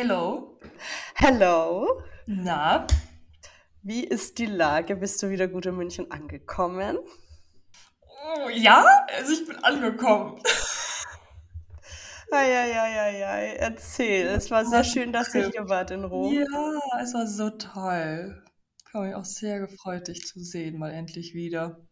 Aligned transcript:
Hello. 0.00 0.56
Hello. 1.16 2.02
Na? 2.26 2.86
Wie 3.82 4.04
ist 4.04 4.38
die 4.38 4.46
Lage? 4.46 4.94
Bist 4.94 5.20
du 5.20 5.28
wieder 5.28 5.48
gut 5.48 5.66
in 5.66 5.74
München 5.74 6.08
angekommen? 6.12 6.98
Oh, 8.06 8.48
ja, 8.48 8.86
also 9.16 9.32
ich 9.32 9.44
bin 9.44 9.56
angekommen. 9.56 10.40
Eieieiei, 12.30 13.56
erzähl. 13.56 14.28
Es 14.28 14.52
war 14.52 14.64
sehr 14.64 14.84
schön, 14.84 15.12
dass 15.12 15.34
ihr 15.34 15.50
hier 15.50 15.68
wart 15.68 15.90
in 15.90 16.04
Rom. 16.04 16.32
Ja, 16.32 16.80
es 17.02 17.12
war 17.14 17.26
so 17.26 17.50
toll. 17.50 18.40
Ich 18.86 18.94
habe 18.94 19.06
mich 19.06 19.16
auch 19.16 19.24
sehr 19.24 19.58
gefreut, 19.58 20.06
dich 20.06 20.24
zu 20.28 20.38
sehen, 20.38 20.78
mal 20.78 20.92
endlich 20.92 21.34
wieder. 21.34 21.88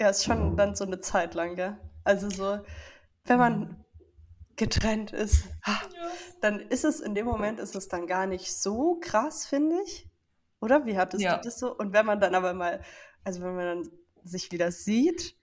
Ja, 0.00 0.08
ist 0.08 0.24
schon 0.24 0.56
dann 0.56 0.74
so 0.74 0.84
eine 0.84 0.98
Zeit 0.98 1.34
lang, 1.34 1.54
gell? 1.54 1.78
Also 2.02 2.30
so, 2.30 2.58
wenn 3.26 3.38
man 3.38 3.84
getrennt 4.58 5.12
ist, 5.12 5.44
dann 6.40 6.60
ist 6.60 6.84
es 6.84 7.00
in 7.00 7.14
dem 7.14 7.26
Moment 7.26 7.58
ist 7.60 7.74
es 7.76 7.88
dann 7.88 8.06
gar 8.06 8.26
nicht 8.26 8.54
so 8.54 8.98
krass, 9.00 9.46
finde 9.46 9.76
ich. 9.84 10.08
Oder 10.60 10.84
wie 10.86 10.98
hattest 10.98 11.22
Ja. 11.24 11.36
du 11.36 11.42
das 11.42 11.58
so? 11.58 11.74
Und 11.74 11.92
wenn 11.92 12.04
man 12.04 12.20
dann 12.20 12.34
aber 12.34 12.52
mal, 12.52 12.82
also 13.24 13.42
wenn 13.42 13.54
man 13.54 13.64
dann 13.64 13.90
sich 14.24 14.50
wieder 14.52 14.70
sieht, 14.72 15.36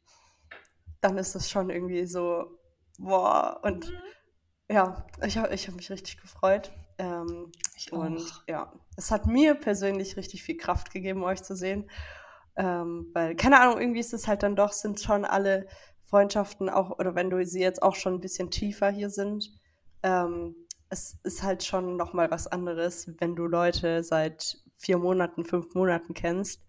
dann 1.02 1.18
ist 1.18 1.36
das 1.36 1.50
schon 1.50 1.70
irgendwie 1.70 2.06
so, 2.06 2.60
boah, 3.00 3.60
und 3.64 3.92
ja, 4.70 5.06
ich 5.24 5.38
habe 5.38 5.54
ich 5.54 5.68
hab 5.68 5.76
mich 5.76 5.90
richtig 5.90 6.18
gefreut. 6.22 6.72
Ähm, 6.98 7.52
und 7.92 8.20
auch. 8.22 8.44
ja, 8.48 8.74
es 8.98 9.12
hat 9.12 9.28
mir 9.28 9.54
persönlich 9.56 10.18
richtig 10.18 10.44
viel 10.44 10.58
Kraft 10.58 10.92
gegeben, 10.92 11.24
euch 11.24 11.44
zu 11.44 11.56
sehen. 11.56 11.90
Ähm, 12.58 13.10
weil, 13.14 13.36
keine 13.36 13.60
Ahnung, 13.60 13.80
irgendwie 13.80 14.00
ist 14.00 14.14
es 14.14 14.28
halt 14.28 14.44
dann 14.44 14.56
doch, 14.56 14.72
sind 14.72 15.02
schon 15.02 15.26
alle 15.26 15.68
Freundschaften 16.06 16.70
auch, 16.70 17.00
oder 17.00 17.16
wenn 17.16 17.30
du 17.30 17.44
sie 17.46 17.62
jetzt 17.62 17.82
auch 17.82 17.96
schon 17.96 18.16
ein 18.16 18.22
bisschen 18.22 18.52
tiefer 18.52 18.90
hier 18.90 19.10
sind, 19.10 19.52
ähm, 20.04 20.56
es 20.90 21.18
ist 21.24 21.44
halt 21.44 21.64
schon 21.64 21.98
nochmal 21.98 22.30
was 22.32 22.48
anderes, 22.48 23.12
wenn 23.20 23.36
du 23.36 23.48
Leute 23.48 24.04
seit 24.04 24.58
vier 24.78 24.98
Monaten, 24.98 25.46
fünf 25.46 25.74
Monaten 25.74 26.14
kennst 26.14 26.62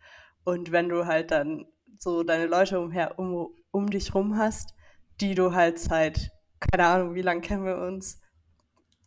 und 0.45 0.73
wenn 0.73 0.89
du 0.89 1.07
halt 1.07 1.31
dann 1.31 1.67
so 1.99 2.23
deine 2.23 2.47
Leute 2.47 2.81
umher, 2.81 3.19
um, 3.19 3.49
um 3.71 3.91
dich 3.91 4.15
rum 4.15 4.39
hast, 4.39 4.75
die 5.21 5.35
du 5.35 5.55
halt 5.55 5.79
seit, 5.79 6.31
keine 6.61 6.87
Ahnung, 6.87 7.15
wie 7.15 7.23
lange 7.23 7.41
kennen 7.41 7.65
wir 7.65 7.79
uns? 7.79 8.21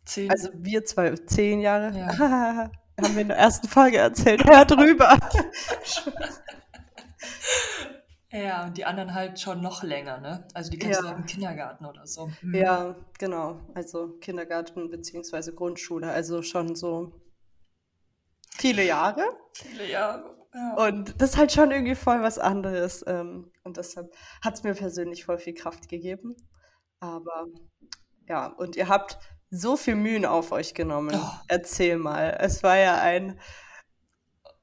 Zehn. 0.04 0.30
Also 0.30 0.50
wir 0.54 0.84
zwei, 0.84 1.14
zehn 1.14 1.60
Jahre, 1.60 1.96
Ja. 1.96 2.70
haben 3.00 3.14
wir 3.14 3.22
in 3.22 3.28
der 3.28 3.38
ersten 3.38 3.68
Folge 3.68 3.98
erzählt, 3.98 4.44
hör 4.44 4.64
drüber. 4.64 5.18
ja, 8.60 8.66
und 8.66 8.76
die 8.76 8.84
anderen 8.84 9.14
halt 9.14 9.40
schon 9.40 9.60
noch 9.60 9.82
länger, 9.82 10.18
ne? 10.18 10.46
Also 10.54 10.70
die 10.70 10.78
kennst 10.78 11.00
du 11.00 11.04
Ja. 11.04 11.10
seit 11.10 11.18
dem 11.18 11.26
Kindergarten 11.26 11.86
oder 11.86 12.06
so. 12.06 12.30
Mhm. 12.42 12.54
Ja, 12.54 12.96
genau. 13.18 13.60
Also 13.74 14.18
Kindergarten 14.20 14.90
beziehungsweise 14.90 15.54
Grundschule, 15.54 16.10
also 16.10 16.42
schon 16.42 16.74
so 16.74 17.12
viele 18.56 18.84
Jahre. 18.84 19.22
Viele 19.54 19.90
Jahre. 19.90 20.36
Ja. 20.52 20.74
Und 20.88 21.20
das 21.20 21.30
ist 21.30 21.36
halt 21.38 21.52
schon 21.52 21.70
irgendwie 21.70 21.94
voll 21.94 22.22
was 22.22 22.38
anderes. 22.38 23.04
ähm, 23.06 23.52
Und 23.62 23.76
deshalb 23.76 24.12
hat 24.42 24.54
es 24.54 24.62
mir 24.64 24.74
persönlich 24.74 25.24
voll 25.24 25.38
viel 25.38 25.54
Kraft 25.54 25.88
gegeben. 25.88 26.34
Aber 26.98 27.46
ja, 28.28 28.46
und 28.46 28.76
ihr 28.76 28.88
habt 28.88 29.18
so 29.50 29.76
viel 29.76 29.94
Mühen 29.94 30.26
auf 30.26 30.52
euch 30.52 30.74
genommen. 30.74 31.14
Oh. 31.20 31.30
Erzähl 31.48 31.98
mal. 31.98 32.36
Es 32.40 32.62
war 32.62 32.76
ja 32.76 33.00
ein, 33.00 33.38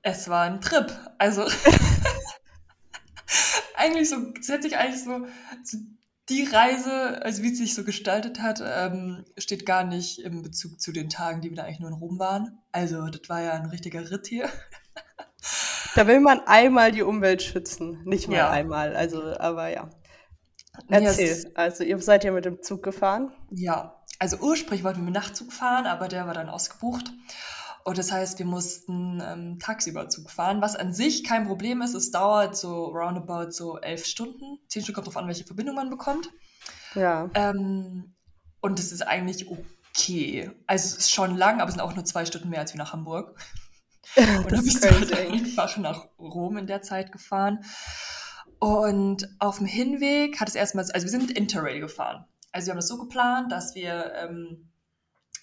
Es 0.01 0.29
war 0.29 0.43
ein 0.43 0.61
Trip. 0.61 0.91
Also 1.17 1.45
eigentlich 3.77 4.09
so, 4.09 4.17
es 4.39 4.49
hätte 4.49 4.63
sich 4.63 4.77
eigentlich 4.77 5.03
so, 5.03 5.25
so 5.63 5.77
die 6.29 6.43
Reise, 6.43 7.23
also 7.23 7.41
wie 7.43 7.51
es 7.53 7.57
sich 7.57 7.73
so 7.73 7.83
gestaltet 7.85 8.41
hat, 8.41 8.61
ähm, 8.65 9.23
steht 9.37 9.65
gar 9.65 9.83
nicht 9.85 10.19
im 10.19 10.41
Bezug 10.41 10.81
zu 10.81 10.91
den 10.91 11.09
Tagen, 11.09 11.39
die 11.41 11.49
wir 11.49 11.55
da 11.57 11.63
eigentlich 11.63 11.79
nur 11.79 11.89
in 11.89 11.95
Rom 11.95 12.19
waren. 12.19 12.57
Also 12.73 13.07
das 13.07 13.29
war 13.29 13.41
ja 13.41 13.53
ein 13.53 13.67
richtiger 13.67 14.11
Ritt 14.11 14.27
hier. 14.27 14.49
da 15.95 16.05
will 16.07 16.19
man 16.19 16.41
einmal 16.45 16.91
die 16.91 17.03
Umwelt 17.03 17.41
schützen. 17.41 18.01
Nicht 18.03 18.27
mal 18.27 18.35
Ja. 18.35 18.49
einmal, 18.49 18.95
also, 18.95 19.21
aber 19.39 19.69
ja. 19.69 19.89
Erzähl. 20.89 21.27
ist- 21.29 21.57
Also, 21.57 21.83
ihr 21.83 21.97
seid 21.99 22.23
ja 22.23 22.31
mit 22.31 22.45
dem 22.45 22.61
Zug 22.61 22.83
gefahren. 22.83 23.31
Ja, 23.51 24.03
also 24.19 24.37
ursprünglich 24.37 24.83
wollten 24.83 24.99
wir 24.99 25.05
mit 25.05 25.13
Nachtzug 25.13 25.53
fahren, 25.53 25.85
aber 25.85 26.07
der 26.07 26.27
war 26.27 26.33
dann 26.33 26.49
ausgebucht. 26.49 27.11
Und 27.87 27.97
das 27.97 28.11
heißt, 28.11 28.37
wir 28.37 28.45
mussten 28.45 29.23
ähm, 29.25 29.59
tagsüber 29.59 30.09
Zug 30.09 30.29
fahren, 30.29 30.59
was 30.59 30.75
an 30.75 30.91
sich 30.91 31.23
kein 31.23 31.47
Problem 31.47 31.81
ist. 31.81 31.93
Es 31.93 32.11
dauert 32.11 32.57
so 32.57 32.87
roundabout 32.87 33.51
so 33.51 33.77
elf 33.79 34.05
Stunden. 34.05 34.59
Zehn 34.67 34.81
Stunden 34.81 34.95
kommt 34.95 35.07
drauf 35.07 35.15
an, 35.15 35.27
welche 35.27 35.45
Verbindung 35.45 35.75
man 35.75 35.89
bekommt. 35.89 36.29
Ja. 36.95 37.29
Ähm, 37.33 38.13
und 38.59 38.77
es 38.77 38.91
ist 38.91 39.03
eigentlich 39.03 39.47
okay. 39.49 40.51
Also 40.65 40.85
es 40.85 40.97
ist 40.97 41.11
schon 41.13 41.37
lang, 41.37 41.61
aber 41.61 41.69
es 41.69 41.75
sind 41.75 41.81
auch 41.81 41.95
nur 41.95 42.03
zwei 42.03 42.25
Stunden 42.25 42.49
mehr 42.49 42.59
als 42.59 42.73
wie 42.73 42.77
nach 42.77 42.91
Hamburg. 42.91 43.39
Und 44.17 44.51
dann 44.51 44.65
bist 44.65 44.83
du 44.83 44.91
halt 44.91 45.13
einfach 45.17 45.77
nach 45.77 46.09
Rom 46.19 46.57
in 46.57 46.67
der 46.67 46.81
Zeit 46.81 47.13
gefahren. 47.13 47.63
Und 48.59 49.29
auf 49.39 49.59
dem 49.59 49.65
Hinweg 49.65 50.41
hat 50.41 50.49
es 50.49 50.55
erstmal, 50.55 50.83
also 50.91 51.05
wir 51.05 51.11
sind 51.11 51.29
mit 51.29 51.37
Interrail 51.37 51.79
gefahren. 51.79 52.25
Also 52.51 52.65
wir 52.65 52.71
haben 52.71 52.79
das 52.79 52.89
so 52.89 52.97
geplant, 52.97 53.49
dass 53.49 53.75
wir, 53.75 54.13
ähm, 54.15 54.73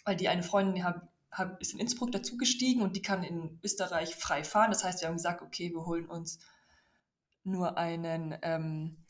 weil 0.04 0.16
die 0.16 0.28
eine 0.28 0.42
Freundin 0.42 0.74
die 0.74 0.84
hab, 0.84 0.96
hab, 0.96 1.13
ist 1.60 1.72
in 1.72 1.80
Innsbruck 1.80 2.12
dazugestiegen 2.12 2.82
und 2.82 2.96
die 2.96 3.02
kann 3.02 3.22
in 3.22 3.58
Österreich 3.62 4.14
frei 4.14 4.44
fahren. 4.44 4.70
Das 4.70 4.84
heißt, 4.84 5.00
wir 5.00 5.08
haben 5.08 5.16
gesagt, 5.16 5.42
okay, 5.42 5.70
wir 5.72 5.84
holen 5.86 6.06
uns 6.06 6.38
nur 7.42 7.76
einen 7.76 8.36
ähm, 8.42 9.04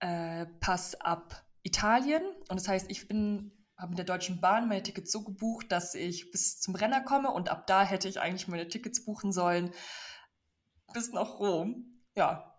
äh, 0.00 0.46
Pass 0.60 1.00
ab 1.00 1.44
Italien. 1.62 2.22
Und 2.48 2.58
das 2.58 2.68
heißt, 2.68 2.90
ich 2.90 3.08
bin 3.08 3.52
habe 3.78 3.90
mit 3.90 3.98
der 3.98 4.06
Deutschen 4.06 4.40
Bahn 4.40 4.68
meine 4.68 4.82
Tickets 4.82 5.12
so 5.12 5.22
gebucht, 5.22 5.70
dass 5.70 5.94
ich 5.94 6.30
bis 6.30 6.60
zum 6.60 6.74
Renner 6.74 7.02
komme 7.02 7.30
und 7.30 7.50
ab 7.50 7.66
da 7.66 7.82
hätte 7.84 8.08
ich 8.08 8.20
eigentlich 8.20 8.48
meine 8.48 8.68
Tickets 8.68 9.04
buchen 9.04 9.32
sollen 9.32 9.70
bis 10.92 11.12
nach 11.12 11.38
Rom. 11.38 12.02
Ja. 12.14 12.55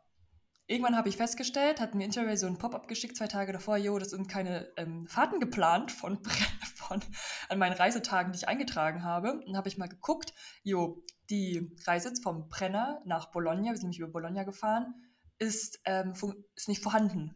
Irgendwann 0.69 0.97
habe 0.97 1.07
ich 1.07 1.15
festgestellt, 1.15 1.79
hat 1.79 1.95
mir 1.95 2.03
Interrail 2.03 2.35
so 2.35 2.45
ein 2.45 2.57
Pop-up 2.57 2.89
geschickt 2.89 3.15
zwei 3.15 3.27
Tage 3.27 3.53
davor, 3.53 3.77
jo, 3.77 3.97
das 3.99 4.09
sind 4.09 4.27
keine 4.27 4.67
ähm, 4.75 5.07
Fahrten 5.07 5.39
geplant 5.39 5.93
von, 5.93 6.19
von 6.75 7.01
an 7.47 7.57
meinen 7.57 7.73
Reisetagen, 7.73 8.33
die 8.33 8.37
ich 8.39 8.47
eingetragen 8.49 9.03
habe. 9.03 9.31
Und 9.33 9.47
dann 9.47 9.57
habe 9.57 9.69
ich 9.69 9.77
mal 9.77 9.87
geguckt, 9.87 10.33
jo, 10.63 11.03
die 11.29 11.73
Reise 11.85 12.11
vom 12.21 12.49
Brenner 12.49 13.01
nach 13.05 13.31
Bologna, 13.31 13.69
wir 13.71 13.75
sind 13.75 13.83
nämlich 13.83 13.99
über 13.99 14.11
Bologna 14.11 14.43
gefahren, 14.43 14.93
ist, 15.39 15.79
ähm, 15.85 16.13
ist 16.55 16.67
nicht 16.67 16.83
vorhanden. 16.83 17.35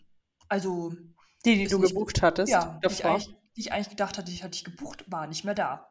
Also 0.50 0.92
Die, 1.46 1.56
die 1.56 1.68
du 1.68 1.80
nicht- 1.80 1.94
gebucht 1.94 2.22
hattest 2.22 2.52
ja, 2.52 2.80
die 2.84 2.88
ich, 2.92 2.98
davor. 2.98 3.12
eigentlich, 3.12 3.36
die 3.56 3.62
ich 3.62 3.72
eigentlich 3.72 3.90
gedacht 3.90 4.18
hatte, 4.18 4.30
die 4.30 4.44
hatte 4.44 4.56
ich 4.56 4.66
gebucht, 4.66 5.10
war 5.10 5.28
nicht 5.28 5.46
mehr 5.46 5.56
da. 5.56 5.90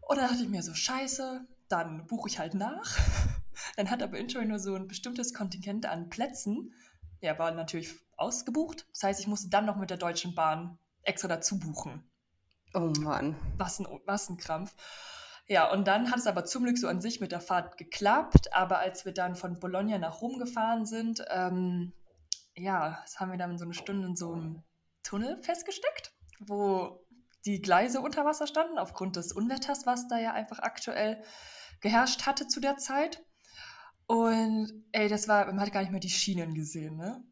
Und 0.00 0.16
dann 0.16 0.28
dachte 0.30 0.42
ich 0.42 0.48
mir 0.48 0.62
so, 0.62 0.72
scheiße, 0.72 1.46
dann 1.68 2.06
buche 2.06 2.28
ich 2.30 2.38
halt 2.38 2.54
nach. 2.54 2.96
Dann 3.76 3.90
hat 3.90 4.02
aber 4.02 4.18
Interrail 4.18 4.46
nur 4.46 4.58
so 4.58 4.74
ein 4.74 4.88
bestimmtes 4.88 5.34
Kontingent 5.34 5.86
an 5.86 6.08
Plätzen. 6.08 6.74
Ja, 7.20 7.38
war 7.38 7.50
natürlich 7.50 7.94
ausgebucht. 8.16 8.86
Das 8.92 9.02
heißt, 9.02 9.20
ich 9.20 9.26
musste 9.26 9.50
dann 9.50 9.66
noch 9.66 9.76
mit 9.76 9.90
der 9.90 9.96
Deutschen 9.96 10.34
Bahn 10.34 10.78
extra 11.02 11.28
dazu 11.28 11.58
buchen. 11.58 12.10
Oh 12.74 12.92
Mann. 13.00 13.36
Was 13.56 13.80
ein, 13.80 13.86
was 14.06 14.28
ein 14.28 14.36
Krampf. 14.36 14.74
Ja, 15.46 15.70
und 15.72 15.88
dann 15.88 16.10
hat 16.10 16.18
es 16.18 16.26
aber 16.26 16.44
zum 16.44 16.62
Glück 16.62 16.78
so 16.78 16.86
an 16.86 17.00
sich 17.00 17.20
mit 17.20 17.32
der 17.32 17.40
Fahrt 17.40 17.76
geklappt. 17.76 18.54
Aber 18.54 18.78
als 18.78 19.04
wir 19.04 19.12
dann 19.12 19.34
von 19.34 19.58
Bologna 19.58 19.98
nach 19.98 20.20
Rom 20.22 20.38
gefahren 20.38 20.86
sind, 20.86 21.24
ähm, 21.28 21.92
ja, 22.54 23.00
das 23.02 23.18
haben 23.18 23.32
wir 23.32 23.38
dann 23.38 23.58
so 23.58 23.64
eine 23.64 23.74
Stunde 23.74 24.06
in 24.06 24.16
so 24.16 24.32
einem 24.32 24.62
Tunnel 25.02 25.42
festgesteckt, 25.42 26.12
wo 26.38 27.04
die 27.46 27.60
Gleise 27.62 28.00
unter 28.00 28.24
Wasser 28.24 28.46
standen, 28.46 28.78
aufgrund 28.78 29.16
des 29.16 29.32
Unwetters, 29.32 29.86
was 29.86 30.08
da 30.08 30.18
ja 30.18 30.32
einfach 30.32 30.60
aktuell 30.60 31.22
geherrscht 31.80 32.26
hatte 32.26 32.46
zu 32.46 32.60
der 32.60 32.76
Zeit. 32.76 33.24
Und 34.10 34.72
ey, 34.90 35.08
das 35.08 35.28
war, 35.28 35.46
man 35.46 35.60
hat 35.60 35.72
gar 35.72 35.80
nicht 35.82 35.92
mehr 35.92 36.00
die 36.00 36.10
Schienen 36.10 36.54
gesehen, 36.54 36.96
ne? 36.96 37.22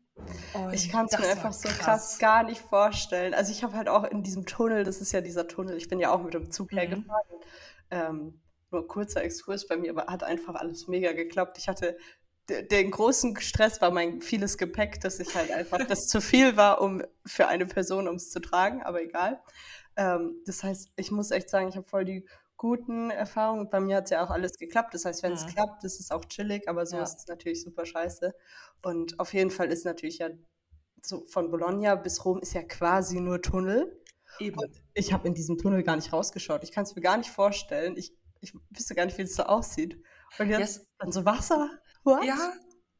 Und 0.55 0.75
Ich 0.75 0.89
kann 0.89 1.07
es 1.07 1.19
mir 1.19 1.29
einfach 1.29 1.53
so 1.53 1.69
krass 1.69 2.19
gar 2.19 2.45
nicht 2.45 2.61
vorstellen. 2.61 3.35
Also 3.35 3.51
ich 3.51 3.65
habe 3.65 3.77
halt 3.77 3.89
auch 3.89 4.05
in 4.05 4.23
diesem 4.23 4.47
Tunnel, 4.47 4.85
das 4.85 5.01
ist 5.01 5.11
ja 5.11 5.21
dieser 5.21 5.49
Tunnel, 5.49 5.77
ich 5.77 5.89
bin 5.89 5.99
ja 5.99 6.13
auch 6.13 6.23
mit 6.23 6.35
dem 6.35 6.53
Zug 6.53 6.73
Mhm. 6.73 6.77
hergefahren. 6.77 7.27
Ähm, 7.91 8.41
nur 8.71 8.87
kurzer 8.87 9.25
Exkurs 9.25 9.67
bei 9.67 9.77
mir, 9.77 9.91
aber 9.91 10.07
hat 10.07 10.23
einfach 10.23 10.55
alles 10.55 10.87
mega 10.87 11.13
geklappt. 11.13 11.59
Ich 11.59 11.69
hatte 11.69 11.97
den 12.49 12.91
großen 12.93 13.37
Stress 13.41 13.81
war 13.81 13.91
mein 13.91 14.21
vieles 14.23 14.57
Gepäck, 14.57 15.01
dass 15.01 15.19
ich 15.21 15.35
halt 15.35 15.51
einfach 15.51 15.79
das 15.87 16.07
zu 16.07 16.21
viel 16.21 16.57
war, 16.57 16.81
um 16.81 17.03
für 17.27 17.49
eine 17.49 17.67
Person, 17.67 18.07
um 18.09 18.15
es 18.17 18.31
zu 18.31 18.41
tragen, 18.41 18.83
aber 18.85 19.03
egal. 19.03 19.43
Ähm, 19.97 20.37
das 20.47 20.63
heißt, 20.63 20.93
ich 20.97 21.11
muss 21.11 21.31
echt 21.33 21.51
sagen, 21.51 21.69
ich 21.69 21.77
habe 21.77 21.87
voll 21.89 22.05
die 22.05 22.27
guten 22.59 23.11
Erfahrungen. 23.11 23.71
Bei 23.71 23.81
mir 23.81 23.97
hat 23.97 24.05
es 24.05 24.11
ja 24.11 24.23
auch 24.25 24.31
alles 24.31 24.59
geklappt. 24.59 24.93
Das 24.93 25.07
heißt, 25.07 25.23
wenn 25.23 25.33
es 25.33 25.45
Mhm. 25.47 25.51
klappt, 25.51 25.85
ist 25.85 26.01
es 26.01 26.11
auch 26.11 26.25
chillig, 26.27 26.69
aber 26.69 26.85
so 26.85 26.97
Ja. 26.97 27.03
ist 27.05 27.17
es 27.21 27.27
natürlich 27.27 27.63
super 27.63 27.87
scheiße. 27.87 28.35
Und 28.83 29.19
auf 29.19 29.33
jeden 29.33 29.51
Fall 29.51 29.73
ist 29.73 29.85
natürlich 29.87 30.19
ja 30.19 30.29
so 31.01 31.25
von 31.29 31.51
Bologna 31.51 31.95
bis 31.95 32.25
Rom 32.25 32.41
ist 32.41 32.53
ja 32.55 32.63
quasi 32.65 33.21
nur 33.21 33.41
Tunnel. 33.41 33.99
Eben. 34.41 34.59
Und 34.59 34.83
ich 34.95 35.13
habe 35.13 35.27
in 35.29 35.35
diesem 35.35 35.57
Tunnel 35.57 35.83
gar 35.83 35.97
nicht 35.97 36.13
rausgeschaut. 36.13 36.63
Ich 36.65 36.73
kann 36.73 36.85
es 36.85 36.95
mir 36.95 37.01
gar 37.03 37.17
nicht 37.17 37.31
vorstellen. 37.31 37.97
Ich, 37.97 38.13
ich 38.41 38.53
wüsste 38.71 38.95
gar 38.95 39.07
nicht, 39.07 39.17
wie 39.17 39.23
es 39.23 39.35
so 39.37 39.45
aussieht. 39.45 40.03
Und 40.39 40.49
jetzt 40.51 40.61
Yes. 40.79 40.87
dann 40.99 41.13
so 41.13 41.25
Wasser. 41.25 41.71
What? 42.05 42.25
Ja, 42.25 42.53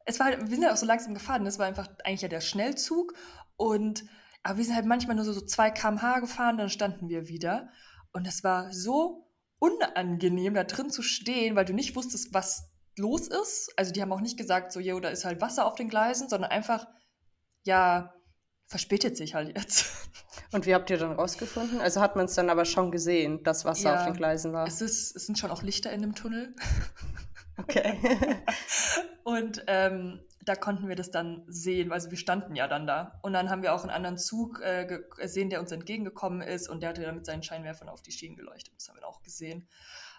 es 0.05 0.19
war, 0.19 0.29
wir 0.31 0.47
sind 0.47 0.63
ja 0.63 0.71
auch 0.73 0.77
so 0.77 0.85
langsam 0.85 1.13
gefahren. 1.13 1.45
Das 1.45 1.59
war 1.59 1.65
einfach 1.67 1.87
eigentlich 2.05 2.21
ja 2.21 2.27
der 2.29 2.41
Schnellzug. 2.41 3.13
Und 3.57 4.05
aber 4.41 4.57
wir 4.57 4.63
sind 4.65 4.75
halt 4.75 4.85
manchmal 4.85 5.17
nur 5.17 5.25
so, 5.25 5.33
so 5.33 5.41
2 5.41 5.69
km/h 5.69 6.19
gefahren, 6.21 6.57
dann 6.57 6.69
standen 6.69 7.09
wir 7.09 7.27
wieder. 7.27 7.69
Und 8.13 8.25
es 8.25 8.43
war 8.43 8.71
so 8.71 9.28
unangenehm, 9.59 10.53
da 10.53 10.63
drin 10.63 10.89
zu 10.89 11.01
stehen, 11.01 11.55
weil 11.55 11.65
du 11.65 11.73
nicht 11.73 11.95
wusstest, 11.95 12.33
was 12.33 12.71
los 12.97 13.27
ist. 13.27 13.71
Also 13.75 13.91
die 13.91 14.01
haben 14.01 14.11
auch 14.11 14.21
nicht 14.21 14.37
gesagt, 14.37 14.71
so, 14.71 14.79
jo, 14.79 14.99
da 14.99 15.09
ist 15.09 15.25
halt 15.25 15.41
Wasser 15.41 15.65
auf 15.65 15.75
den 15.75 15.89
Gleisen, 15.89 16.29
sondern 16.29 16.51
einfach, 16.51 16.87
ja, 17.65 18.13
verspätet 18.67 19.17
sich 19.17 19.35
halt 19.35 19.55
jetzt. 19.55 19.85
Und 20.51 20.65
wie 20.65 20.73
habt 20.73 20.89
ihr 20.89 20.97
dann 20.97 21.11
rausgefunden? 21.11 21.81
Also 21.81 22.01
hat 22.01 22.15
man 22.15 22.25
es 22.25 22.35
dann 22.35 22.49
aber 22.49 22.65
schon 22.65 22.91
gesehen, 22.91 23.43
dass 23.43 23.65
Wasser 23.65 23.91
ja, 23.91 23.99
auf 23.99 24.05
den 24.05 24.15
Gleisen 24.15 24.53
war? 24.53 24.67
Es, 24.67 24.81
ist, 24.81 25.15
es 25.15 25.25
sind 25.25 25.37
schon 25.37 25.51
auch 25.51 25.63
Lichter 25.63 25.91
in 25.91 26.01
dem 26.01 26.15
Tunnel. 26.15 26.55
Okay. 27.57 27.99
und 29.23 29.63
ähm, 29.67 30.21
da 30.49 30.55
konnten 30.55 30.89
wir 30.89 30.95
das 30.95 31.11
dann 31.11 31.43
sehen. 31.47 31.91
Also 31.91 32.09
wir 32.09 32.17
standen 32.17 32.55
ja 32.55 32.67
dann 32.67 32.87
da. 32.87 33.19
Und 33.21 33.33
dann 33.33 33.51
haben 33.51 33.61
wir 33.61 33.73
auch 33.73 33.83
einen 33.83 33.91
anderen 33.91 34.17
Zug 34.17 34.59
äh, 34.61 34.99
gesehen, 35.17 35.51
der 35.51 35.61
uns 35.61 35.71
entgegengekommen 35.71 36.41
ist 36.41 36.67
und 36.67 36.81
der 36.81 36.89
hatte 36.89 37.03
dann 37.03 37.15
mit 37.15 37.25
seinen 37.25 37.43
Scheinwerfern 37.43 37.87
auf 37.87 38.01
die 38.01 38.11
Schienen 38.11 38.35
geleuchtet. 38.35 38.73
Das 38.75 38.89
haben 38.89 38.97
wir 38.97 39.07
auch 39.07 39.21
gesehen. 39.21 39.69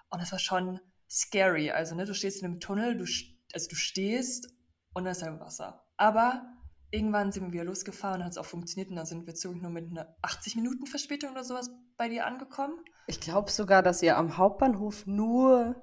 Und 0.09 0.23
das 0.23 0.31
war 0.31 0.39
schon 0.39 0.79
scary. 1.11 1.73
Also, 1.73 1.97
ne, 1.97 2.05
du 2.05 2.15
stehst 2.15 2.43
in 2.43 2.47
einem 2.47 2.61
Tunnel, 2.61 2.97
du, 2.97 3.05
also 3.53 3.69
du 3.69 3.75
stehst 3.75 4.55
und 4.95 5.05
da 5.05 5.11
ist 5.11 5.23
halt 5.23 5.41
Wasser. 5.41 5.85
Aber 5.97 6.47
irgendwann 6.93 7.33
sind 7.33 7.47
wir 7.47 7.53
wieder 7.53 7.65
losgefahren, 7.65 8.25
hat 8.25 8.31
es 8.31 8.39
auch 8.39 8.47
funktioniert 8.47 8.91
und 8.91 8.97
dann 8.97 9.07
sind 9.07 9.27
wir 9.27 9.35
zurück 9.35 9.61
nur 9.61 9.73
mit 9.73 9.91
einer 9.91 10.15
80 10.23 10.55
Minuten 10.55 10.87
Verspätung 10.87 11.33
oder 11.33 11.43
sowas 11.43 11.71
bei 11.97 12.09
dir 12.09 12.25
angekommen. 12.25 12.77
Ich 13.09 13.21
glaube 13.21 13.51
sogar, 13.51 13.83
dass 13.83 14.01
ihr 14.01 14.17
am 14.17 14.37
Hauptbahnhof 14.37 15.07
nur 15.07 15.75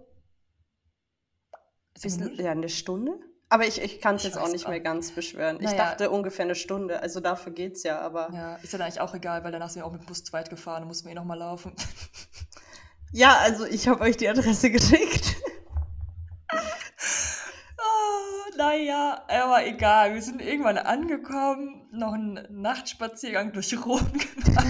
bisschen, 2.02 2.34
ja, 2.36 2.52
eine 2.52 2.70
Stunde? 2.70 3.20
Aber 3.50 3.66
ich, 3.66 3.82
ich 3.82 4.02
kann 4.02 4.16
es 4.16 4.24
jetzt 4.24 4.38
auch 4.38 4.52
nicht 4.52 4.68
mehr 4.68 4.82
ganz 4.82 5.12
beschwören. 5.12 5.58
Naja. 5.58 5.70
Ich 5.70 5.78
dachte 5.78 6.10
ungefähr 6.10 6.44
eine 6.44 6.56
Stunde, 6.56 7.02
also 7.02 7.22
dafür 7.22 7.54
geht's 7.54 7.84
ja, 7.84 8.02
aber. 8.02 8.30
Ja, 8.34 8.56
ist 8.58 8.74
ja 8.74 8.80
eigentlich 8.80 9.00
auch 9.00 9.14
egal, 9.14 9.44
weil 9.44 9.54
danach 9.54 9.70
sind 9.70 9.82
wir 9.82 9.86
auch 9.86 9.92
mit 9.92 10.02
dem 10.02 10.08
Bus 10.08 10.24
zu 10.24 10.34
weit 10.34 10.50
gefahren, 10.50 10.82
da 10.82 10.88
mussten 10.88 11.06
wir 11.06 11.14
eh 11.14 11.16
nochmal 11.16 11.40
laufen. 11.40 11.74
Ja, 13.14 13.38
also 13.38 13.66
ich 13.66 13.88
habe 13.88 14.02
euch 14.02 14.18
die 14.18 14.28
Adresse 14.28 14.70
geschickt. 14.70 15.38
oh, 16.52 16.58
naja, 18.58 19.24
aber 19.30 19.66
egal. 19.66 20.14
Wir 20.14 20.22
sind 20.22 20.42
irgendwann 20.42 20.78
angekommen, 20.78 21.88
noch 21.92 22.14
einen 22.14 22.46
Nachtspaziergang 22.50 23.54
durch 23.54 23.74
Rom 23.86 24.12
gemacht. 24.44 24.66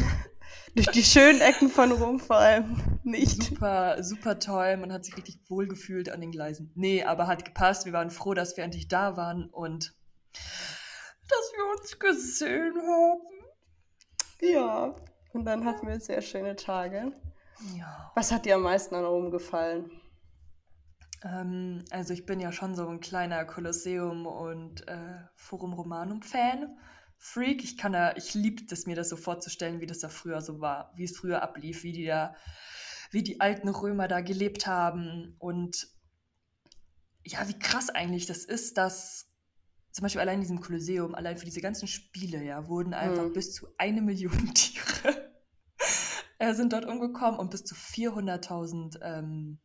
Durch 0.77 0.91
die 0.91 1.03
schönen 1.03 1.41
Ecken 1.41 1.69
von 1.69 1.91
Rom 1.91 2.19
vor 2.19 2.37
allem 2.37 2.99
nicht. 3.03 3.43
Super, 3.43 4.03
super 4.03 4.37
toll. 4.39 4.77
Man 4.77 4.93
hat 4.93 5.05
sich 5.05 5.17
richtig 5.17 5.39
wohl 5.47 5.67
gefühlt 5.67 6.09
an 6.09 6.21
den 6.21 6.31
Gleisen. 6.31 6.71
Nee, 6.75 7.03
aber 7.03 7.25
hat 7.25 7.45
gepasst. 7.45 7.85
Wir 7.85 7.93
waren 7.93 8.11
froh, 8.11 8.35
dass 8.35 8.55
wir 8.57 8.63
endlich 8.63 8.87
da 8.87 9.17
waren 9.17 9.49
und 9.49 9.95
dass 10.33 11.51
wir 11.55 11.79
uns 11.79 11.99
gesehen 11.99 12.75
haben. 12.77 13.21
Ja, 14.39 14.95
und 15.33 15.45
dann 15.45 15.65
hatten 15.65 15.87
wir 15.87 15.99
sehr 15.99 16.21
schöne 16.21 16.55
Tage. 16.55 17.11
Ja. 17.75 18.11
Was 18.13 18.31
hat 18.31 18.45
dir 18.45 18.55
am 18.55 18.61
meisten 18.61 18.93
an 18.93 19.03
Rom 19.03 19.31
gefallen? 19.31 19.89
Ähm, 21.23 21.83
also 21.89 22.13
ich 22.13 22.27
bin 22.27 22.39
ja 22.39 22.51
schon 22.51 22.75
so 22.75 22.87
ein 22.87 22.99
kleiner 22.99 23.45
Kolosseum 23.45 24.27
und 24.27 24.87
äh, 24.87 25.17
Forum 25.35 25.73
Romanum 25.73 26.21
Fan. 26.21 26.77
Freak, 27.17 27.63
ich 27.63 27.77
kann 27.77 27.93
da, 27.93 28.15
ich 28.15 28.33
liebe 28.33 28.63
es 28.71 28.85
mir 28.85 28.95
das 28.95 29.09
so 29.09 29.17
vorzustellen, 29.17 29.81
wie 29.81 29.87
das 29.87 29.99
da 29.99 30.09
früher 30.09 30.41
so 30.41 30.59
war, 30.59 30.93
wie 30.95 31.03
es 31.03 31.17
früher 31.17 31.41
ablief, 31.41 31.83
wie 31.83 31.91
die 31.91 32.05
da, 32.05 32.35
wie 33.11 33.23
die 33.23 33.39
alten 33.41 33.69
Römer 33.69 34.07
da 34.07 34.21
gelebt 34.21 34.67
haben 34.67 35.35
und 35.39 35.87
ja, 37.23 37.47
wie 37.47 37.57
krass 37.57 37.89
eigentlich 37.89 38.25
das 38.25 38.45
ist, 38.45 38.77
dass 38.77 39.27
zum 39.91 40.03
Beispiel 40.03 40.21
allein 40.21 40.35
in 40.35 40.41
diesem 40.41 40.61
Kolosseum, 40.61 41.15
allein 41.15 41.37
für 41.37 41.45
diese 41.45 41.61
ganzen 41.61 41.87
Spiele, 41.87 42.43
ja, 42.43 42.67
wurden 42.67 42.93
einfach 42.93 43.25
mhm. 43.25 43.33
bis 43.33 43.53
zu 43.53 43.67
eine 43.77 44.01
Million 44.01 44.53
Tiere 44.53 45.27
äh, 46.39 46.53
sind 46.53 46.73
dort 46.73 46.85
umgekommen 46.85 47.39
und 47.39 47.51
bis 47.51 47.63
zu 47.63 47.75
400.000 47.75 48.99
ähm, 49.01 49.59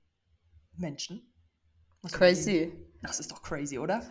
Menschen. 0.76 1.32
Crazy. 2.10 2.72
Das 3.02 3.20
ist 3.20 3.30
doch 3.30 3.42
crazy, 3.42 3.78
oder? 3.78 4.02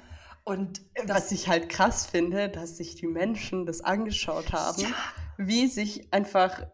Und 0.44 0.82
was 1.06 1.32
ich 1.32 1.48
halt 1.48 1.70
krass 1.70 2.06
finde, 2.06 2.50
dass 2.50 2.78
sich 2.78 2.96
die 2.96 3.08
Menschen 3.08 3.66
das 3.66 3.82
angeschaut 3.82 4.52
haben, 4.54 4.82
ja. 4.82 4.90
wie 5.38 5.68
sich 5.68 6.12
einfach 6.14 6.66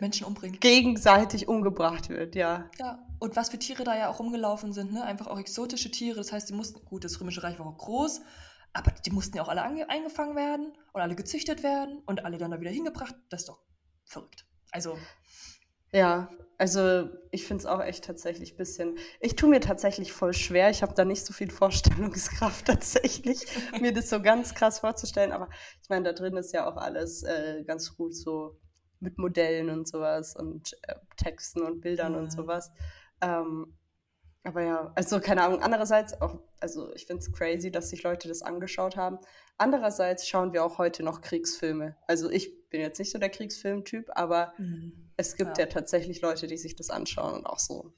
Menschen 0.00 0.26
umbringen. 0.26 0.60
Gegenseitig 0.60 1.48
umgebracht 1.48 2.08
wird, 2.08 2.34
ja. 2.34 2.70
Ja, 2.78 3.04
und 3.18 3.34
was 3.34 3.48
für 3.48 3.58
Tiere 3.58 3.84
da 3.84 3.96
ja 3.96 4.08
auch 4.08 4.20
rumgelaufen 4.20 4.72
sind, 4.72 4.92
ne? 4.92 5.02
Einfach 5.02 5.26
auch 5.26 5.38
exotische 5.38 5.90
Tiere. 5.90 6.16
Das 6.16 6.32
heißt, 6.32 6.48
die 6.48 6.54
mussten, 6.54 6.84
gut, 6.84 7.04
das 7.04 7.20
Römische 7.20 7.42
Reich 7.42 7.58
war 7.58 7.66
auch 7.66 7.78
groß, 7.78 8.20
aber 8.72 8.92
die 8.92 9.10
mussten 9.10 9.36
ja 9.36 9.42
auch 9.42 9.48
alle 9.48 9.62
eingefangen 9.62 10.36
werden 10.36 10.72
und 10.92 11.00
alle 11.00 11.16
gezüchtet 11.16 11.62
werden 11.62 12.02
und 12.06 12.24
alle 12.24 12.38
dann 12.38 12.52
da 12.52 12.60
wieder 12.60 12.70
hingebracht. 12.70 13.14
Das 13.28 13.42
ist 13.42 13.48
doch 13.48 13.60
verrückt. 14.04 14.46
Also. 14.70 14.96
Ja, 15.92 16.30
also 16.58 17.08
ich 17.30 17.46
finde 17.46 17.62
es 17.62 17.66
auch 17.66 17.80
echt 17.80 18.04
tatsächlich 18.04 18.54
ein 18.54 18.56
bisschen. 18.56 18.98
Ich 19.20 19.36
tue 19.36 19.48
mir 19.48 19.60
tatsächlich 19.60 20.12
voll 20.12 20.32
schwer. 20.32 20.70
Ich 20.70 20.82
habe 20.82 20.92
da 20.94 21.04
nicht 21.04 21.24
so 21.24 21.32
viel 21.32 21.50
Vorstellungskraft 21.50 22.64
tatsächlich, 22.66 23.46
mir 23.80 23.92
das 23.92 24.10
so 24.10 24.20
ganz 24.20 24.54
krass 24.54 24.80
vorzustellen. 24.80 25.30
Aber 25.30 25.48
ich 25.82 25.88
meine, 25.88 26.04
da 26.04 26.12
drin 26.12 26.36
ist 26.36 26.52
ja 26.52 26.68
auch 26.68 26.76
alles 26.76 27.22
äh, 27.22 27.62
ganz 27.64 27.96
gut 27.96 28.14
so 28.14 28.58
mit 29.00 29.18
Modellen 29.18 29.70
und 29.70 29.86
sowas 29.86 30.34
und 30.34 30.72
äh, 30.82 30.96
Texten 31.16 31.62
und 31.62 31.80
Bildern 31.80 32.12
mhm. 32.12 32.18
und 32.18 32.32
sowas. 32.32 32.72
Ähm, 33.20 33.78
aber 34.42 34.62
ja, 34.62 34.92
also 34.96 35.20
keine 35.20 35.44
Ahnung. 35.44 35.62
Andererseits 35.62 36.20
auch, 36.20 36.40
also 36.58 36.92
ich 36.94 37.06
finde 37.06 37.22
es 37.22 37.32
crazy, 37.32 37.70
dass 37.70 37.90
sich 37.90 38.02
Leute 38.02 38.26
das 38.26 38.42
angeschaut 38.42 38.96
haben. 38.96 39.18
Andererseits 39.58 40.26
schauen 40.26 40.52
wir 40.52 40.64
auch 40.64 40.78
heute 40.78 41.04
noch 41.04 41.20
Kriegsfilme. 41.20 41.96
Also 42.06 42.30
ich 42.30 42.57
bin 42.70 42.80
jetzt 42.80 42.98
nicht 42.98 43.10
so 43.10 43.18
der 43.18 43.30
Kriegsfilmtyp, 43.30 44.10
aber 44.14 44.52
mhm. 44.58 45.10
es 45.16 45.36
gibt 45.36 45.58
ja. 45.58 45.64
ja. 45.64 45.70
tatsächlich 45.70 46.20
Leute, 46.20 46.46
die 46.46 46.58
sich 46.58 46.76
das 46.76 46.90
anschauen 46.90 47.34
und 47.34 47.46
auch 47.46 47.58
so. 47.58 47.92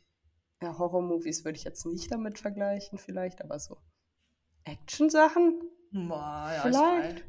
Ja, 0.62 0.78
Horror-Movies 0.78 1.44
würde 1.44 1.56
ich 1.56 1.64
jetzt 1.64 1.86
nicht 1.86 2.12
damit 2.12 2.38
vergleichen, 2.38 2.98
vielleicht, 2.98 3.42
aber 3.42 3.58
so 3.58 3.78
Action-Sachen? 4.64 5.62
Ja, 5.92 6.60
vielleicht. 6.62 7.24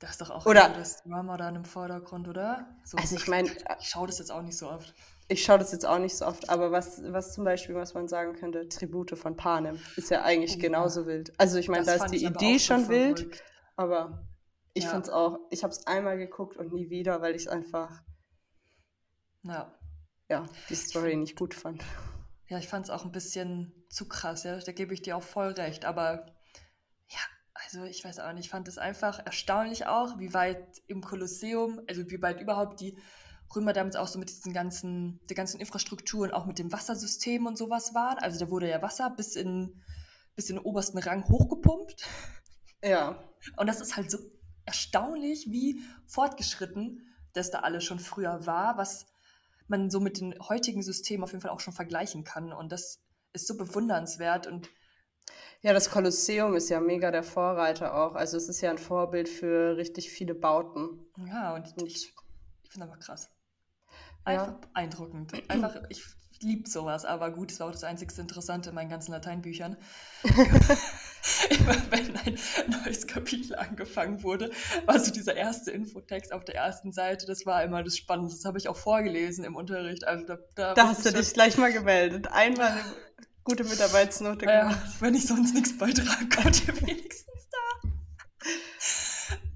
Das 0.00 0.10
ist 0.10 0.20
doch 0.20 0.30
auch 0.30 0.46
oder, 0.46 0.68
das 0.68 1.04
Drama 1.04 1.36
dann 1.36 1.54
im 1.54 1.64
Vordergrund, 1.64 2.26
oder? 2.26 2.66
So, 2.84 2.96
also 2.96 3.14
ich 3.14 3.28
meine, 3.28 3.48
ich 3.78 3.88
schaue 3.88 4.08
das 4.08 4.18
jetzt 4.18 4.32
auch 4.32 4.42
nicht 4.42 4.58
so 4.58 4.68
oft. 4.68 4.92
Ich 5.28 5.44
schaue 5.44 5.60
das 5.60 5.70
jetzt 5.70 5.86
auch 5.86 6.00
nicht 6.00 6.16
so 6.16 6.26
oft, 6.26 6.50
aber 6.50 6.72
was, 6.72 7.00
was 7.04 7.32
zum 7.32 7.44
Beispiel, 7.44 7.76
was 7.76 7.94
man 7.94 8.08
sagen 8.08 8.34
könnte, 8.34 8.68
Tribute 8.68 9.16
von 9.16 9.36
Panem, 9.36 9.78
ist 9.94 10.10
ja 10.10 10.22
eigentlich 10.22 10.56
oh, 10.56 10.60
genauso 10.60 11.02
ja. 11.02 11.06
wild. 11.06 11.32
Also 11.38 11.56
ich 11.56 11.68
meine, 11.68 11.86
da 11.86 11.94
ist 11.94 12.10
die 12.10 12.24
Idee 12.24 12.58
schon 12.58 12.88
wild, 12.88 13.20
verrückt. 13.20 13.44
aber 13.76 14.26
ich 14.74 14.84
ja. 14.84 14.98
es 14.98 15.08
auch, 15.08 15.38
ich 15.50 15.62
habe 15.62 15.72
es 15.72 15.86
einmal 15.86 16.18
geguckt 16.18 16.56
und 16.56 16.72
nie 16.72 16.90
wieder, 16.90 17.20
weil 17.20 17.34
ich 17.34 17.42
es 17.42 17.48
einfach, 17.48 18.02
ja. 19.42 19.72
ja, 20.28 20.48
die 20.68 20.74
Story 20.74 21.16
nicht 21.16 21.36
gut 21.36 21.54
fand. 21.54 21.82
Ja, 22.48 22.58
ich 22.58 22.68
fand 22.68 22.86
es 22.86 22.90
auch 22.90 23.04
ein 23.04 23.12
bisschen 23.12 23.72
zu 23.88 24.08
krass, 24.08 24.44
ja, 24.44 24.58
da 24.58 24.72
gebe 24.72 24.94
ich 24.94 25.02
dir 25.02 25.16
auch 25.16 25.22
voll 25.22 25.52
recht, 25.52 25.84
aber 25.84 26.26
ja, 27.08 27.20
also 27.54 27.84
ich 27.84 28.04
weiß 28.04 28.20
auch 28.20 28.32
nicht, 28.32 28.46
ich 28.46 28.50
fand 28.50 28.68
es 28.68 28.78
einfach 28.78 29.24
erstaunlich 29.24 29.86
auch, 29.86 30.18
wie 30.18 30.34
weit 30.34 30.82
im 30.86 31.02
Kolosseum, 31.02 31.80
also 31.88 32.10
wie 32.10 32.22
weit 32.22 32.40
überhaupt 32.40 32.80
die 32.80 32.98
Römer 33.54 33.72
damals 33.72 33.96
auch 33.96 34.08
so 34.08 34.18
mit 34.18 34.30
diesen 34.30 34.52
ganzen, 34.52 35.20
der 35.28 35.36
ganzen 35.36 35.60
Infrastruktur 35.60 36.24
und 36.24 36.32
auch 36.32 36.46
mit 36.46 36.58
dem 36.58 36.72
Wassersystem 36.72 37.46
und 37.46 37.58
sowas 37.58 37.94
waren. 37.94 38.18
Also 38.18 38.38
da 38.38 38.50
wurde 38.50 38.68
ja 38.68 38.80
Wasser 38.80 39.10
bis 39.10 39.36
in, 39.36 39.82
bis 40.34 40.48
in 40.48 40.56
den 40.56 40.64
obersten 40.64 40.98
Rang 40.98 41.28
hochgepumpt. 41.28 42.02
Ja. 42.82 43.22
Und 43.56 43.66
das 43.66 43.80
ist 43.80 43.96
halt 43.96 44.10
so 44.10 44.18
erstaunlich, 44.64 45.50
wie 45.50 45.82
fortgeschritten 46.06 47.06
das 47.32 47.50
da 47.50 47.60
alles 47.60 47.84
schon 47.84 47.98
früher 47.98 48.46
war, 48.46 48.76
was 48.76 49.06
man 49.66 49.90
so 49.90 50.00
mit 50.00 50.20
den 50.20 50.34
heutigen 50.40 50.82
Systemen 50.82 51.24
auf 51.24 51.32
jeden 51.32 51.42
Fall 51.42 51.50
auch 51.50 51.60
schon 51.60 51.72
vergleichen 51.72 52.24
kann. 52.24 52.52
Und 52.52 52.72
das 52.72 53.00
ist 53.32 53.46
so 53.46 53.56
bewundernswert 53.56 54.46
und 54.46 54.68
ja, 55.62 55.72
das 55.72 55.90
Kolosseum 55.90 56.56
ist 56.56 56.68
ja 56.70 56.80
mega 56.80 57.12
der 57.12 57.22
Vorreiter 57.22 57.94
auch. 57.94 58.16
Also 58.16 58.36
es 58.36 58.48
ist 58.48 58.60
ja 58.60 58.70
ein 58.70 58.78
Vorbild 58.78 59.28
für 59.28 59.76
richtig 59.76 60.10
viele 60.10 60.34
Bauten. 60.34 61.06
Ja, 61.28 61.54
und, 61.54 61.76
und 61.76 61.86
ich, 61.86 62.12
ich 62.64 62.70
finde 62.70 62.88
aber 62.88 62.98
krass. 62.98 63.30
Einfach 64.24 64.48
ja. 64.48 64.60
beeindruckend. 64.72 65.32
Einfach, 65.48 65.76
ich 65.88 66.04
liebe 66.40 66.68
sowas, 66.68 67.04
aber 67.04 67.30
gut, 67.30 67.52
es 67.52 67.60
war 67.60 67.68
auch 67.68 67.72
das 67.72 67.84
einzigste 67.84 68.20
Interessante 68.20 68.70
in 68.70 68.74
meinen 68.74 68.90
ganzen 68.90 69.12
Lateinbüchern. 69.12 69.76
Immer 71.50 71.76
wenn 71.90 72.16
ein 72.16 72.38
neues 72.84 73.06
Kapitel 73.06 73.54
angefangen 73.54 74.22
wurde, 74.22 74.50
war 74.86 74.98
so 74.98 75.12
dieser 75.12 75.36
erste 75.36 75.70
Infotext 75.70 76.32
auf 76.32 76.44
der 76.44 76.56
ersten 76.56 76.92
Seite, 76.92 77.26
das 77.26 77.46
war 77.46 77.62
immer 77.62 77.82
das 77.84 77.96
Spannende. 77.96 78.32
Das 78.32 78.44
habe 78.44 78.58
ich 78.58 78.68
auch 78.68 78.76
vorgelesen 78.76 79.44
im 79.44 79.54
Unterricht. 79.54 80.04
Also 80.04 80.26
da, 80.26 80.38
da, 80.56 80.74
da 80.74 80.88
hast 80.88 81.06
du 81.06 81.12
dich 81.12 81.32
gleich 81.32 81.56
mal 81.58 81.72
gemeldet. 81.72 82.26
Einmal 82.32 82.72
eine 82.72 82.82
gute 83.44 83.64
Mitarbeitsnote 83.64 84.46
gemacht. 84.46 84.78
Ja, 84.84 84.92
wenn 85.00 85.14
ich 85.14 85.26
sonst 85.26 85.54
nichts 85.54 85.78
beitragen 85.78 86.28
konnte, 86.28 86.68
wenigstens 86.80 87.48
da. 87.50 87.88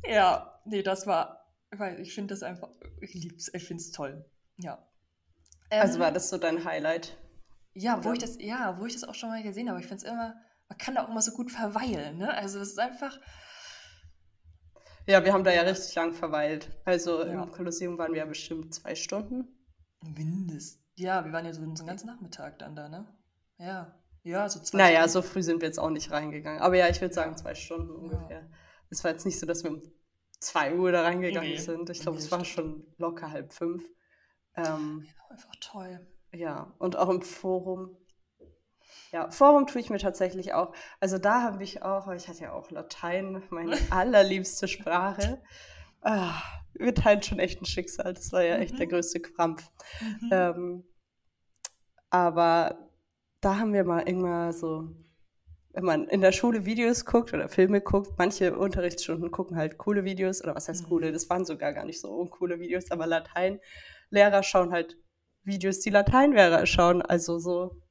Ja, 0.09 0.61
nee, 0.65 0.83
das 0.83 1.07
war, 1.07 1.51
weil 1.71 2.01
ich 2.01 2.15
finde 2.15 2.35
das 2.35 2.45
einfach, 2.45 2.69
ich 3.01 3.15
liebe 3.15 3.35
es, 3.35 3.53
ich 3.53 3.65
finde 3.65 3.83
es 3.83 3.91
toll. 3.91 4.25
Ja. 4.59 4.87
Also 5.71 5.95
ähm, 5.95 6.01
war 6.01 6.13
das 6.13 6.29
so 6.29 6.39
dein 6.39 6.65
Highlight? 6.65 7.17
Ja, 7.75 8.05
wo 8.05 8.13
ich 8.13 8.21
das, 8.21 8.39
ja, 8.41 8.79
wo 8.81 8.87
ich 8.87 8.95
das 8.95 9.05
auch 9.05 9.15
schon 9.15 9.31
mal 9.31 9.43
gesehen 9.43 9.69
habe. 9.69 9.81
Ich 9.81 9.87
finde 9.87 10.05
es 10.05 10.11
immer, 10.11 10.35
man 10.69 10.79
kann 10.79 10.95
da 10.95 11.05
auch 11.05 11.09
immer 11.09 11.23
so 11.23 11.33
gut 11.33 11.51
verweilen, 11.51 12.19
ne? 12.19 12.33
Also 12.35 12.59
es 12.61 12.71
ist 12.71 12.79
einfach. 12.79 13.19
Ja, 15.07 15.25
wir 15.25 15.33
haben 15.33 15.45
da 15.45 15.53
ja 15.53 15.63
richtig 15.63 15.95
lang 15.95 16.13
verweilt. 16.13 16.71
Also 16.85 17.25
ja. 17.25 17.45
im 17.45 17.51
Kolosseum 17.51 17.97
waren 17.97 18.13
wir 18.13 18.19
ja 18.19 18.25
bestimmt 18.25 18.75
zwei 18.75 18.95
Stunden. 18.95 19.47
Mindest. 20.03 20.81
Ja, 20.97 21.25
wir 21.25 21.33
waren 21.33 21.45
ja 21.45 21.53
so, 21.53 21.63
einen 21.63 21.75
ganzen 21.75 22.07
Nachmittag 22.07 22.59
dann 22.59 22.75
da, 22.75 22.89
ne? 22.89 23.07
Ja. 23.59 23.97
Ja, 24.25 24.49
so 24.49 24.61
zwei 24.61 24.79
Naja, 24.79 25.09
Stunden. 25.09 25.13
so 25.13 25.23
früh 25.23 25.43
sind 25.43 25.61
wir 25.61 25.69
jetzt 25.69 25.79
auch 25.79 25.91
nicht 25.91 26.11
reingegangen. 26.11 26.61
Aber 26.61 26.77
ja, 26.77 26.89
ich 26.89 27.01
würde 27.01 27.15
sagen 27.15 27.37
zwei 27.37 27.55
Stunden 27.55 27.95
ungefähr. 27.95 28.41
Ja. 28.41 28.49
Es 28.91 29.05
war 29.05 29.13
jetzt 29.13 29.25
nicht 29.25 29.39
so, 29.39 29.47
dass 29.47 29.63
wir 29.63 29.71
um 29.71 29.83
zwei 30.41 30.75
Uhr 30.75 30.91
da 30.91 31.03
reingegangen 31.03 31.51
nee. 31.51 31.59
sind. 31.59 31.89
Ich 31.91 32.01
glaube, 32.01 32.19
nee, 32.19 32.25
es 32.25 32.33
war 32.33 32.45
schon 32.45 32.93
locker 32.99 33.31
halb 33.31 33.53
fünf. 33.53 33.85
Ähm, 34.57 35.07
ja, 35.07 35.31
einfach 35.31 35.53
toll. 35.61 36.07
Ja, 36.33 36.75
und 36.79 36.97
auch 36.97 37.09
im 37.09 37.23
Forum. 37.23 37.97
Ja, 39.13 39.31
Forum 39.31 39.67
tue 39.67 39.81
ich 39.81 39.91
mir 39.91 39.99
tatsächlich 39.99 40.55
auch. 40.55 40.75
Also 41.01 41.19
da 41.19 41.43
habe 41.43 41.63
ich 41.63 41.83
auch, 41.83 42.09
ich 42.13 42.29
hatte 42.29 42.43
ja 42.43 42.53
auch 42.53 42.71
Latein, 42.71 43.43
meine 43.51 43.77
allerliebste 43.91 44.69
Sprache. 44.69 45.43
Ah, 46.01 46.43
wird 46.75 47.05
halt 47.05 47.25
schon 47.25 47.39
echt 47.39 47.61
ein 47.61 47.67
Schicksal. 47.67 48.15
Das 48.15 48.33
war 48.33 48.43
ja 48.43 48.57
echt 48.57 48.75
mhm. 48.75 48.79
der 48.79 48.87
größte 48.89 49.21
Krampf. 49.21 49.71
Mhm. 50.21 50.31
Ähm, 50.33 50.85
aber 52.11 52.91
da 53.41 53.59
haben 53.59 53.73
wir 53.73 53.85
mal 53.85 54.07
irgendwann 54.07 54.53
so, 54.53 54.89
wenn 55.73 55.85
man 55.85 56.09
in 56.09 56.21
der 56.21 56.33
Schule 56.33 56.65
Videos 56.65 57.05
guckt 57.05 57.33
oder 57.35 57.49
Filme 57.49 57.81
guckt, 57.81 58.13
manche 58.19 58.57
Unterrichtsstunden 58.57 59.31
gucken 59.31 59.57
halt 59.57 59.79
coole 59.79 60.05
Videos 60.05 60.43
oder 60.43 60.55
was 60.55 60.69
heißt 60.69 60.85
mhm. 60.85 60.89
coole, 60.89 61.13
das 61.13 61.29
waren 61.29 61.45
sogar 61.45 61.73
gar 61.73 61.85
nicht 61.85 62.01
so 62.01 62.09
uncoole 62.09 62.59
Videos, 62.59 62.91
aber 62.91 63.07
Lateinlehrer 63.07 64.43
schauen 64.43 64.73
halt 64.73 64.97
Videos, 65.43 65.81
die 65.81 65.91
Lateinlehrer 65.91 66.67
schauen, 66.67 67.03
also 67.03 67.39
so 67.39 67.83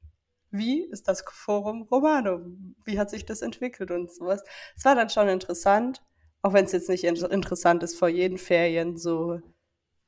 wie 0.50 0.82
ist 0.82 1.08
das 1.08 1.24
Forum 1.28 1.82
Romano? 1.82 2.40
Wie 2.84 2.98
hat 2.98 3.10
sich 3.10 3.24
das 3.26 3.42
entwickelt 3.42 3.90
und 3.90 4.12
sowas? 4.12 4.42
Es 4.76 4.84
war 4.84 4.94
dann 4.94 5.10
schon 5.10 5.28
interessant, 5.28 6.02
auch 6.42 6.52
wenn 6.52 6.64
es 6.64 6.72
jetzt 6.72 6.88
nicht 6.88 7.04
interessant 7.04 7.82
ist, 7.82 7.98
vor 7.98 8.08
jeden 8.08 8.38
Ferien 8.38 8.96
so 8.96 9.40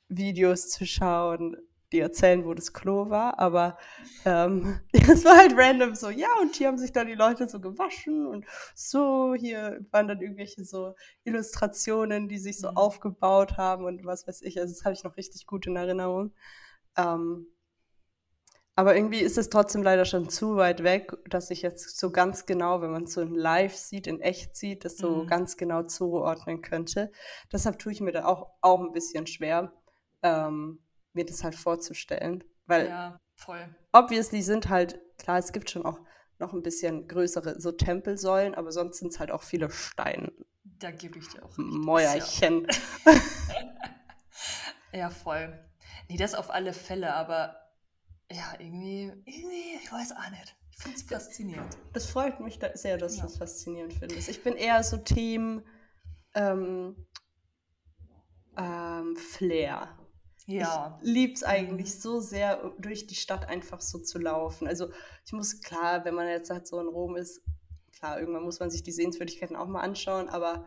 Videos 0.08 0.68
zu 0.70 0.86
schauen, 0.86 1.56
die 1.92 2.00
erzählen, 2.00 2.44
wo 2.44 2.52
das 2.54 2.72
Klo 2.72 3.08
war, 3.08 3.38
aber 3.38 3.78
ähm, 4.24 4.80
es 4.92 5.24
war 5.24 5.38
halt 5.38 5.54
random 5.56 5.94
so, 5.94 6.10
ja, 6.10 6.28
und 6.40 6.54
hier 6.54 6.68
haben 6.68 6.78
sich 6.78 6.92
dann 6.92 7.06
die 7.06 7.14
Leute 7.14 7.48
so 7.48 7.60
gewaschen 7.60 8.26
und 8.26 8.44
so, 8.74 9.34
hier 9.34 9.80
waren 9.90 10.08
dann 10.08 10.20
irgendwelche 10.20 10.64
so 10.64 10.94
Illustrationen, 11.24 12.28
die 12.28 12.38
sich 12.38 12.58
so 12.58 12.70
mhm. 12.70 12.76
aufgebaut 12.76 13.56
haben 13.56 13.84
und 13.84 14.04
was 14.04 14.26
weiß 14.26 14.42
ich, 14.42 14.60
also 14.60 14.72
das 14.72 14.84
habe 14.84 14.94
ich 14.94 15.04
noch 15.04 15.16
richtig 15.16 15.46
gut 15.46 15.66
in 15.66 15.76
Erinnerung. 15.76 16.34
Ähm, 16.96 17.46
aber 18.78 18.94
irgendwie 18.94 19.18
ist 19.18 19.36
es 19.38 19.50
trotzdem 19.50 19.82
leider 19.82 20.04
schon 20.04 20.28
zu 20.28 20.54
weit 20.54 20.84
weg, 20.84 21.12
dass 21.28 21.50
ich 21.50 21.62
jetzt 21.62 21.98
so 21.98 22.12
ganz 22.12 22.46
genau, 22.46 22.80
wenn 22.80 22.92
man 22.92 23.02
es 23.02 23.12
so 23.12 23.20
in 23.20 23.34
live 23.34 23.74
sieht, 23.74 24.06
in 24.06 24.20
echt 24.20 24.54
sieht, 24.54 24.84
das 24.84 24.96
so 24.96 25.24
mhm. 25.24 25.26
ganz 25.26 25.56
genau 25.56 25.82
zuordnen 25.82 26.62
könnte. 26.62 27.10
Deshalb 27.52 27.80
tue 27.80 27.90
ich 27.90 28.00
mir 28.00 28.12
da 28.12 28.26
auch, 28.26 28.52
auch 28.60 28.78
ein 28.78 28.92
bisschen 28.92 29.26
schwer. 29.26 29.72
Ähm, 30.22 30.78
mir 31.12 31.26
das 31.26 31.42
halt 31.42 31.56
vorzustellen. 31.56 32.44
Weil 32.66 32.86
ja, 32.86 33.20
voll. 33.34 33.68
obviously 33.90 34.42
sind 34.42 34.68
halt, 34.68 35.00
klar, 35.18 35.38
es 35.38 35.50
gibt 35.50 35.70
schon 35.70 35.84
auch 35.84 35.98
noch 36.38 36.52
ein 36.52 36.62
bisschen 36.62 37.08
größere 37.08 37.60
so 37.60 37.72
Tempelsäulen, 37.72 38.54
aber 38.54 38.70
sonst 38.70 39.00
sind 39.00 39.12
es 39.12 39.18
halt 39.18 39.32
auch 39.32 39.42
viele 39.42 39.72
Steine. 39.72 40.30
Da 40.62 40.92
gebe 40.92 41.18
ich 41.18 41.26
dir 41.26 41.44
auch. 41.44 41.50
Mäuerchen. 41.56 42.68
Ja. 43.04 43.12
ja, 45.00 45.10
voll. 45.10 45.58
Nee, 46.08 46.16
das 46.16 46.36
auf 46.36 46.50
alle 46.50 46.72
Fälle, 46.72 47.12
aber 47.12 47.56
ja, 48.30 48.54
irgendwie, 48.58 49.12
irgendwie, 49.24 49.78
ich 49.82 49.92
weiß 49.92 50.12
auch 50.12 50.30
nicht. 50.30 50.56
Ich 50.70 50.82
finde 50.82 50.96
es 50.96 51.02
faszinierend. 51.02 51.76
Das 51.92 52.06
freut 52.06 52.40
mich 52.40 52.60
sehr, 52.74 52.98
dass 52.98 53.16
ja. 53.16 53.22
du 53.22 53.28
es 53.28 53.36
faszinierend 53.36 53.94
findest. 53.94 54.28
Ich 54.28 54.42
bin 54.42 54.54
eher 54.54 54.82
so 54.82 54.96
Team 54.98 55.62
ähm, 56.34 57.06
ähm, 58.56 59.16
Flair. 59.16 59.98
Ja. 60.46 60.98
Ich 61.02 61.08
liebe 61.08 61.32
es 61.34 61.42
eigentlich 61.42 61.94
mhm. 61.94 62.00
so 62.00 62.20
sehr, 62.20 62.72
durch 62.78 63.06
die 63.06 63.14
Stadt 63.14 63.48
einfach 63.48 63.80
so 63.80 63.98
zu 63.98 64.18
laufen. 64.18 64.66
Also 64.66 64.90
ich 65.26 65.32
muss, 65.32 65.60
klar, 65.60 66.04
wenn 66.04 66.14
man 66.14 66.28
jetzt 66.28 66.50
halt 66.50 66.66
so 66.66 66.80
in 66.80 66.88
Rom 66.88 67.16
ist, 67.16 67.42
klar, 67.92 68.20
irgendwann 68.20 68.44
muss 68.44 68.60
man 68.60 68.70
sich 68.70 68.82
die 68.82 68.92
Sehenswürdigkeiten 68.92 69.56
auch 69.56 69.66
mal 69.66 69.80
anschauen, 69.80 70.28
aber 70.28 70.66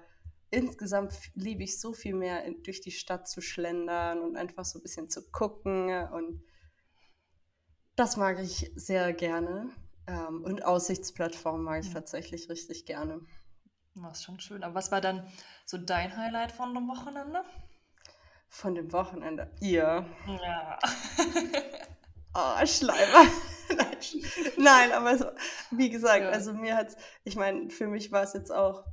insgesamt 0.50 1.14
liebe 1.34 1.64
ich 1.64 1.80
so 1.80 1.94
viel 1.94 2.14
mehr, 2.14 2.44
durch 2.64 2.82
die 2.82 2.92
Stadt 2.92 3.28
zu 3.28 3.42
schlendern 3.42 4.20
und 4.20 4.36
einfach 4.36 4.66
so 4.66 4.78
ein 4.78 4.82
bisschen 4.84 5.10
zu 5.10 5.32
gucken 5.32 5.90
und 6.10 6.44
das 8.02 8.18
mag 8.18 8.40
ich 8.40 8.72
sehr 8.76 9.14
gerne. 9.14 9.70
Ähm, 10.08 10.44
und 10.44 10.66
Aussichtsplattformen 10.66 11.64
mag 11.64 11.82
ich 11.82 11.90
ja. 11.90 11.94
tatsächlich 11.94 12.50
richtig 12.50 12.86
gerne. 12.88 13.22
Das 13.94 14.18
ist 14.18 14.24
schon 14.24 14.40
schön. 14.40 14.64
Aber 14.64 14.74
was 14.74 14.92
war 14.92 15.02
dann 15.02 15.28
so 15.68 15.78
dein 15.78 16.18
Highlight 16.18 16.52
von 16.52 16.74
dem 16.74 16.88
Wochenende? 16.88 17.44
Von 18.50 18.74
dem 18.74 18.92
Wochenende. 18.92 19.52
Ihr. 19.62 20.04
Ja. 20.26 20.80
oh, 22.34 22.66
Schleimer. 22.66 23.32
Nein, 24.58 24.92
aber 24.94 25.18
so, 25.20 25.26
wie 25.70 25.92
gesagt, 25.92 26.24
ja. 26.24 26.30
also 26.30 26.54
mir 26.54 26.76
hat 26.76 26.98
ich 27.24 27.36
meine, 27.36 27.70
für 27.70 27.86
mich 27.86 28.12
war 28.12 28.24
es 28.24 28.34
jetzt 28.34 28.52
auch, 28.52 28.84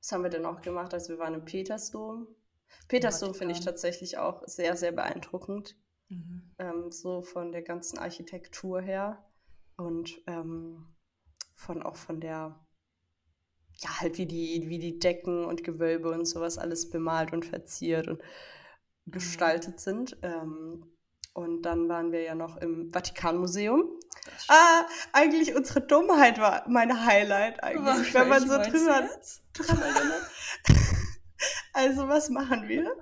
was 0.00 0.12
haben 0.12 0.22
wir 0.22 0.30
denn 0.30 0.44
auch 0.44 0.60
gemacht, 0.60 0.92
als 0.92 1.08
wir 1.08 1.18
waren 1.18 1.32
im 1.32 1.46
Petersdom? 1.46 2.28
Petersdom 2.88 3.32
finde 3.34 3.54
ich 3.54 3.60
tatsächlich 3.60 4.18
auch 4.18 4.42
sehr, 4.46 4.76
sehr 4.76 4.92
beeindruckend. 4.92 5.76
Mhm. 6.12 6.42
Ähm, 6.58 6.92
so 6.92 7.22
von 7.22 7.52
der 7.52 7.62
ganzen 7.62 7.98
Architektur 7.98 8.80
her 8.80 9.24
und 9.76 10.20
ähm, 10.26 10.86
von 11.54 11.82
auch 11.82 11.96
von 11.96 12.20
der 12.20 12.58
ja, 13.78 14.00
halt 14.00 14.18
wie 14.18 14.26
die, 14.26 14.68
wie 14.68 14.78
die 14.78 14.98
Decken 14.98 15.44
und 15.44 15.64
Gewölbe 15.64 16.12
und 16.12 16.26
sowas 16.26 16.58
alles 16.58 16.90
bemalt 16.90 17.32
und 17.32 17.44
verziert 17.44 18.08
und 18.08 18.20
mhm. 19.06 19.12
gestaltet 19.12 19.80
sind. 19.80 20.18
Ähm, 20.22 20.86
und 21.34 21.62
dann 21.62 21.88
waren 21.88 22.12
wir 22.12 22.22
ja 22.22 22.34
noch 22.34 22.58
im 22.58 22.92
Vatikanmuseum. 22.92 23.98
Ah, 24.48 24.84
eigentlich 25.12 25.54
unsere 25.54 25.80
Dummheit 25.80 26.38
war 26.38 26.68
mein 26.68 27.06
Highlight 27.06 27.64
eigentlich, 27.64 28.12
wenn 28.12 28.28
man 28.28 28.46
so 28.46 28.58
drüber 28.58 28.92
erinnert. 28.92 29.40
also 31.72 32.08
was 32.08 32.28
machen 32.28 32.68
wir? 32.68 32.94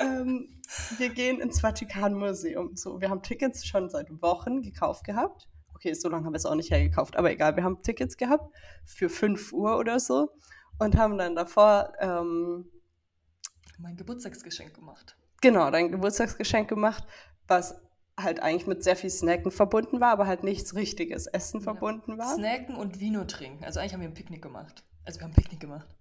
ähm, 0.00 0.55
wir 0.98 1.10
gehen 1.10 1.40
ins 1.40 1.60
Vatikanmuseum. 1.60 2.76
So, 2.76 3.00
wir 3.00 3.10
haben 3.10 3.22
Tickets 3.22 3.66
schon 3.66 3.90
seit 3.90 4.10
Wochen 4.22 4.62
gekauft 4.62 5.04
gehabt 5.04 5.48
okay, 5.76 5.94
so 5.94 6.08
lange 6.08 6.24
haben 6.24 6.32
wir 6.32 6.38
es 6.38 6.46
auch 6.46 6.54
nicht 6.54 6.70
hergekauft, 6.70 7.16
aber 7.16 7.30
egal, 7.30 7.54
wir 7.54 7.62
haben 7.62 7.82
Tickets 7.82 8.16
gehabt 8.16 8.52
für 8.84 9.08
5 9.08 9.52
Uhr 9.52 9.78
oder 9.78 10.00
so 10.00 10.30
und 10.78 10.96
haben 10.96 11.18
dann 11.18 11.36
davor 11.36 11.92
ähm, 12.00 12.66
mein 13.78 13.96
Geburtstagsgeschenk 13.96 14.74
gemacht. 14.74 15.16
Genau, 15.42 15.70
dein 15.70 15.92
Geburtstagsgeschenk 15.92 16.68
gemacht, 16.68 17.04
was 17.46 17.80
halt 18.18 18.40
eigentlich 18.40 18.66
mit 18.66 18.82
sehr 18.82 18.96
viel 18.96 19.10
Snacken 19.10 19.50
verbunden 19.50 20.00
war, 20.00 20.10
aber 20.12 20.26
halt 20.26 20.42
nichts 20.42 20.74
richtiges 20.74 21.26
Essen 21.26 21.60
ja. 21.60 21.64
verbunden 21.64 22.16
war. 22.16 22.34
Snacken 22.34 22.74
und 22.74 22.98
Vino 22.98 23.24
trinken. 23.24 23.62
Also 23.64 23.78
eigentlich 23.78 23.92
haben 23.92 24.00
wir 24.00 24.08
ein 24.08 24.14
Picknick 24.14 24.42
gemacht. 24.42 24.82
Also 25.04 25.20
wir 25.20 25.24
haben 25.24 25.32
ein 25.32 25.36
Picknick 25.36 25.60
gemacht. 25.60 25.94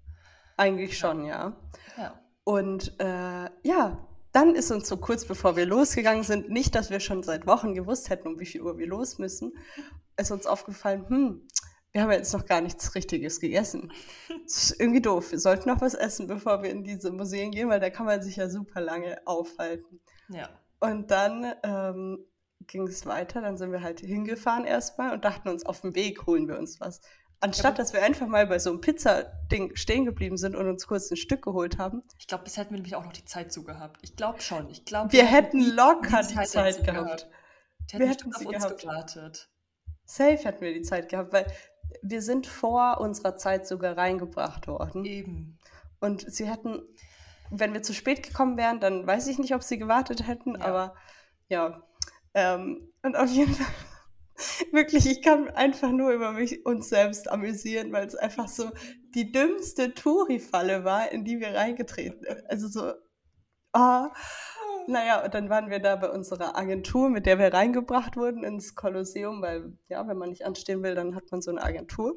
Eigentlich 0.55 0.91
ja. 0.91 0.95
schon, 0.95 1.25
ja. 1.25 1.57
Ja. 1.97 2.19
Und 2.45 2.97
äh, 2.99 3.49
ja, 3.63 4.07
dann 4.35 4.53
ist 4.53 4.69
uns 4.69 4.87
so 4.87 4.97
kurz 4.97 5.25
bevor 5.25 5.55
wir 5.55 5.65
losgegangen 5.65 6.23
sind, 6.23 6.49
nicht, 6.49 6.75
dass 6.75 6.89
wir 6.89 6.99
schon 6.99 7.23
seit 7.23 7.47
Wochen 7.47 7.73
gewusst 7.73 8.09
hätten, 8.09 8.27
um 8.27 8.39
wie 8.39 8.45
viel 8.45 8.61
Uhr 8.61 8.77
wir 8.77 8.87
los 8.87 9.17
müssen, 9.17 9.53
ist 10.17 10.31
uns 10.31 10.45
aufgefallen, 10.45 11.07
hm, 11.07 11.47
wir 11.93 12.01
haben 12.01 12.11
jetzt 12.11 12.33
noch 12.33 12.45
gar 12.45 12.59
nichts 12.59 12.93
Richtiges 12.93 13.39
gegessen. 13.39 13.93
Das 14.43 14.71
ist 14.71 14.81
irgendwie 14.81 15.01
doof. 15.01 15.31
Wir 15.31 15.39
sollten 15.39 15.69
noch 15.69 15.79
was 15.79 15.93
essen, 15.93 16.27
bevor 16.27 16.61
wir 16.61 16.69
in 16.69 16.83
diese 16.83 17.09
Museen 17.11 17.51
gehen, 17.51 17.69
weil 17.69 17.79
da 17.79 17.89
kann 17.89 18.05
man 18.05 18.21
sich 18.21 18.35
ja 18.35 18.49
super 18.49 18.81
lange 18.81 19.25
aufhalten. 19.25 20.01
Ja. 20.27 20.49
Und 20.81 21.09
dann 21.09 21.53
ähm, 21.63 22.25
ging 22.67 22.85
es 22.85 23.05
weiter. 23.05 23.39
Dann 23.39 23.57
sind 23.57 23.71
wir 23.71 23.81
halt 23.81 24.01
hingefahren 24.01 24.65
erstmal 24.65 25.13
und 25.13 25.23
dachten 25.23 25.47
uns, 25.47 25.65
auf 25.65 25.79
dem 25.79 25.95
Weg 25.95 26.25
holen 26.25 26.49
wir 26.49 26.59
uns 26.59 26.81
was. 26.81 26.99
Anstatt, 27.39 27.77
dass 27.79 27.93
wir 27.93 28.01
einfach 28.01 28.27
mal 28.27 28.47
bei 28.47 28.59
so 28.59 28.71
einem 28.71 28.81
Pizzading 28.81 29.75
stehen 29.75 30.05
geblieben 30.05 30.37
sind 30.37 30.55
und 30.55 30.67
uns 30.67 30.87
kurz 30.87 31.11
ein 31.11 31.17
Stück 31.17 31.43
geholt 31.43 31.77
haben. 31.77 32.01
Ich 32.17 32.27
glaube, 32.27 32.43
bis 32.43 32.57
hätten 32.57 32.71
wir 32.71 32.77
nämlich 32.77 32.95
auch 32.95 33.03
noch 33.03 33.13
die 33.13 33.25
Zeit 33.25 33.51
zu 33.51 33.63
gehabt. 33.63 33.99
Ich 34.01 34.15
glaube 34.15 34.41
schon. 34.41 34.69
Ich 34.69 34.85
glaub, 34.85 35.11
wir, 35.11 35.21
wir 35.21 35.27
hätten 35.27 35.61
locker 35.61 36.21
die, 36.21 36.33
Zeit, 36.33 36.47
Zeit 36.49 36.83
gehabt. 36.83 37.27
Die 37.91 37.99
wir 37.99 38.07
hätten 38.07 38.33
auf 38.33 38.45
uns 38.45 38.49
gehabt. 38.49 38.81
gewartet. 38.81 39.49
Safe 40.05 40.37
hätten 40.37 40.61
wir 40.61 40.73
die 40.73 40.81
Zeit 40.81 41.09
gehabt, 41.09 41.33
weil 41.33 41.45
wir 42.01 42.21
sind 42.21 42.47
vor 42.47 42.99
unserer 42.99 43.37
Zeit 43.37 43.67
sogar 43.67 43.97
reingebracht 43.97 44.67
worden. 44.67 45.05
Eben. 45.05 45.59
Und 45.99 46.31
sie 46.31 46.49
hätten, 46.49 46.81
wenn 47.49 47.73
wir 47.73 47.83
zu 47.83 47.93
spät 47.93 48.23
gekommen 48.23 48.57
wären, 48.57 48.79
dann 48.79 49.05
weiß 49.05 49.27
ich 49.27 49.37
nicht, 49.39 49.53
ob 49.55 49.63
sie 49.63 49.77
gewartet 49.77 50.27
hätten, 50.27 50.55
ja. 50.55 50.61
aber 50.61 50.95
ja. 51.47 51.83
Ähm, 52.33 52.91
und 53.01 53.15
auf 53.15 53.29
jeden 53.29 53.53
Fall 53.53 53.73
Wirklich, 54.71 55.05
ich 55.09 55.21
kann 55.21 55.49
einfach 55.49 55.91
nur 55.91 56.11
über 56.11 56.31
mich 56.31 56.65
uns 56.65 56.89
selbst 56.89 57.29
amüsieren, 57.29 57.91
weil 57.91 58.05
es 58.05 58.15
einfach 58.15 58.47
so 58.47 58.71
die 59.13 59.31
dümmste 59.31 59.93
Touri-Falle 59.93 60.83
war, 60.83 61.11
in 61.11 61.23
die 61.23 61.39
wir 61.39 61.53
reingetreten 61.53 62.21
sind. 62.21 62.49
Also 62.49 62.67
so, 62.67 62.93
ah. 63.73 64.11
Naja, 64.87 65.23
und 65.23 65.33
dann 65.33 65.49
waren 65.49 65.71
wir 65.71 65.79
da 65.79 65.95
bei 65.95 66.11
unserer 66.11 66.55
Agentur, 66.55 67.09
mit 67.09 67.25
der 67.25 67.39
wir 67.39 67.51
reingebracht 67.51 68.17
wurden 68.17 68.43
ins 68.43 68.75
Kolosseum, 68.75 69.41
weil, 69.41 69.75
ja, 69.87 70.07
wenn 70.07 70.17
man 70.17 70.29
nicht 70.29 70.45
anstehen 70.45 70.83
will, 70.83 70.93
dann 70.93 71.15
hat 71.15 71.31
man 71.31 71.41
so 71.41 71.49
eine 71.49 71.63
Agentur, 71.63 72.13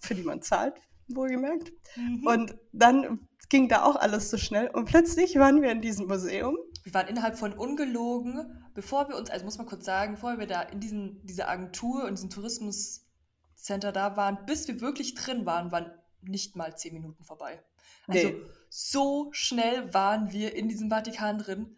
für 0.00 0.14
die 0.14 0.22
man 0.22 0.42
zahlt, 0.42 0.74
wohlgemerkt. 1.08 1.72
Mhm. 1.96 2.26
Und 2.26 2.56
dann 2.72 3.26
ging 3.48 3.68
da 3.68 3.84
auch 3.84 3.96
alles 3.96 4.30
so 4.30 4.36
schnell 4.36 4.68
und 4.68 4.86
plötzlich 4.86 5.36
waren 5.36 5.62
wir 5.62 5.70
in 5.70 5.80
diesem 5.80 6.06
Museum. 6.06 6.56
Wir 6.82 6.92
waren 6.92 7.08
innerhalb 7.08 7.38
von 7.38 7.54
ungelogen 7.54 8.63
bevor 8.74 9.08
wir 9.08 9.16
uns, 9.16 9.30
also 9.30 9.44
muss 9.44 9.58
man 9.58 9.66
kurz 9.66 9.84
sagen, 9.84 10.14
bevor 10.14 10.38
wir 10.38 10.46
da 10.46 10.62
in 10.62 10.80
diesen, 10.80 11.24
dieser 11.26 11.48
Agentur 11.48 12.04
und 12.04 12.18
diesem 12.18 12.30
Tourismuscenter 12.30 13.92
da 13.92 14.16
waren, 14.16 14.44
bis 14.46 14.68
wir 14.68 14.80
wirklich 14.80 15.14
drin 15.14 15.46
waren, 15.46 15.72
waren 15.72 15.90
nicht 16.20 16.56
mal 16.56 16.76
zehn 16.76 16.94
Minuten 16.94 17.24
vorbei. 17.24 17.62
Also 18.06 18.28
nee. 18.28 18.42
so 18.68 19.28
schnell 19.32 19.92
waren 19.94 20.32
wir 20.32 20.54
in 20.54 20.68
diesem 20.68 20.90
Vatikan 20.90 21.38
drin. 21.38 21.76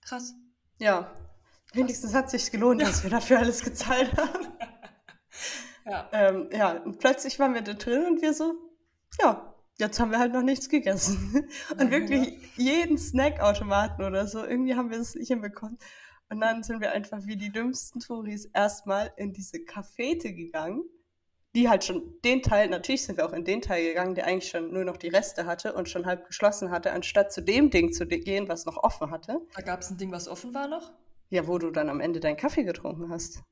Krass. 0.00 0.34
Ja. 0.78 1.12
Wenigstens 1.72 2.14
hat 2.14 2.26
es 2.26 2.30
sich 2.32 2.50
gelohnt, 2.50 2.82
dass 2.82 3.02
wir 3.02 3.10
dafür 3.10 3.38
alles 3.38 3.62
gezahlt 3.62 4.16
haben. 4.16 4.48
ja. 5.86 6.08
Ähm, 6.12 6.48
ja, 6.52 6.72
und 6.78 6.98
plötzlich 6.98 7.38
waren 7.38 7.54
wir 7.54 7.62
da 7.62 7.74
drin 7.74 8.06
und 8.06 8.22
wir 8.22 8.34
so, 8.34 8.54
ja, 9.20 9.54
jetzt 9.78 10.00
haben 10.00 10.10
wir 10.10 10.18
halt 10.18 10.32
noch 10.32 10.42
nichts 10.42 10.68
gegessen. 10.68 11.48
Und 11.70 11.80
ja, 11.80 11.90
wirklich 11.90 12.28
ja. 12.56 12.72
jeden 12.72 12.98
Snackautomaten 12.98 14.04
oder 14.04 14.26
so, 14.26 14.44
irgendwie 14.44 14.74
haben 14.74 14.90
wir 14.90 14.98
es 14.98 15.14
nicht 15.14 15.28
hinbekommen. 15.28 15.78
Und 16.30 16.40
dann 16.40 16.62
sind 16.62 16.80
wir 16.80 16.92
einfach 16.92 17.26
wie 17.26 17.36
die 17.36 17.50
dümmsten 17.50 18.00
Touris 18.00 18.46
erstmal 18.46 19.12
in 19.16 19.32
diese 19.32 19.64
Cafete 19.64 20.32
gegangen 20.32 20.84
die 21.54 21.68
halt 21.68 21.84
schon 21.84 22.14
den 22.24 22.42
Teil, 22.42 22.68
natürlich 22.68 23.04
sind 23.04 23.18
wir 23.18 23.26
auch 23.26 23.32
in 23.32 23.44
den 23.44 23.60
Teil 23.60 23.84
gegangen, 23.84 24.14
der 24.14 24.26
eigentlich 24.26 24.50
schon 24.50 24.72
nur 24.72 24.84
noch 24.84 24.96
die 24.96 25.08
Reste 25.08 25.46
hatte 25.46 25.72
und 25.72 25.88
schon 25.88 26.06
halb 26.06 26.26
geschlossen 26.26 26.70
hatte, 26.70 26.92
anstatt 26.92 27.32
zu 27.32 27.42
dem 27.42 27.70
Ding 27.70 27.92
zu 27.92 28.06
gehen, 28.06 28.48
was 28.48 28.66
noch 28.66 28.76
offen 28.76 29.10
hatte. 29.10 29.40
Da 29.54 29.62
gab 29.62 29.80
es 29.80 29.90
ein 29.90 29.98
Ding, 29.98 30.12
was 30.12 30.28
offen 30.28 30.54
war 30.54 30.68
noch? 30.68 30.92
Ja, 31.28 31.46
wo 31.46 31.58
du 31.58 31.70
dann 31.70 31.88
am 31.88 32.00
Ende 32.00 32.20
deinen 32.20 32.36
Kaffee 32.36 32.64
getrunken 32.64 33.10
hast. 33.10 33.42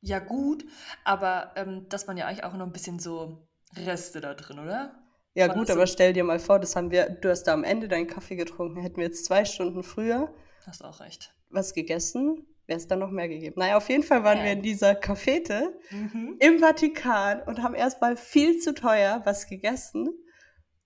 Ja, 0.00 0.18
gut, 0.18 0.64
aber 1.04 1.52
ähm, 1.56 1.86
das 1.88 2.06
waren 2.08 2.16
ja 2.16 2.26
eigentlich 2.26 2.44
auch 2.44 2.54
noch 2.54 2.66
ein 2.66 2.72
bisschen 2.72 2.98
so 2.98 3.46
Reste 3.76 4.20
da 4.20 4.34
drin, 4.34 4.58
oder? 4.58 5.00
Ja, 5.34 5.48
war 5.48 5.54
gut, 5.54 5.70
aber 5.70 5.86
stell 5.86 6.12
dir 6.12 6.24
mal 6.24 6.38
vor, 6.38 6.58
das 6.58 6.76
haben 6.76 6.90
wir, 6.90 7.08
du 7.08 7.30
hast 7.30 7.44
da 7.44 7.54
am 7.54 7.64
Ende 7.64 7.88
deinen 7.88 8.06
Kaffee 8.06 8.36
getrunken, 8.36 8.80
hätten 8.80 8.96
wir 8.96 9.04
jetzt 9.04 9.24
zwei 9.24 9.44
Stunden 9.44 9.82
früher. 9.82 10.32
Hast 10.66 10.84
auch 10.84 11.00
recht. 11.00 11.34
Was 11.50 11.74
gegessen, 11.74 12.46
wäre 12.66 12.78
es 12.78 12.86
dann 12.86 12.98
noch 12.98 13.10
mehr 13.10 13.28
gegeben. 13.28 13.54
Naja, 13.58 13.76
auf 13.76 13.88
jeden 13.88 14.02
Fall 14.02 14.24
waren 14.24 14.38
ja. 14.38 14.44
wir 14.44 14.52
in 14.52 14.62
dieser 14.62 14.94
Cafete 14.94 15.78
mhm. 15.90 16.36
im 16.40 16.58
Vatikan 16.58 17.42
und 17.42 17.62
haben 17.62 17.74
erstmal 17.74 18.16
viel 18.16 18.58
zu 18.58 18.74
teuer 18.74 19.22
was 19.24 19.46
gegessen, 19.46 20.08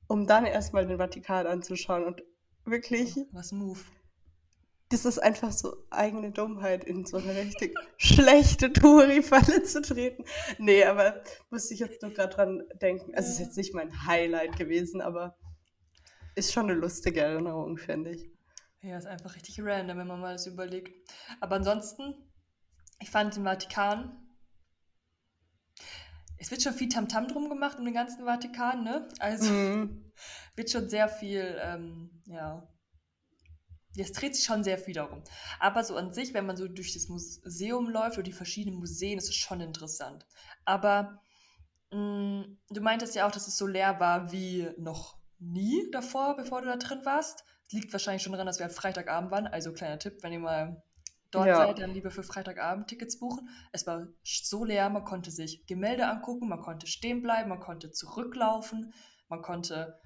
um 0.08 0.26
dann 0.26 0.44
erstmal 0.44 0.86
den 0.86 0.98
Vatikan 0.98 1.46
anzuschauen. 1.46 2.04
Und 2.04 2.22
wirklich. 2.64 3.14
Was 3.32 3.52
Move. 3.52 3.80
Das 4.90 5.04
ist 5.04 5.18
einfach 5.18 5.52
so 5.52 5.76
eigene 5.90 6.30
Dummheit, 6.30 6.82
in 6.82 7.04
so 7.04 7.18
eine 7.18 7.36
richtig 7.36 7.78
schlechte 7.98 8.72
Touri-Falle 8.72 9.62
zu 9.62 9.82
treten. 9.82 10.24
Nee, 10.58 10.84
aber 10.84 11.22
musste 11.50 11.74
ich 11.74 11.80
jetzt 11.80 12.00
nur 12.00 12.12
gerade 12.12 12.34
dran 12.34 12.62
denken. 12.80 13.14
Also, 13.14 13.28
es 13.28 13.34
ist 13.34 13.40
jetzt 13.40 13.56
nicht 13.58 13.74
mein 13.74 14.06
Highlight 14.06 14.56
gewesen, 14.56 15.02
aber 15.02 15.36
ist 16.36 16.52
schon 16.52 16.70
eine 16.70 16.78
lustige 16.78 17.20
Erinnerung, 17.20 17.76
finde 17.76 18.12
ich. 18.12 18.30
Ja, 18.82 18.96
ist 18.96 19.06
einfach 19.06 19.34
richtig 19.34 19.60
random, 19.60 19.98
wenn 19.98 20.06
man 20.06 20.20
mal 20.20 20.34
das 20.34 20.46
überlegt. 20.46 20.92
Aber 21.40 21.56
ansonsten, 21.56 22.14
ich 23.00 23.10
fand 23.10 23.34
den 23.34 23.44
Vatikan. 23.44 24.24
Es 26.36 26.52
wird 26.52 26.62
schon 26.62 26.74
viel 26.74 26.88
Tamtam 26.88 27.24
-Tam 27.24 27.32
drum 27.32 27.48
gemacht 27.48 27.78
um 27.78 27.84
den 27.84 27.94
ganzen 27.94 28.24
Vatikan, 28.24 28.84
ne? 28.84 29.08
Also 29.18 29.52
mhm. 29.52 30.12
wird 30.54 30.70
schon 30.70 30.88
sehr 30.88 31.08
viel, 31.08 31.58
ähm, 31.60 32.22
ja. 32.26 32.68
Es 33.96 34.12
dreht 34.12 34.36
sich 34.36 34.44
schon 34.44 34.62
sehr 34.62 34.78
viel 34.78 34.94
darum. 34.94 35.24
Aber 35.58 35.82
so 35.82 35.96
an 35.96 36.12
sich, 36.12 36.32
wenn 36.32 36.46
man 36.46 36.56
so 36.56 36.68
durch 36.68 36.94
das 36.94 37.08
Museum 37.08 37.88
läuft 37.90 38.16
oder 38.16 38.22
die 38.22 38.32
verschiedenen 38.32 38.78
Museen, 38.78 39.18
ist 39.18 39.28
es 39.28 39.34
schon 39.34 39.60
interessant. 39.60 40.24
Aber 40.64 41.20
mh, 41.90 41.98
mm, 41.98 42.58
du 42.70 42.80
meintest 42.80 43.16
ja 43.16 43.26
auch, 43.26 43.32
dass 43.32 43.48
es 43.48 43.56
so 43.56 43.66
leer 43.66 43.98
war 43.98 44.30
wie 44.30 44.70
noch 44.76 45.18
nie 45.40 45.90
davor, 45.90 46.36
bevor 46.36 46.62
du 46.62 46.68
da 46.68 46.76
drin 46.76 47.04
warst 47.04 47.44
liegt 47.70 47.92
wahrscheinlich 47.92 48.22
schon 48.22 48.32
daran, 48.32 48.46
dass 48.46 48.58
wir 48.58 48.66
halt 48.66 48.74
Freitagabend 48.74 49.30
waren. 49.30 49.46
Also 49.46 49.72
kleiner 49.72 49.98
Tipp, 49.98 50.22
wenn 50.22 50.32
ihr 50.32 50.38
mal 50.38 50.82
dort 51.30 51.46
ja. 51.46 51.56
seid, 51.56 51.78
dann 51.78 51.92
lieber 51.92 52.10
für 52.10 52.22
Freitagabend 52.22 52.88
Tickets 52.88 53.18
buchen. 53.18 53.48
Es 53.72 53.86
war 53.86 54.06
so 54.22 54.64
leer, 54.64 54.88
man 54.88 55.04
konnte 55.04 55.30
sich 55.30 55.66
Gemälde 55.66 56.08
angucken, 56.08 56.48
man 56.48 56.60
konnte 56.60 56.86
stehen 56.86 57.22
bleiben, 57.22 57.48
man 57.48 57.60
konnte 57.60 57.90
zurücklaufen, 57.90 58.94
man 59.28 59.42
konnte, 59.42 60.00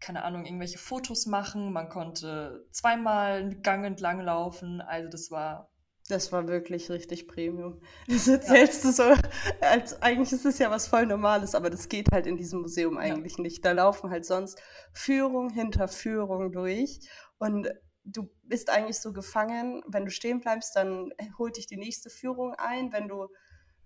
keine 0.00 0.24
Ahnung, 0.24 0.44
irgendwelche 0.44 0.78
Fotos 0.78 1.26
machen, 1.26 1.72
man 1.72 1.88
konnte 1.88 2.66
zweimal 2.72 3.38
einen 3.38 3.62
Gang 3.62 3.84
entlang 3.84 4.20
laufen. 4.20 4.80
Also 4.80 5.08
das 5.08 5.30
war 5.30 5.70
das 6.08 6.32
war 6.32 6.46
wirklich 6.48 6.90
richtig 6.90 7.28
Premium. 7.28 7.80
Das 8.08 8.28
erzählst 8.28 8.84
ja. 8.84 8.90
du 8.90 8.96
so, 8.96 9.22
als 9.60 10.00
eigentlich 10.02 10.32
ist 10.32 10.44
es 10.44 10.58
ja 10.58 10.70
was 10.70 10.86
voll 10.86 11.06
Normales, 11.06 11.54
aber 11.54 11.70
das 11.70 11.88
geht 11.88 12.12
halt 12.12 12.26
in 12.26 12.36
diesem 12.36 12.60
Museum 12.60 12.98
eigentlich 12.98 13.38
ja. 13.38 13.42
nicht. 13.42 13.64
Da 13.64 13.72
laufen 13.72 14.10
halt 14.10 14.26
sonst 14.26 14.60
Führung 14.92 15.50
hinter 15.50 15.88
Führung 15.88 16.52
durch 16.52 17.00
und 17.38 17.68
du 18.04 18.30
bist 18.42 18.70
eigentlich 18.70 18.98
so 18.98 19.12
gefangen. 19.12 19.82
Wenn 19.86 20.04
du 20.04 20.10
stehen 20.10 20.40
bleibst, 20.40 20.76
dann 20.76 21.12
holt 21.38 21.56
dich 21.56 21.66
die 21.66 21.78
nächste 21.78 22.10
Führung 22.10 22.54
ein. 22.54 22.92
Wenn 22.92 23.08
du 23.08 23.28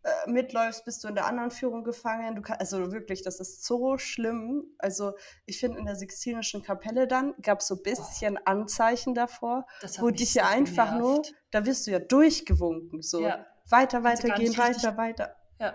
äh, 0.03 0.31
mitläufst, 0.31 0.85
bist 0.85 1.03
du 1.03 1.09
in 1.09 1.15
der 1.15 1.27
anderen 1.27 1.51
Führung 1.51 1.83
gefangen. 1.83 2.37
Du 2.37 2.43
kann, 2.43 2.57
also 2.59 2.93
wirklich, 2.93 3.23
das 3.23 3.41
ist 3.41 3.65
so 3.65 3.99
schlimm. 3.99 4.65
Also 4.79 5.15
ich 5.45 5.59
finde, 5.59 5.79
in 5.79 5.87
der 5.87 5.97
Sixtinischen 5.97 6.63
Kapelle 6.63 7.09
dann 7.09 7.35
gab 7.43 7.61
es 7.61 7.67
so 7.67 7.75
ein 7.75 7.83
bisschen 7.83 8.37
oh. 8.39 8.43
Anzeichen 8.45 9.15
davor, 9.15 9.67
wo 9.99 10.11
dich 10.11 10.35
ja 10.35 10.45
so 10.45 10.51
einfach 10.51 10.93
genervt. 10.93 11.01
nur, 11.01 11.23
da 11.51 11.67
wirst 11.67 11.87
du 11.87 11.91
ja 11.91 11.99
durchgewunken. 11.99 13.03
So 13.03 13.23
ja. 13.23 13.45
weiter, 13.69 14.05
weiter 14.05 14.31
gehen, 14.31 14.57
weiter, 14.57 14.97
weiter. 14.97 15.37
Ja. 15.59 15.75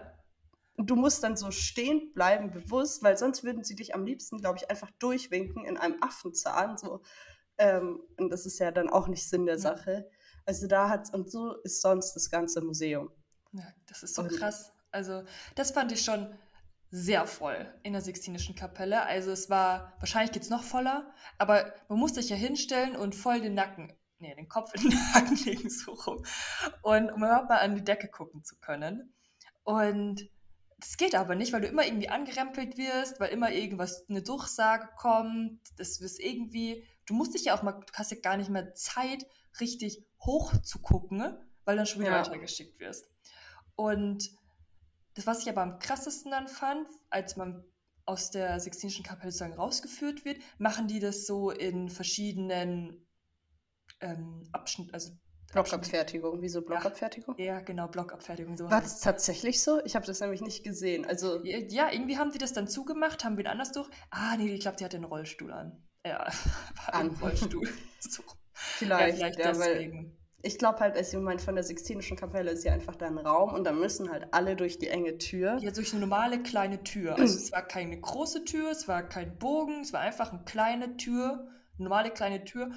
Und 0.76 0.90
du 0.90 0.96
musst 0.96 1.24
dann 1.24 1.38
so 1.38 1.52
stehen 1.52 2.14
bleiben, 2.14 2.52
bewusst, 2.52 3.04
weil 3.04 3.18
sonst 3.18 3.44
würden 3.44 3.64
sie 3.64 3.76
dich 3.76 3.94
am 3.94 4.06
liebsten, 4.06 4.40
glaube 4.40 4.58
ich, 4.58 4.70
einfach 4.70 4.90
durchwinken 5.00 5.66
in 5.66 5.78
einem 5.78 6.02
Affenzahn. 6.02 6.78
So. 6.78 7.02
Ähm, 7.58 8.02
und 8.18 8.30
das 8.32 8.46
ist 8.46 8.60
ja 8.60 8.72
dann 8.72 8.90
auch 8.90 9.08
nicht 9.08 9.30
Sinn 9.30 9.46
der. 9.46 9.60
Sache. 9.60 10.10
Also 10.46 10.68
da 10.68 10.90
hat's, 10.90 11.10
und 11.14 11.30
so 11.30 11.56
ist 11.64 11.82
sonst 11.82 12.14
das 12.14 12.30
ganze 12.30 12.62
Museum. 12.62 13.12
Ja, 13.54 13.64
das 13.88 14.04
ist 14.04 14.16
so 14.16 14.24
und 14.24 14.38
krass. 14.38 14.74
Also, 14.92 15.24
das 15.56 15.72
fand 15.72 15.92
ich 15.92 16.04
schon 16.04 16.38
sehr 16.92 17.26
voll 17.26 17.74
in 17.82 17.94
der 17.94 18.02
Sixtinischen 18.02 18.56
Kapelle. 18.56 19.04
Also, 19.04 19.32
es 19.32 19.50
war, 19.50 19.94
wahrscheinlich 20.00 20.32
geht 20.32 20.44
es 20.44 20.50
noch 20.50 20.64
voller, 20.64 21.14
aber 21.38 21.74
man 21.88 22.00
muss 22.00 22.16
sich 22.16 22.30
ja 22.30 22.36
hinstellen 22.36 22.96
und 22.96 23.16
voll 23.16 23.42
den 23.42 23.54
Nacken, 23.54 23.94
nee, 24.20 24.36
den 24.36 24.50
Kopf 24.50 24.74
in 24.76 24.90
den 24.90 25.00
Nacken 25.14 25.38
legen, 25.46 25.70
so 25.70 25.94
rum. 25.94 26.24
Und 26.82 27.12
um 27.12 27.24
überhaupt 27.24 27.50
mal 27.50 27.60
an 27.60 27.76
die 27.76 27.84
Decke 27.84 28.10
gucken 28.10 28.44
zu 28.44 28.58
können. 28.58 29.14
Und 29.64 30.30
das 30.84 30.98
geht 30.98 31.16
aber 31.16 31.36
nicht, 31.36 31.54
weil 31.54 31.62
du 31.62 31.68
immer 31.68 31.86
irgendwie 31.86 32.10
angerempelt 32.10 32.78
wirst, 32.78 33.20
weil 33.20 33.30
immer 33.30 33.52
irgendwas, 33.52 34.06
eine 34.10 34.22
Durchsage 34.22 34.90
kommt. 34.98 35.62
Das 35.78 36.02
ist 36.02 36.20
irgendwie, 36.20 36.86
du 37.06 37.14
musst 37.14 37.34
dich 37.36 37.46
ja 37.46 37.58
auch 37.58 37.64
mal, 37.64 37.72
du 37.72 37.94
hast 37.94 38.12
ja 38.12 38.18
gar 38.20 38.36
nicht 38.36 38.50
mehr 38.50 38.74
Zeit, 38.74 39.26
richtig 39.62 40.06
hoch 40.20 40.54
zu 40.62 40.80
gucken, 40.80 41.38
weil 41.64 41.78
dann 41.78 41.86
schon 41.86 42.02
wieder 42.02 42.12
ja. 42.12 42.20
weitergeschickt 42.20 42.80
wirst. 42.80 43.13
Und 43.76 44.30
das, 45.16 45.28
was 45.28 45.42
ich 45.42 45.50
aber 45.50 45.62
am 45.62 45.80
krassesten 45.80 46.32
dann 46.32 46.48
fand, 46.48 46.88
als 47.10 47.36
man 47.36 47.64
aus 48.06 48.32
der 48.32 48.60
Sixtinischen 48.60 49.04
Kapelle 49.04 49.32
sozusagen 49.32 49.54
rausgeführt 49.54 50.26
wird, 50.26 50.40
machen 50.58 50.88
die 50.88 51.00
das 51.00 51.26
so 51.26 51.52
in 51.52 51.90
verschiedenen 51.90 53.06
ähm, 54.02 54.48
Abschnitten, 54.52 54.94
also 54.94 55.12
Blockabfertigung, 55.54 56.42
wieso 56.42 56.64
Blockabfertigung? 56.64 57.36
Ja, 57.38 57.60
genau, 57.62 57.88
Blockabfertigung. 57.88 58.58
So 58.58 58.70
War 58.72 58.82
das 58.82 59.02
tatsächlich 59.02 59.62
so? 59.62 59.84
Ich 59.86 59.96
habe 59.96 60.06
das 60.06 60.20
nämlich 60.20 60.42
nicht 60.42 60.64
gesehen. 60.64 61.06
Also 61.06 61.44
ja, 61.44 61.92
irgendwie 61.92 62.18
haben 62.18 62.32
die 62.32 62.40
das 62.40 62.54
dann 62.54 62.68
zugemacht, 62.68 63.24
haben 63.24 63.38
wir 63.38 63.50
anders 63.50 63.72
durch. 63.72 63.88
Ah, 64.10 64.36
nee, 64.36 64.52
ich 64.52 64.62
glaube, 64.62 64.78
die 64.78 64.86
hat 64.86 64.94
den 64.94 65.04
Rollstuhl 65.04 65.52
an. 65.52 65.88
Ja, 66.06 66.28
an 66.88 67.10
Rollstuhl. 67.22 67.70
so. 68.00 68.24
Vielleicht, 68.54 69.20
ja, 69.20 69.28
vielleicht 69.28 69.40
ja, 69.40 69.54
deswegen. 69.54 70.18
Ich 70.46 70.58
glaube 70.58 70.80
halt, 70.80 70.98
also 70.98 71.18
ich 71.18 71.24
meine, 71.24 71.40
von 71.40 71.56
der 71.56 71.64
Sixtinischen 71.64 72.18
Kapelle 72.18 72.52
ist 72.52 72.66
ja 72.66 72.74
einfach 72.74 72.96
da 72.96 73.08
ein 73.08 73.18
Raum 73.18 73.54
und 73.54 73.64
da 73.64 73.72
müssen 73.72 74.12
halt 74.12 74.28
alle 74.32 74.56
durch 74.58 74.78
die 74.78 74.90
enge 74.90 75.18
Tür. 75.18 75.58
Ja, 75.62 75.72
durch 75.72 75.94
eine 75.94 76.02
normale 76.02 76.44
kleine 76.44 76.84
Tür. 76.84 77.16
Also 77.20 77.38
es 77.40 77.52
war 77.52 77.66
keine 77.66 78.00
große 78.00 78.44
Tür, 78.44 78.70
es 78.72 78.88
war 78.88 79.04
kein 79.04 79.38
Bogen, 79.38 79.82
es 79.82 79.94
war 79.94 80.02
einfach 80.02 80.34
eine 80.34 80.44
kleine 80.44 80.98
Tür, 80.98 81.48
eine 81.78 81.84
normale 81.84 82.12
kleine 82.12 82.44
Tür 82.44 82.72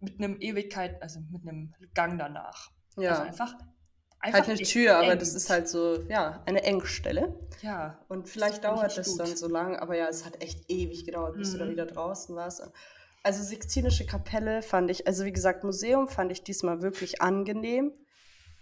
mit 0.00 0.18
einem 0.18 0.40
Ewigkeit, 0.40 1.00
also 1.02 1.20
mit 1.30 1.42
einem 1.42 1.74
Gang 1.94 2.18
danach. 2.18 2.70
Ja. 2.96 3.10
Also 3.10 3.22
einfach 3.22 3.54
Einfach 4.22 4.46
halt 4.46 4.58
eine 4.58 4.68
Tür, 4.68 4.98
eng. 4.98 5.04
aber 5.06 5.16
das 5.16 5.34
ist 5.34 5.48
halt 5.48 5.66
so, 5.66 6.02
ja, 6.08 6.42
eine 6.44 6.62
Engstelle. 6.62 7.40
Ja. 7.62 7.98
Und 8.08 8.28
vielleicht 8.28 8.64
dauert 8.64 8.96
das 8.98 9.08
gut. 9.08 9.20
dann 9.20 9.34
so 9.34 9.48
lang, 9.48 9.76
aber 9.76 9.96
ja, 9.96 10.08
es 10.08 10.26
hat 10.26 10.42
echt 10.42 10.70
ewig 10.70 11.06
gedauert, 11.06 11.36
bis 11.36 11.48
mhm. 11.48 11.52
du 11.52 11.58
da 11.58 11.64
mhm. 11.64 11.70
wieder 11.70 11.86
draußen 11.86 12.36
warst. 12.36 12.62
Also 13.22 13.42
Sixtinische 13.42 14.06
Kapelle 14.06 14.62
fand 14.62 14.90
ich, 14.90 15.06
also 15.06 15.24
wie 15.24 15.32
gesagt, 15.32 15.62
Museum 15.64 16.08
fand 16.08 16.32
ich 16.32 16.42
diesmal 16.42 16.82
wirklich 16.82 17.20
angenehm. 17.20 17.92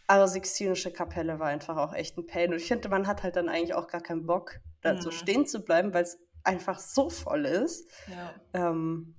Aber 0.07 0.27
Sixtinische 0.27 0.91
Kapelle 0.91 1.39
war 1.39 1.49
einfach 1.49 1.77
auch 1.77 1.93
echt 1.95 2.17
ein 2.17 2.27
Pain. 2.27 2.53
Und 2.53 2.57
ich 2.57 2.67
finde, 2.67 2.89
man 2.89 3.07
hat 3.07 3.23
halt 3.23 3.37
dann 3.37 3.49
eigentlich 3.49 3.75
auch 3.75 3.89
gar 3.89 4.01
keinen 4.01 4.27
Bock, 4.27 4.59
da 4.81 4.95
mhm. 4.95 5.01
so 5.03 5.11
stehen 5.11 5.47
zu 5.47 5.61
bleiben, 5.61 5.93
weil 5.93 6.03
es 6.03 6.19
einfach 6.45 6.79
so 6.79 7.11
voll 7.11 7.45
ist. 7.45 7.89
Ja, 8.09 8.35
ähm, 8.55 9.15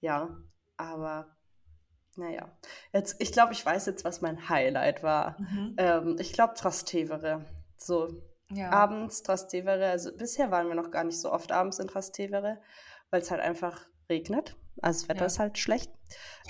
ja 0.00 0.36
aber 0.76 1.36
naja. 2.16 2.50
Jetzt, 2.92 3.16
ich 3.18 3.32
glaube, 3.32 3.52
ich 3.52 3.64
weiß 3.64 3.86
jetzt, 3.86 4.04
was 4.04 4.20
mein 4.20 4.48
Highlight 4.48 5.02
war. 5.02 5.40
Mhm. 5.40 5.74
Ähm, 5.78 6.16
ich 6.18 6.32
glaube, 6.32 6.54
Trastevere. 6.54 7.46
So 7.76 8.22
ja. 8.50 8.70
abends 8.70 9.22
Trastevere. 9.22 9.88
Also 9.88 10.14
bisher 10.14 10.50
waren 10.50 10.68
wir 10.68 10.74
noch 10.74 10.90
gar 10.90 11.04
nicht 11.04 11.20
so 11.20 11.32
oft 11.32 11.50
abends 11.50 11.78
in 11.78 11.88
Trastevere, 11.88 12.60
weil 13.10 13.22
es 13.22 13.30
halt 13.30 13.40
einfach 13.40 13.86
regnet. 14.10 14.56
Also 14.82 15.00
das 15.00 15.08
Wetter 15.08 15.20
ja. 15.20 15.26
ist 15.26 15.38
halt 15.38 15.58
schlecht. 15.58 15.90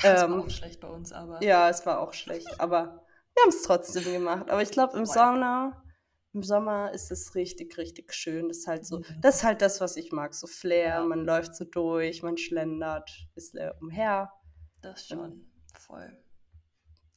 Ja, 0.03 0.25
ähm, 0.25 0.33
war 0.33 0.45
auch 0.45 0.51
schlecht 0.51 0.81
bei 0.81 0.89
uns, 0.89 1.13
aber. 1.13 1.43
Ja, 1.43 1.69
es 1.69 1.85
war 1.85 2.01
auch 2.01 2.15
schlecht, 2.15 2.59
aber 2.59 3.05
wir 3.35 3.43
haben 3.43 3.51
es 3.51 3.63
trotzdem 3.63 4.05
gemacht. 4.05 4.51
Aber 4.51 4.63
ich 4.63 4.71
glaube, 4.71 4.97
im 4.97 5.05
Sommer, 5.05 5.85
im 6.33 6.43
Sommer 6.43 6.93
ist 6.93 7.11
es 7.11 7.35
richtig, 7.35 7.77
richtig 7.77 8.15
schön. 8.15 8.49
Das 8.49 8.59
ist 8.59 8.67
halt 8.67 8.87
so, 8.87 9.01
mhm. 9.01 9.21
das 9.21 9.37
ist 9.37 9.45
halt 9.45 9.61
das, 9.61 9.83
was 9.83 9.97
ich 9.97 10.13
mag. 10.13 10.33
So 10.35 10.47
Flair, 10.47 10.87
ja. 10.87 11.05
man 11.05 11.27
läuft 11.27 11.55
so 11.55 11.67
durch, 11.67 12.23
man 12.23 12.39
schlendert, 12.39 13.11
ist 13.35 13.55
umher. 13.81 14.33
Das 14.81 15.07
schon, 15.07 15.51
voll. 15.79 16.17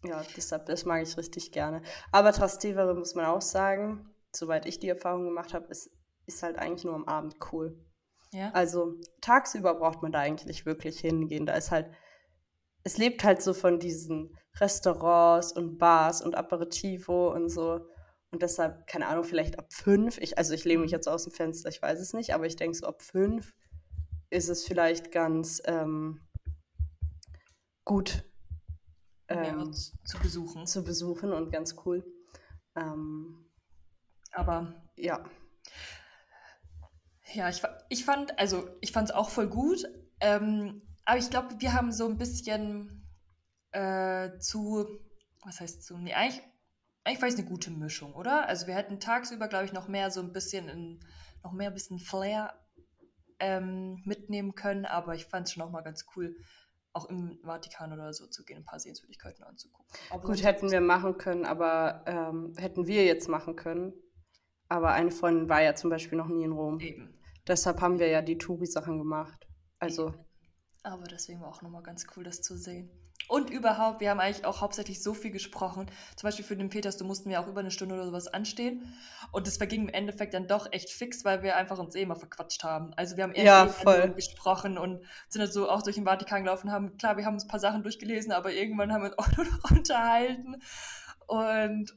Ja, 0.04 0.22
deshalb, 0.36 0.66
das 0.66 0.84
mag 0.84 1.02
ich 1.02 1.16
richtig 1.16 1.52
gerne. 1.54 1.82
Aber 2.12 2.34
Trastevere 2.34 2.94
muss 2.94 3.16
man 3.16 3.26
auch 3.26 3.42
sagen, 3.42 4.14
soweit 4.36 4.66
ich 4.66 4.80
die 4.80 4.90
Erfahrung 4.90 5.26
gemacht 5.26 5.54
habe, 5.54 5.68
ist, 5.68 5.90
ist 6.26 6.44
halt 6.44 6.58
eigentlich 6.58 6.84
nur 6.84 6.96
am 6.96 7.06
Abend 7.06 7.36
cool. 7.52 7.80
Ja. 8.34 8.52
Also 8.52 8.96
tagsüber 9.22 9.76
braucht 9.76 10.02
man 10.02 10.12
da 10.12 10.20
eigentlich 10.20 10.66
wirklich 10.66 11.00
hingehen. 11.00 11.46
Da 11.46 11.54
ist 11.54 11.72
halt, 11.72 11.92
es 12.84 12.98
lebt 12.98 13.24
halt 13.24 13.42
so 13.42 13.54
von 13.54 13.80
diesen 13.80 14.38
Restaurants 14.60 15.52
und 15.52 15.78
Bars 15.78 16.22
und 16.22 16.36
Aperitivo 16.36 17.34
und 17.34 17.50
so. 17.50 17.88
Und 18.32 18.42
deshalb, 18.42 18.88
keine 18.88 19.08
Ahnung, 19.08 19.24
vielleicht 19.24 19.60
ab 19.60 19.72
fünf, 19.72 20.18
ich, 20.18 20.38
also 20.38 20.54
ich 20.54 20.66
lehne 20.66 20.82
mich 20.82 20.92
mhm. 20.92 20.96
jetzt 20.96 21.08
aus 21.08 21.24
dem 21.24 21.34
Fenster, 21.34 21.70
ich 21.70 21.82
weiß 21.82 22.00
es 22.00 22.14
nicht, 22.14 22.34
aber 22.34 22.48
ich 22.48 22.56
denke 22.56 22.76
so 22.76 22.88
ab 22.88 23.02
fünf 23.02 23.54
ist 24.32 24.50
es 24.50 24.66
vielleicht 24.66 25.12
ganz 25.12 25.62
ähm, 25.66 26.20
gut 27.86 28.24
ähm, 29.28 29.72
zu 29.72 30.20
besuchen. 30.20 30.66
Zu 30.66 30.84
besuchen 30.84 31.32
und 31.32 31.52
ganz 31.52 31.76
cool. 31.86 32.04
Ähm, 32.76 33.46
aber 34.32 34.74
ja. 34.96 35.24
Ja, 37.34 37.50
ich, 37.50 37.62
ich 37.90 38.06
fand, 38.06 38.38
also 38.40 38.70
ich 38.82 38.92
fand 38.92 39.10
es 39.10 39.16
auch 39.16 39.30
voll 39.30 39.48
gut. 39.48 39.84
Ähm, 40.20 40.82
aber 41.06 41.18
ich 41.18 41.30
glaube, 41.30 41.56
wir 41.60 41.74
haben 41.74 41.92
so 41.92 42.08
ein 42.08 42.18
bisschen 42.18 43.04
äh, 43.72 44.38
zu, 44.40 44.88
was 45.44 45.60
heißt 45.60 45.84
zu, 45.84 45.98
nee, 45.98 46.14
eigentlich, 46.14 46.42
eigentlich 47.04 47.22
war 47.22 47.28
es 47.28 47.38
eine 47.38 47.46
gute 47.46 47.72
Mischung, 47.72 48.14
oder? 48.14 48.48
Also 48.48 48.68
wir 48.68 48.76
hätten 48.76 49.00
tagsüber, 49.00 49.48
glaube 49.48 49.66
ich, 49.66 49.74
noch 49.74 49.88
mehr 49.88 50.12
so 50.12 50.22
ein 50.22 50.32
bisschen 50.32 50.70
in, 50.70 51.00
noch 51.44 51.52
mehr 51.52 51.68
ein 51.70 51.74
bisschen 51.74 52.00
Flair 52.00 52.54
ähm, 53.40 54.02
mitnehmen 54.06 54.56
können, 54.56 54.86
aber 54.86 55.16
ich 55.16 55.26
fand 55.26 55.48
es 55.48 55.54
schon 55.54 55.64
noch 55.64 55.72
mal 55.72 55.82
ganz 55.82 56.06
cool, 56.16 56.36
auch 56.94 57.10
im 57.10 57.40
Vatikan 57.44 57.92
oder 57.92 58.14
so 58.14 58.28
zu 58.28 58.46
gehen, 58.46 58.60
ein 58.60 58.66
paar 58.66 58.80
Sehenswürdigkeiten 58.80 59.44
anzugucken. 59.44 59.92
Aber 60.12 60.24
Gut, 60.24 60.44
hätten 60.44 60.72
wir 60.72 60.80
machen 60.80 61.18
können, 61.18 61.44
aber 61.44 62.04
ähm, 62.06 62.54
hätten 62.58 62.88
wir 62.88 63.04
jetzt 63.04 63.28
machen 63.28 63.56
können. 63.56 63.94
Aber 64.70 64.94
eine 64.94 65.12
Freundin 65.12 65.50
war 65.50 65.62
ja 65.62 65.76
zum 65.76 65.90
Beispiel 65.90 66.18
noch 66.18 66.28
nie 66.28 66.44
in 66.44 66.52
Rom. 66.52 66.80
Eben. 66.80 67.14
Deshalb 67.48 67.82
haben 67.82 68.00
wir 68.00 68.08
ja 68.08 68.22
die 68.22 68.38
Touri-Sachen 68.38 68.98
gemacht. 68.98 69.48
Also. 69.80 70.14
Aber 70.84 71.04
deswegen 71.06 71.42
war 71.42 71.50
auch 71.50 71.62
nochmal 71.62 71.84
ganz 71.84 72.06
cool, 72.16 72.24
das 72.24 72.42
zu 72.42 72.58
sehen. 72.58 72.90
Und 73.30 73.50
überhaupt, 73.50 74.02
wir 74.02 74.10
haben 74.10 74.20
eigentlich 74.20 74.46
auch 74.46 74.62
hauptsächlich 74.62 75.02
so 75.02 75.14
viel 75.14 75.32
gesprochen. 75.32 75.90
Zum 76.16 76.28
Beispiel 76.28 76.44
für 76.44 76.58
den 76.58 76.70
Peters, 76.70 76.98
du 76.98 77.06
mussten 77.06 77.30
wir 77.30 77.40
auch 77.40 77.48
über 77.48 77.62
eine 77.62 77.72
Stunde 77.72 77.96
oder 77.96 78.06
sowas 78.06 78.28
anstehen. 78.28 78.94
Und 79.32 79.48
das 79.48 79.58
verging 79.58 79.84
im 79.84 79.90
Endeffekt 79.90 80.34
dann 80.34 80.48
doch 80.48 80.72
echt 80.72 80.92
fix, 80.92 81.24
weil 81.24 81.42
wir 81.42 81.56
einfach 81.56 81.80
uns 81.80 81.96
eh 81.96 82.02
immer 82.02 82.16
verquatscht 82.16 82.64
haben. 82.64 82.94
Also 82.96 83.16
wir 83.16 83.24
haben 83.24 83.34
eher 83.34 83.46
ja, 83.46 83.68
voll. 83.68 84.14
gesprochen 84.14 84.78
und 84.78 85.06
sind 85.30 85.42
halt 85.42 85.54
so 85.54 85.70
auch 85.70 85.82
durch 85.82 85.96
den 85.96 86.06
Vatikan 86.06 86.44
gelaufen 86.44 86.72
haben. 86.72 86.98
Klar, 86.98 87.18
wir 87.18 87.26
haben 87.26 87.36
uns 87.36 87.46
ein 87.46 87.50
paar 87.50 87.60
Sachen 87.60 87.84
durchgelesen, 87.84 88.34
aber 88.34 88.52
irgendwann 88.52 88.92
haben 88.92 89.04
wir 89.04 89.12
uns 89.12 89.18
auch 89.18 89.38
noch 89.38 89.72
unterhalten. 89.72 90.62
Und 91.26 91.96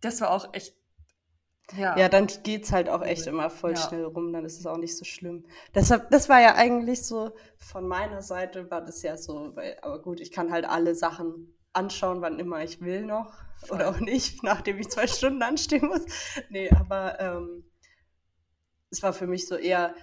das 0.00 0.20
war 0.20 0.30
auch 0.30 0.54
echt 0.54 0.77
ja. 1.76 1.96
ja, 1.96 2.08
dann 2.08 2.28
geht's 2.42 2.72
halt 2.72 2.88
auch 2.88 3.02
echt 3.02 3.26
immer 3.26 3.50
voll 3.50 3.72
ja. 3.72 3.76
schnell 3.76 4.04
rum, 4.04 4.32
dann 4.32 4.44
ist 4.44 4.58
es 4.58 4.66
auch 4.66 4.78
nicht 4.78 4.96
so 4.96 5.04
schlimm. 5.04 5.44
Deshalb, 5.74 6.10
das 6.10 6.28
war 6.28 6.40
ja 6.40 6.54
eigentlich 6.54 7.02
so, 7.04 7.32
von 7.58 7.86
meiner 7.86 8.22
Seite 8.22 8.70
war 8.70 8.80
das 8.80 9.02
ja 9.02 9.16
so, 9.16 9.54
weil, 9.54 9.76
aber 9.82 10.00
gut, 10.00 10.20
ich 10.20 10.32
kann 10.32 10.50
halt 10.50 10.64
alle 10.64 10.94
Sachen 10.94 11.54
anschauen, 11.72 12.22
wann 12.22 12.38
immer 12.38 12.62
ich 12.62 12.80
will 12.80 13.04
noch. 13.04 13.32
Voll. 13.58 13.76
Oder 13.76 13.90
auch 13.90 14.00
nicht, 14.00 14.42
nachdem 14.42 14.78
ich 14.78 14.88
zwei 14.88 15.06
Stunden 15.06 15.42
anstehen 15.42 15.86
muss. 15.86 16.04
Nee, 16.48 16.70
aber 16.70 17.20
ähm, 17.20 17.64
es 18.90 19.02
war 19.02 19.12
für 19.12 19.26
mich 19.26 19.46
so 19.46 19.56
eher, 19.56 19.94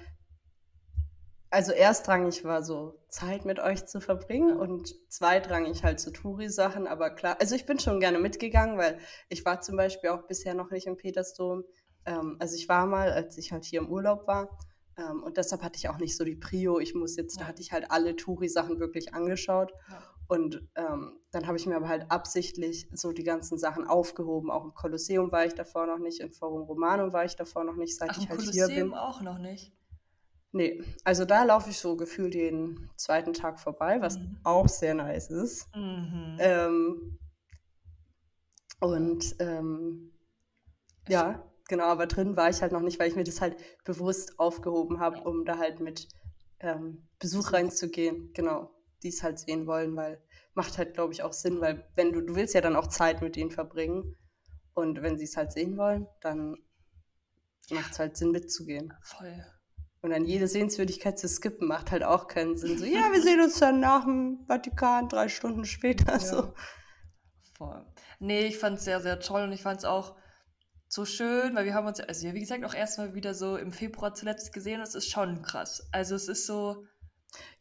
also 1.49 1.71
erstrangig 1.71 2.43
war 2.43 2.63
so 2.63 2.99
Zeit 3.07 3.45
mit 3.45 3.59
euch 3.59 3.85
zu 3.85 4.01
verbringen 4.01 4.57
und 4.57 4.93
zweitrangig 5.09 5.83
halt 5.83 5.99
so 5.99 6.11
Touri-Sachen, 6.11 6.87
aber 6.87 7.11
klar, 7.11 7.37
also 7.39 7.55
ich 7.55 7.65
bin 7.65 7.79
schon 7.79 7.99
gerne 7.99 8.19
mitgegangen, 8.19 8.77
weil 8.77 8.99
ich 9.29 9.45
war 9.45 9.61
zum 9.61 9.77
Beispiel 9.77 10.09
auch 10.09 10.23
bisher 10.23 10.53
noch 10.53 10.71
nicht 10.71 10.87
im 10.87 10.97
Petersdom. 10.97 11.63
Ähm, 12.05 12.37
also 12.39 12.55
ich 12.55 12.67
war 12.67 12.85
mal, 12.85 13.11
als 13.11 13.37
ich 13.37 13.51
halt 13.51 13.63
hier 13.63 13.79
im 13.79 13.89
Urlaub 13.89 14.27
war 14.27 14.57
ähm, 14.97 15.23
und 15.23 15.37
deshalb 15.37 15.61
hatte 15.61 15.77
ich 15.77 15.89
auch 15.89 15.97
nicht 15.97 16.17
so 16.17 16.23
die 16.23 16.35
Prio, 16.35 16.79
ich 16.79 16.93
muss 16.93 17.15
jetzt, 17.15 17.35
ja. 17.35 17.43
da 17.43 17.47
hatte 17.47 17.61
ich 17.61 17.71
halt 17.71 17.89
alle 17.91 18.15
Touri-Sachen 18.15 18.79
wirklich 18.79 19.13
angeschaut 19.13 19.71
ja. 19.89 20.03
und 20.27 20.67
ähm, 20.75 21.19
dann 21.31 21.47
habe 21.47 21.57
ich 21.57 21.65
mir 21.65 21.75
aber 21.75 21.87
halt 21.87 22.11
absichtlich 22.11 22.89
so 22.93 23.11
die 23.11 23.23
ganzen 23.23 23.57
Sachen 23.57 23.87
aufgehoben, 23.87 24.51
auch 24.51 24.65
im 24.65 24.73
Kolosseum 24.73 25.31
war 25.31 25.45
ich 25.45 25.53
davor 25.53 25.85
noch 25.87 25.99
nicht, 25.99 26.19
im 26.19 26.31
Forum 26.31 26.63
Romanum 26.63 27.13
war 27.13 27.23
ich 27.23 27.35
davor 27.35 27.63
noch 27.63 27.75
nicht, 27.75 27.97
seit 27.97 28.09
Ach, 28.11 28.17
ich 28.17 28.29
halt 28.29 28.39
Kolosseum 28.39 28.69
hier 28.69 28.83
bin. 28.83 28.93
auch 28.93 29.21
noch 29.21 29.37
nicht? 29.37 29.73
Nee, 30.55 30.81
also 31.03 31.25
da 31.25 31.43
laufe 31.43 31.69
ich 31.69 31.79
so 31.79 31.97
gefühlt 31.97 32.33
den 32.33 32.89
zweiten 32.95 33.33
Tag 33.33 33.59
vorbei, 33.59 33.99
was 33.99 34.17
mhm. 34.17 34.37
auch 34.45 34.69
sehr 34.69 34.93
nice 34.93 35.29
ist. 35.29 35.67
Mhm. 35.75 36.37
Ähm, 36.39 37.19
und 38.79 39.35
ähm, 39.39 40.13
ja, 41.09 41.43
genau, 41.67 41.87
aber 41.87 42.07
drin 42.07 42.37
war 42.37 42.49
ich 42.49 42.61
halt 42.61 42.71
noch 42.71 42.79
nicht, 42.79 43.01
weil 43.01 43.09
ich 43.09 43.17
mir 43.17 43.25
das 43.25 43.41
halt 43.41 43.57
bewusst 43.83 44.39
aufgehoben 44.39 45.01
habe, 45.01 45.19
um 45.23 45.43
da 45.43 45.57
halt 45.57 45.81
mit 45.81 46.07
ähm, 46.61 47.05
Besuch 47.19 47.51
reinzugehen. 47.51 48.31
Genau, 48.31 48.73
die 49.03 49.09
es 49.09 49.23
halt 49.23 49.39
sehen 49.39 49.67
wollen, 49.67 49.93
weil 49.97 50.23
macht 50.53 50.77
halt, 50.77 50.93
glaube 50.93 51.11
ich, 51.11 51.21
auch 51.21 51.33
Sinn, 51.33 51.59
weil 51.59 51.85
wenn 51.95 52.13
du, 52.13 52.21
du 52.21 52.33
willst 52.33 52.53
ja 52.53 52.61
dann 52.61 52.77
auch 52.77 52.87
Zeit 52.87 53.21
mit 53.21 53.35
ihnen 53.35 53.51
verbringen. 53.51 54.15
Und 54.73 55.01
wenn 55.01 55.17
sie 55.17 55.25
es 55.25 55.35
halt 55.35 55.51
sehen 55.51 55.75
wollen, 55.75 56.07
dann 56.21 56.55
macht 57.71 57.91
es 57.91 57.99
halt 57.99 58.15
Sinn 58.15 58.31
mitzugehen. 58.31 58.93
Voll. 59.01 59.45
Und 60.05 60.11
dann 60.11 60.25
jede 60.25 60.47
Sehenswürdigkeit 60.47 61.17
zu 61.17 61.27
skippen, 61.27 61.67
macht 61.67 61.89
halt 61.89 62.03
auch 62.03 62.27
keinen 62.27 62.55
Sinn. 62.55 62.77
So, 62.77 62.85
ja, 62.85 63.01
wir 63.11 63.23
sehen 63.23 63.41
uns 63.41 63.57
dann 63.57 63.79
nach 63.79 64.03
dem 64.03 64.45
Vatikan 64.47 65.09
drei 65.09 65.29
Stunden 65.29 65.65
später. 65.65 66.13
Ja. 66.13 66.19
So. 66.19 66.53
Voll. 67.57 67.83
Nee, 68.19 68.45
ich 68.45 68.59
fand 68.59 68.77
es 68.77 68.85
sehr, 68.85 69.01
sehr 69.01 69.19
toll 69.19 69.41
und 69.41 69.51
ich 69.51 69.63
fand 69.63 69.79
es 69.79 69.85
auch 69.85 70.15
so 70.87 71.05
schön, 71.05 71.55
weil 71.55 71.65
wir 71.65 71.73
haben 71.73 71.87
uns, 71.87 71.99
also 71.99 72.31
wie 72.31 72.39
gesagt, 72.39 72.63
auch 72.65 72.75
erstmal 72.75 73.15
wieder 73.15 73.33
so 73.33 73.57
im 73.57 73.71
Februar 73.71 74.13
zuletzt 74.13 74.53
gesehen 74.53 74.79
und 74.79 74.87
es 74.87 74.93
ist 74.93 75.09
schon 75.09 75.41
krass. 75.41 75.89
Also 75.91 76.13
es 76.13 76.27
ist 76.27 76.45
so. 76.45 76.85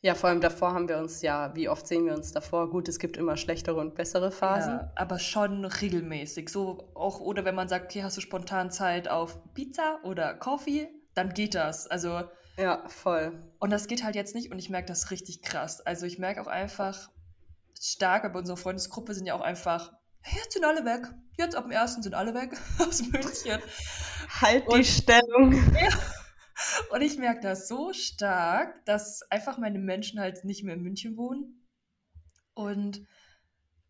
Ja, 0.02 0.14
vor 0.14 0.28
allem 0.28 0.42
davor 0.42 0.74
haben 0.74 0.86
wir 0.86 0.98
uns 0.98 1.22
ja, 1.22 1.56
wie 1.56 1.70
oft 1.70 1.86
sehen 1.86 2.04
wir 2.04 2.12
uns 2.12 2.30
davor? 2.30 2.68
Gut, 2.68 2.90
es 2.90 2.98
gibt 2.98 3.16
immer 3.16 3.38
schlechtere 3.38 3.80
und 3.80 3.94
bessere 3.94 4.30
Phasen. 4.30 4.74
Ja, 4.74 4.92
aber 4.96 5.18
schon 5.18 5.64
regelmäßig. 5.64 6.50
So 6.50 6.92
auch, 6.94 7.20
oder 7.20 7.46
wenn 7.46 7.54
man 7.54 7.68
sagt, 7.68 7.86
okay, 7.86 8.02
hast 8.02 8.18
du 8.18 8.20
spontan 8.20 8.70
Zeit 8.70 9.08
auf 9.08 9.54
Pizza 9.54 10.00
oder 10.04 10.34
Coffee, 10.34 10.90
dann 11.14 11.30
geht 11.30 11.54
das. 11.54 11.86
Also. 11.86 12.22
Ja, 12.56 12.88
voll. 12.88 13.40
Und 13.58 13.70
das 13.70 13.88
geht 13.88 14.04
halt 14.04 14.14
jetzt 14.14 14.34
nicht 14.34 14.52
und 14.52 14.58
ich 14.58 14.70
merke 14.70 14.86
das 14.86 15.10
richtig 15.10 15.42
krass. 15.42 15.80
Also 15.80 16.06
ich 16.06 16.18
merke 16.18 16.40
auch 16.40 16.46
einfach 16.46 17.10
stark, 17.80 18.24
aber 18.24 18.38
unsere 18.38 18.56
Freundesgruppe 18.56 19.14
sind 19.14 19.26
ja 19.26 19.34
auch 19.34 19.40
einfach, 19.40 19.92
jetzt 20.32 20.52
sind 20.52 20.64
alle 20.64 20.84
weg. 20.84 21.12
Jetzt 21.36 21.56
ab 21.56 21.64
dem 21.64 21.72
ersten 21.72 22.02
sind 22.02 22.14
alle 22.14 22.32
weg 22.32 22.56
aus 22.78 23.02
München. 23.02 23.60
Halt 24.40 24.68
und, 24.68 24.78
die 24.78 24.84
Stellung. 24.84 25.52
Ja. 25.74 25.88
Und 26.90 27.02
ich 27.02 27.18
merke 27.18 27.40
das 27.40 27.66
so 27.66 27.92
stark, 27.92 28.84
dass 28.84 29.22
einfach 29.30 29.58
meine 29.58 29.80
Menschen 29.80 30.20
halt 30.20 30.44
nicht 30.44 30.62
mehr 30.62 30.74
in 30.74 30.82
München 30.82 31.16
wohnen. 31.16 31.66
Und 32.54 33.04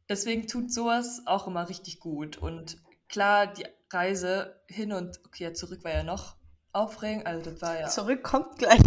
deswegen 0.09 0.47
tut 0.47 0.73
sowas 0.73 1.23
auch 1.27 1.47
immer 1.47 1.69
richtig 1.69 2.01
gut. 2.01 2.39
Und 2.39 2.79
klar, 3.09 3.53
die 3.53 3.67
Reise 3.91 4.61
hin 4.67 4.93
und 4.93 5.21
okay, 5.27 5.53
zurück 5.53 5.85
war 5.85 5.93
ja 5.93 6.03
noch 6.03 6.37
aufregend. 6.75 7.27
Also 7.27 7.51
das 7.51 7.63
war 7.63 7.81
ja. 7.81 7.89
Zurückkommt 7.89 8.59
gleich 8.59 8.81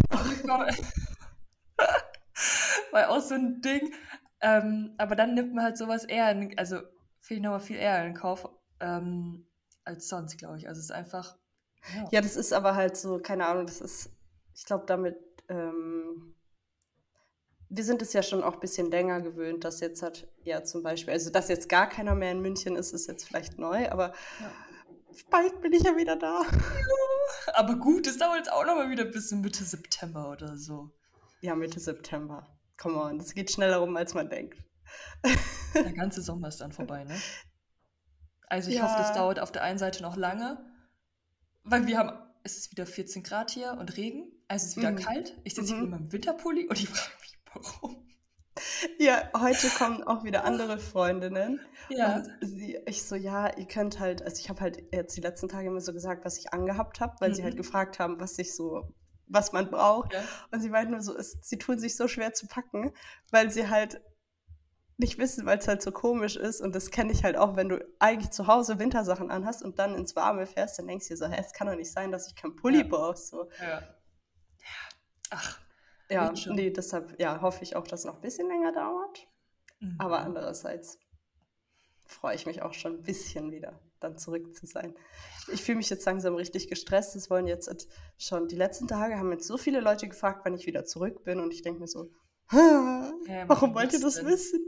noch. 0.43 0.67
war 2.91 3.10
auch 3.10 3.21
so 3.21 3.36
ein 3.36 3.62
Ding. 3.62 3.93
Ähm, 4.41 4.93
aber 4.97 5.15
dann 5.15 5.34
nimmt 5.34 5.54
man 5.54 5.63
halt 5.63 5.78
sowas 5.78 6.04
eher, 6.04 6.30
in, 6.32 6.58
also 6.58 6.78
finde 7.21 7.39
ich 7.39 7.43
nochmal 7.43 7.60
viel 7.60 7.78
eher 7.78 8.06
in 8.06 8.13
Kauf 8.13 8.47
ähm, 8.80 9.47
als 9.84 10.08
sonst, 10.10 10.38
glaube 10.38 10.58
ich. 10.58 10.67
Also 10.67 10.80
es 10.80 10.86
ist 10.86 10.91
einfach. 10.91 11.38
Ja. 11.95 12.08
ja. 12.12 12.21
das 12.21 12.36
ist 12.36 12.54
aber 12.54 12.76
halt 12.76 12.97
so, 12.97 13.19
keine 13.19 13.45
Ahnung, 13.45 13.65
das 13.65 13.82
ist, 13.82 14.12
ich 14.54 14.65
glaube, 14.65 14.86
damit. 14.86 15.17
Ähm, 15.50 16.34
wir 17.69 17.84
sind 17.84 18.02
es 18.02 18.13
ja 18.13 18.23
schon 18.23 18.43
auch 18.43 18.54
ein 18.54 18.60
bisschen 18.62 18.89
länger 18.89 19.19
gewöhnt, 19.19 19.65
dass 19.65 19.82
jetzt 19.82 20.02
hat, 20.02 20.26
ja 20.43 20.63
zum 20.63 20.84
Beispiel, 20.84 21.12
also 21.12 21.30
dass 21.30 21.50
jetzt 21.50 21.67
gar 21.67 21.89
keiner 21.89 22.15
mehr 22.15 22.32
in 22.32 22.41
München 22.41 22.78
ist, 22.78 22.93
ist 22.93 23.08
jetzt 23.08 23.26
vielleicht 23.26 23.60
neu, 23.60 23.89
aber 23.89 24.13
ja 24.39 24.50
bald 25.30 25.62
bin 25.62 25.74
ich 25.74 25.84
ja 25.84 25.96
wieder 25.96 26.15
da. 26.15 26.43
Aber 27.54 27.76
gut, 27.76 28.08
es 28.08 28.17
dauert 28.17 28.38
jetzt 28.38 28.52
auch 28.52 28.65
noch 28.65 28.76
mal 28.76 28.89
wieder 28.89 29.06
bis 29.06 29.32
Mitte 29.32 29.63
September 29.63 30.32
oder 30.32 30.58
so. 30.58 30.91
Ja, 31.41 31.56
Mitte 31.56 31.80
September. 31.80 32.48
Come 32.78 33.00
on, 33.00 33.17
das 33.17 33.34
geht 33.34 33.52
schneller 33.52 33.78
rum, 33.78 33.96
als 33.98 34.13
man 34.13 34.30
denkt. 34.30 34.63
Der 35.74 35.93
ganze 35.93 36.22
Sommer 36.22 36.48
ist 36.48 36.62
dann 36.62 36.72
vorbei, 36.72 37.04
ne? 37.04 37.15
Also 38.48 38.70
ich 38.70 38.78
ja. 38.78 38.84
hoffe, 38.84 38.96
das 38.98 39.13
dauert 39.13 39.39
auf 39.39 39.52
der 39.52 39.63
einen 39.63 39.78
Seite 39.78 40.02
noch 40.02 40.15
lange, 40.15 40.58
weil 41.63 41.86
wir 41.86 41.98
haben, 41.98 42.17
es 42.43 42.58
ist 42.58 42.72
wieder 42.72 42.86
14 42.86 43.24
Grad 43.24 43.52
hier 43.52 43.74
und 43.74 43.98
Regen, 43.98 44.32
also 44.48 44.63
es 44.63 44.72
ist 44.72 44.78
wieder 44.78 44.91
mhm. 44.91 44.98
kalt. 44.98 45.38
Ich 45.43 45.56
sitze 45.56 45.74
mhm. 45.74 45.76
hier 45.76 45.84
in 45.86 45.89
meinem 45.89 46.12
Winterpulli 46.12 46.67
und 46.67 46.80
ich 46.80 46.88
frage 46.88 47.12
mich, 47.20 47.38
warum. 47.54 48.08
Ja, 49.00 49.30
heute 49.39 49.67
kommen 49.70 50.04
auch 50.04 50.24
wieder 50.24 50.43
andere 50.43 50.78
Freundinnen. 50.80 51.60
Ja. 51.89 52.17
Und 52.17 52.30
sie, 52.41 52.80
ich 52.86 53.04
so, 53.04 53.15
ja, 53.15 53.56
ihr 53.58 53.67
könnt 53.67 54.00
halt, 54.00 54.22
also 54.22 54.39
ich 54.39 54.50
habe 54.50 54.62
halt 54.62 54.84
jetzt 54.93 55.15
die 55.15 55.22
letzten 55.22 55.48
Tage 55.50 55.67
immer 55.67 55.82
so 55.82 55.93
gesagt, 55.93 56.26
was 56.26 56.38
ich 56.38 56.54
angehabt 56.54 57.00
habe, 57.00 57.15
weil 57.20 57.34
sie 57.34 57.43
halt 57.43 57.54
Mhm. 57.54 57.58
gefragt 57.60 58.00
haben, 58.00 58.20
was 58.20 58.38
ich 58.39 58.56
so, 58.56 58.93
was 59.28 59.52
man 59.54 59.70
braucht. 59.70 60.13
Ja. 60.13 60.24
Und 60.52 60.62
sie 60.62 60.70
meinten 60.70 60.91
nur 60.91 61.02
so, 61.02 61.15
es, 61.17 61.38
sie 61.41 61.58
tun 61.58 61.80
sich 61.80 61.96
so 61.96 62.08
schwer 62.08 62.34
zu 62.34 62.48
packen, 62.48 62.93
weil 63.32 63.52
sie 63.52 63.70
halt 63.70 64.02
nicht 65.00 65.20
wissen, 65.20 65.46
weil 65.46 65.60
es 65.60 65.67
halt 65.67 65.82
so 65.84 65.91
komisch 65.91 66.36
ist. 66.38 66.60
Und 66.60 66.74
das 66.74 66.89
kenne 66.89 67.12
ich 67.12 67.24
halt 67.24 67.38
auch, 67.38 67.56
wenn 67.56 67.70
du 67.70 67.86
eigentlich 68.00 68.32
zu 68.32 68.48
Hause 68.48 68.80
Wintersachen 68.80 69.30
anhast 69.30 69.62
und 69.63 69.78
dann 69.78 69.93
ins 69.96 70.15
Warme 70.15 70.48
fährst, 70.48 70.80
dann 70.80 70.88
denkst 70.88 71.08
du 71.08 71.13
dir 71.13 71.17
so, 71.17 71.28
hä, 71.28 71.38
es 71.39 71.54
kann 71.54 71.67
doch 71.67 71.76
nicht 71.76 71.91
sein, 71.91 72.12
dass 72.12 72.28
ich 72.28 72.36
keinen 72.36 72.56
Pulli 72.56 72.80
Ja. 72.80 72.88
brauche. 72.88 73.15
So. 73.17 73.48
Ja. 73.62 73.67
ja. 73.67 73.86
Ach. 75.30 75.60
Ja, 76.10 76.34
nee, 76.48 76.70
deshalb 76.72 77.20
ja, 77.20 77.41
hoffe 77.41 77.63
ich 77.63 77.76
auch, 77.76 77.86
dass 77.88 78.02
es 78.02 78.06
noch 78.06 78.15
ein 78.15 78.22
bisschen 78.22 78.48
länger 78.48 78.72
dauert. 78.72 79.28
Mhm. 79.80 79.96
Aber 80.00 80.20
andererseits 80.20 80.98
freue 82.06 82.36
ich 82.36 82.46
mich 82.46 82.62
auch 82.62 82.74
schon 82.74 82.96
ein 82.96 83.04
bisschen 83.04 83.52
wieder, 83.52 83.80
dann 84.00 84.17
zurück 84.17 84.56
zu 84.56 84.65
sein. 84.65 84.96
Ich 85.52 85.62
fühle 85.63 85.78
mich 85.78 85.89
jetzt 85.89 86.06
langsam 86.06 86.36
richtig 86.36 86.70
gestresst. 86.70 87.15
Es 87.15 87.30
wollen 87.30 87.48
jetzt 87.48 87.67
et- 87.67 87.88
schon 88.17 88.48
die 88.48 88.56
letzten 88.56 88.88
Tage 88.88 89.17
haben 89.17 89.32
jetzt 89.32 89.48
so 89.48 89.58
viele 89.58 89.82
Leute 89.82 90.08
gefragt, 90.08 90.41
wann 90.46 90.54
ich 90.56 90.65
wieder 90.65 90.86
zurück 90.86 91.24
bin. 91.26 91.39
Und 91.41 91.54
ich 91.54 91.62
denke 91.62 91.82
mir 91.82 91.88
so, 91.88 92.10
Hä, 92.50 93.43
warum 93.48 93.76
wollt 93.76 93.91
ihr 93.91 94.00
das 94.00 94.15
denn? 94.15 94.28
wissen? 94.28 94.60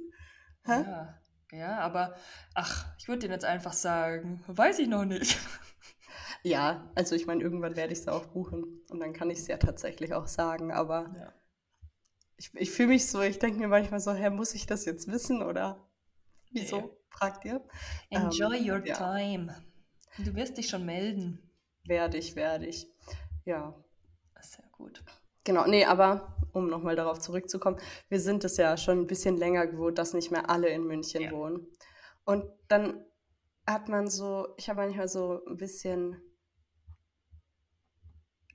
Ja. 0.68 1.18
ja, 1.54 1.80
aber 1.80 2.16
ach, 2.54 2.86
ich 3.00 3.08
würde 3.08 3.28
dir 3.28 3.34
jetzt 3.34 3.46
einfach 3.46 3.72
sagen, 3.74 4.44
weiß 4.48 4.80
ich 4.80 4.88
noch 4.90 5.06
nicht. 5.06 5.38
Ja, 6.44 6.90
also 6.96 7.16
ich 7.16 7.26
meine, 7.28 7.44
irgendwann 7.44 7.76
werde 7.76 7.94
ich 7.94 8.00
es 8.00 8.08
auch 8.08 8.26
buchen. 8.28 8.82
Und 8.90 9.00
dann 9.00 9.14
kann 9.14 9.30
ich 9.30 9.40
es 9.40 9.48
ja 9.48 9.58
tatsächlich 9.58 10.14
auch 10.14 10.28
sagen. 10.28 10.72
Aber 10.72 11.14
Ja. 11.18 11.34
ich, 12.38 12.52
ich 12.56 12.72
fühle 12.72 12.90
mich 12.90 13.08
so, 13.08 13.22
ich 13.22 13.40
denke 13.40 13.60
mir 13.60 13.68
manchmal 13.68 14.00
so, 14.00 14.14
hä, 14.14 14.30
muss 14.30 14.54
ich 14.56 14.66
das 14.66 14.86
jetzt 14.86 15.08
wissen 15.08 15.42
oder 15.44 15.88
wieso? 16.52 16.78
Nee. 16.78 16.90
Fragt 17.10 17.44
ihr? 17.46 17.62
Enjoy 18.10 18.58
Ähm, 18.60 18.70
your 18.72 18.86
ja. 18.86 18.96
time. 18.96 19.56
Du 20.18 20.34
wirst 20.36 20.58
dich 20.58 20.70
schon 20.70 20.86
melden. 20.86 21.52
Werde 21.86 22.18
ich, 22.18 22.36
werde 22.36 22.68
ich. 22.68 22.88
Ja, 23.46 23.74
Sehr 24.42 24.66
gut. 24.72 25.04
Genau, 25.44 25.66
nee, 25.68 25.84
aber 25.86 26.38
um 26.54 26.68
nochmal 26.70 26.96
darauf 26.96 27.20
zurückzukommen, 27.20 27.78
wir 28.10 28.20
sind 28.20 28.44
es 28.44 28.58
ja 28.58 28.78
schon 28.78 29.00
ein 29.00 29.08
bisschen 29.08 29.36
länger 29.38 29.68
gewohnt, 29.68 29.98
dass 29.98 30.14
nicht 30.14 30.32
mehr 30.32 30.50
alle 30.50 30.70
in 30.70 30.86
München 30.86 31.24
Ja. 31.24 31.32
wohnen. 31.32 31.68
Und 32.26 32.46
dann 32.68 33.04
hat 33.66 33.90
man 33.90 34.08
so, 34.08 34.48
ich 34.58 34.70
habe 34.70 34.82
manchmal 34.82 35.08
so 35.08 35.44
ein 35.46 35.58
bisschen 35.58 36.22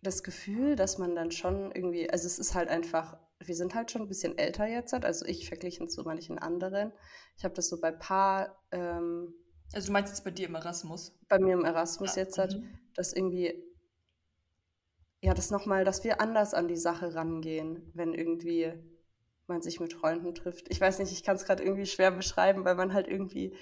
das 0.05 0.23
Gefühl, 0.23 0.77
dass 0.77 0.99
man 0.99 1.15
dann 1.15 1.31
schon 1.31 1.73
irgendwie, 1.73 2.09
also 2.11 2.27
es 2.27 2.39
ist 2.39 2.55
halt 2.55 2.69
einfach, 2.69 3.17
wir 3.41 3.55
sind 3.55 3.75
halt 3.75 3.91
schon 3.91 4.03
ein 4.03 4.09
bisschen 4.09 4.39
älter 4.39 4.67
jetzt, 4.67 4.95
also 4.95 5.27
ich 5.27 5.49
verglichen 5.49 5.89
zu 5.89 6.03
manchen 6.03 6.39
anderen. 6.39 6.93
Ich 7.37 7.45
habe 7.45 7.55
das 7.55 7.69
so 7.69 7.81
bei 7.81 7.91
paar, 7.91 8.63
ähm, 8.71 9.35
Also 9.73 9.89
du 9.89 9.93
meinst 9.93 10.13
jetzt 10.13 10.25
bei 10.25 10.31
dir 10.31 10.47
im 10.47 10.55
Erasmus? 10.55 11.19
bei 11.29 11.39
mir 11.39 11.55
im 11.55 11.65
Erasmus 11.65 12.15
Ja, 12.15 12.23
jetzt 12.23 12.39
hat, 12.39 12.55
mhm. 12.55 12.79
dass 12.95 13.13
irgendwie, 13.13 13.63
ja, 15.21 15.35
das 15.35 15.51
nochmal, 15.51 15.85
dass 15.85 16.05
wir 16.05 16.21
anders 16.21 16.55
an 16.55 16.69
die 16.69 16.77
Sache 16.77 17.15
rangehen, 17.15 17.91
wenn 17.95 18.15
irgendwie 18.15 18.73
man 19.47 19.63
sich 19.63 19.81
mit 19.81 19.93
Freunden 19.93 20.35
trifft. 20.35 20.67
Ich 20.71 20.81
weiß 20.81 20.99
nicht, 20.99 21.13
ich 21.13 21.23
kann 21.23 21.37
es 21.37 21.45
gerade 21.45 21.63
irgendwie 21.63 21.87
schwer 21.87 22.11
beschreiben, 22.11 22.65
weil 22.65 22.77
man 22.77 22.95
halt 22.95 23.09
irgendwie, 23.09 23.57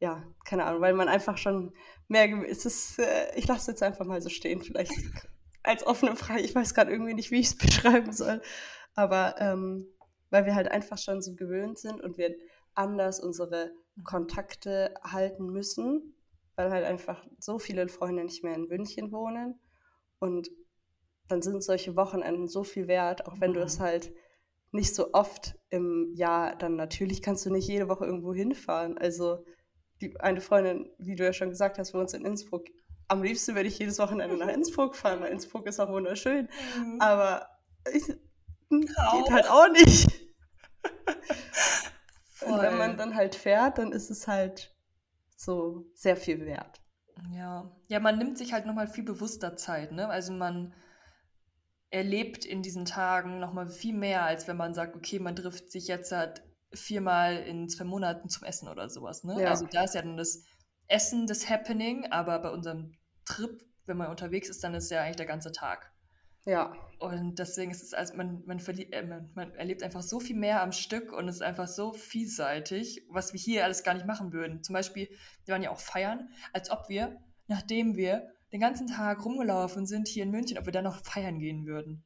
ja, 0.00 0.24
keine 0.44 0.64
Ahnung, 0.64 0.80
weil 0.80 0.94
man 0.94 1.08
einfach 1.08 1.38
schon 1.38 1.72
mehr, 2.08 2.28
es 2.48 2.66
ist, 2.66 2.98
äh, 2.98 3.34
ich 3.36 3.46
lasse 3.46 3.62
es 3.62 3.66
jetzt 3.68 3.82
einfach 3.82 4.06
mal 4.06 4.20
so 4.22 4.28
stehen, 4.28 4.62
vielleicht 4.62 4.92
als 5.62 5.86
offene 5.86 6.16
Frage, 6.16 6.40
ich 6.42 6.54
weiß 6.54 6.74
gerade 6.74 6.90
irgendwie 6.90 7.14
nicht, 7.14 7.30
wie 7.30 7.40
ich 7.40 7.46
es 7.48 7.56
beschreiben 7.58 8.12
soll, 8.12 8.42
aber 8.94 9.36
ähm, 9.38 9.86
weil 10.30 10.46
wir 10.46 10.54
halt 10.54 10.70
einfach 10.70 10.98
schon 10.98 11.22
so 11.22 11.34
gewöhnt 11.34 11.78
sind 11.78 12.00
und 12.00 12.18
wir 12.18 12.34
anders 12.74 13.20
unsere 13.20 13.72
Kontakte 14.04 14.94
halten 15.02 15.46
müssen, 15.46 16.14
weil 16.56 16.70
halt 16.70 16.84
einfach 16.86 17.24
so 17.38 17.58
viele 17.58 17.88
Freunde 17.88 18.24
nicht 18.24 18.42
mehr 18.44 18.54
in 18.54 18.66
München 18.68 19.12
wohnen 19.12 19.60
und 20.18 20.50
dann 21.28 21.42
sind 21.42 21.62
solche 21.62 21.96
Wochenenden 21.96 22.48
so 22.48 22.64
viel 22.64 22.88
wert, 22.88 23.26
auch 23.26 23.40
wenn 23.40 23.54
du 23.54 23.60
Mhm. 23.60 23.66
es 23.66 23.80
halt 23.80 24.12
nicht 24.72 24.94
so 24.94 25.12
oft 25.12 25.56
im 25.70 26.12
Jahr, 26.14 26.56
dann 26.56 26.76
natürlich 26.76 27.22
kannst 27.22 27.44
du 27.46 27.50
nicht 27.50 27.68
jede 27.68 27.88
Woche 27.88 28.06
irgendwo 28.06 28.32
hinfahren. 28.34 28.98
Also 28.98 29.44
die, 30.00 30.18
eine 30.20 30.40
Freundin, 30.40 30.90
wie 30.98 31.14
du 31.14 31.24
ja 31.24 31.32
schon 31.32 31.50
gesagt 31.50 31.78
hast, 31.78 31.94
wohnt 31.94 32.12
in 32.14 32.24
Innsbruck. 32.24 32.66
Am 33.08 33.22
liebsten 33.22 33.54
würde 33.54 33.68
ich 33.68 33.78
jedes 33.78 33.98
Wochenende 33.98 34.36
nach 34.36 34.48
Innsbruck 34.48 34.96
fahren, 34.96 35.20
weil 35.20 35.32
Innsbruck 35.32 35.66
ist 35.66 35.80
auch 35.80 35.90
wunderschön. 35.90 36.48
Mhm. 36.78 37.00
Aber 37.00 37.48
ich, 37.92 38.06
geht 38.06 38.98
Auch. 38.98 39.30
halt 39.30 39.50
auch 39.50 39.68
nicht. 39.68 40.08
Und 42.46 42.60
wenn 42.60 42.76
man 42.76 42.96
dann 42.96 43.14
halt 43.14 43.34
fährt, 43.34 43.78
dann 43.78 43.92
ist 43.92 44.10
es 44.10 44.26
halt 44.26 44.74
so 45.36 45.86
sehr 45.94 46.16
viel 46.16 46.44
wert. 46.44 46.80
Ja, 47.30 47.70
ja, 47.88 48.00
man 48.00 48.18
nimmt 48.18 48.38
sich 48.38 48.52
halt 48.52 48.66
nochmal 48.66 48.88
viel 48.88 49.04
bewusster 49.04 49.56
Zeit, 49.56 49.92
ne? 49.92 50.08
Also 50.08 50.32
man 50.32 50.74
erlebt 51.90 52.44
in 52.44 52.62
diesen 52.62 52.84
Tagen 52.84 53.38
nochmal 53.38 53.68
viel 53.68 53.94
mehr, 53.94 54.24
als 54.24 54.48
wenn 54.48 54.56
man 54.56 54.74
sagt, 54.74 54.96
okay, 54.96 55.18
man 55.18 55.36
trifft 55.36 55.70
sich 55.70 55.88
jetzt 55.88 56.10
halt 56.10 56.42
viermal 56.72 57.36
in 57.36 57.68
zwei 57.68 57.84
Monaten 57.84 58.28
zum 58.28 58.44
Essen 58.44 58.68
oder 58.68 58.88
sowas, 58.88 59.24
ne? 59.24 59.40
Ja. 59.40 59.50
Also 59.50 59.66
da 59.66 59.84
ist 59.84 59.94
ja 59.94 60.02
dann 60.02 60.16
das 60.16 60.44
Essen 60.92 61.26
das 61.26 61.48
Happening, 61.48 62.06
aber 62.10 62.38
bei 62.38 62.50
unserem 62.50 62.92
Trip, 63.24 63.64
wenn 63.86 63.96
man 63.96 64.08
unterwegs 64.08 64.48
ist, 64.48 64.62
dann 64.62 64.74
ist 64.74 64.90
ja 64.90 65.02
eigentlich 65.02 65.16
der 65.16 65.26
ganze 65.26 65.52
Tag. 65.52 65.92
Ja, 66.44 66.72
Und 66.98 67.38
deswegen 67.38 67.70
ist 67.70 67.82
es, 67.82 67.94
als 67.94 68.14
man, 68.14 68.42
man, 68.46 68.58
äh, 68.58 69.02
man, 69.02 69.30
man 69.34 69.54
erlebt 69.54 69.82
einfach 69.84 70.02
so 70.02 70.18
viel 70.18 70.36
mehr 70.36 70.60
am 70.60 70.72
Stück 70.72 71.12
und 71.12 71.28
es 71.28 71.36
ist 71.36 71.42
einfach 71.42 71.68
so 71.68 71.92
vielseitig, 71.92 73.06
was 73.08 73.32
wir 73.32 73.38
hier 73.38 73.64
alles 73.64 73.84
gar 73.84 73.94
nicht 73.94 74.06
machen 74.06 74.32
würden. 74.32 74.62
Zum 74.62 74.72
Beispiel, 74.72 75.08
wir 75.44 75.52
waren 75.52 75.62
ja 75.62 75.70
auch 75.70 75.78
feiern, 75.78 76.30
als 76.52 76.70
ob 76.70 76.88
wir, 76.88 77.16
nachdem 77.46 77.96
wir 77.96 78.32
den 78.52 78.60
ganzen 78.60 78.88
Tag 78.88 79.24
rumgelaufen 79.24 79.86
sind 79.86 80.08
hier 80.08 80.24
in 80.24 80.32
München, 80.32 80.58
ob 80.58 80.66
wir 80.66 80.72
dann 80.72 80.84
noch 80.84 81.04
feiern 81.04 81.38
gehen 81.38 81.64
würden. 81.64 82.04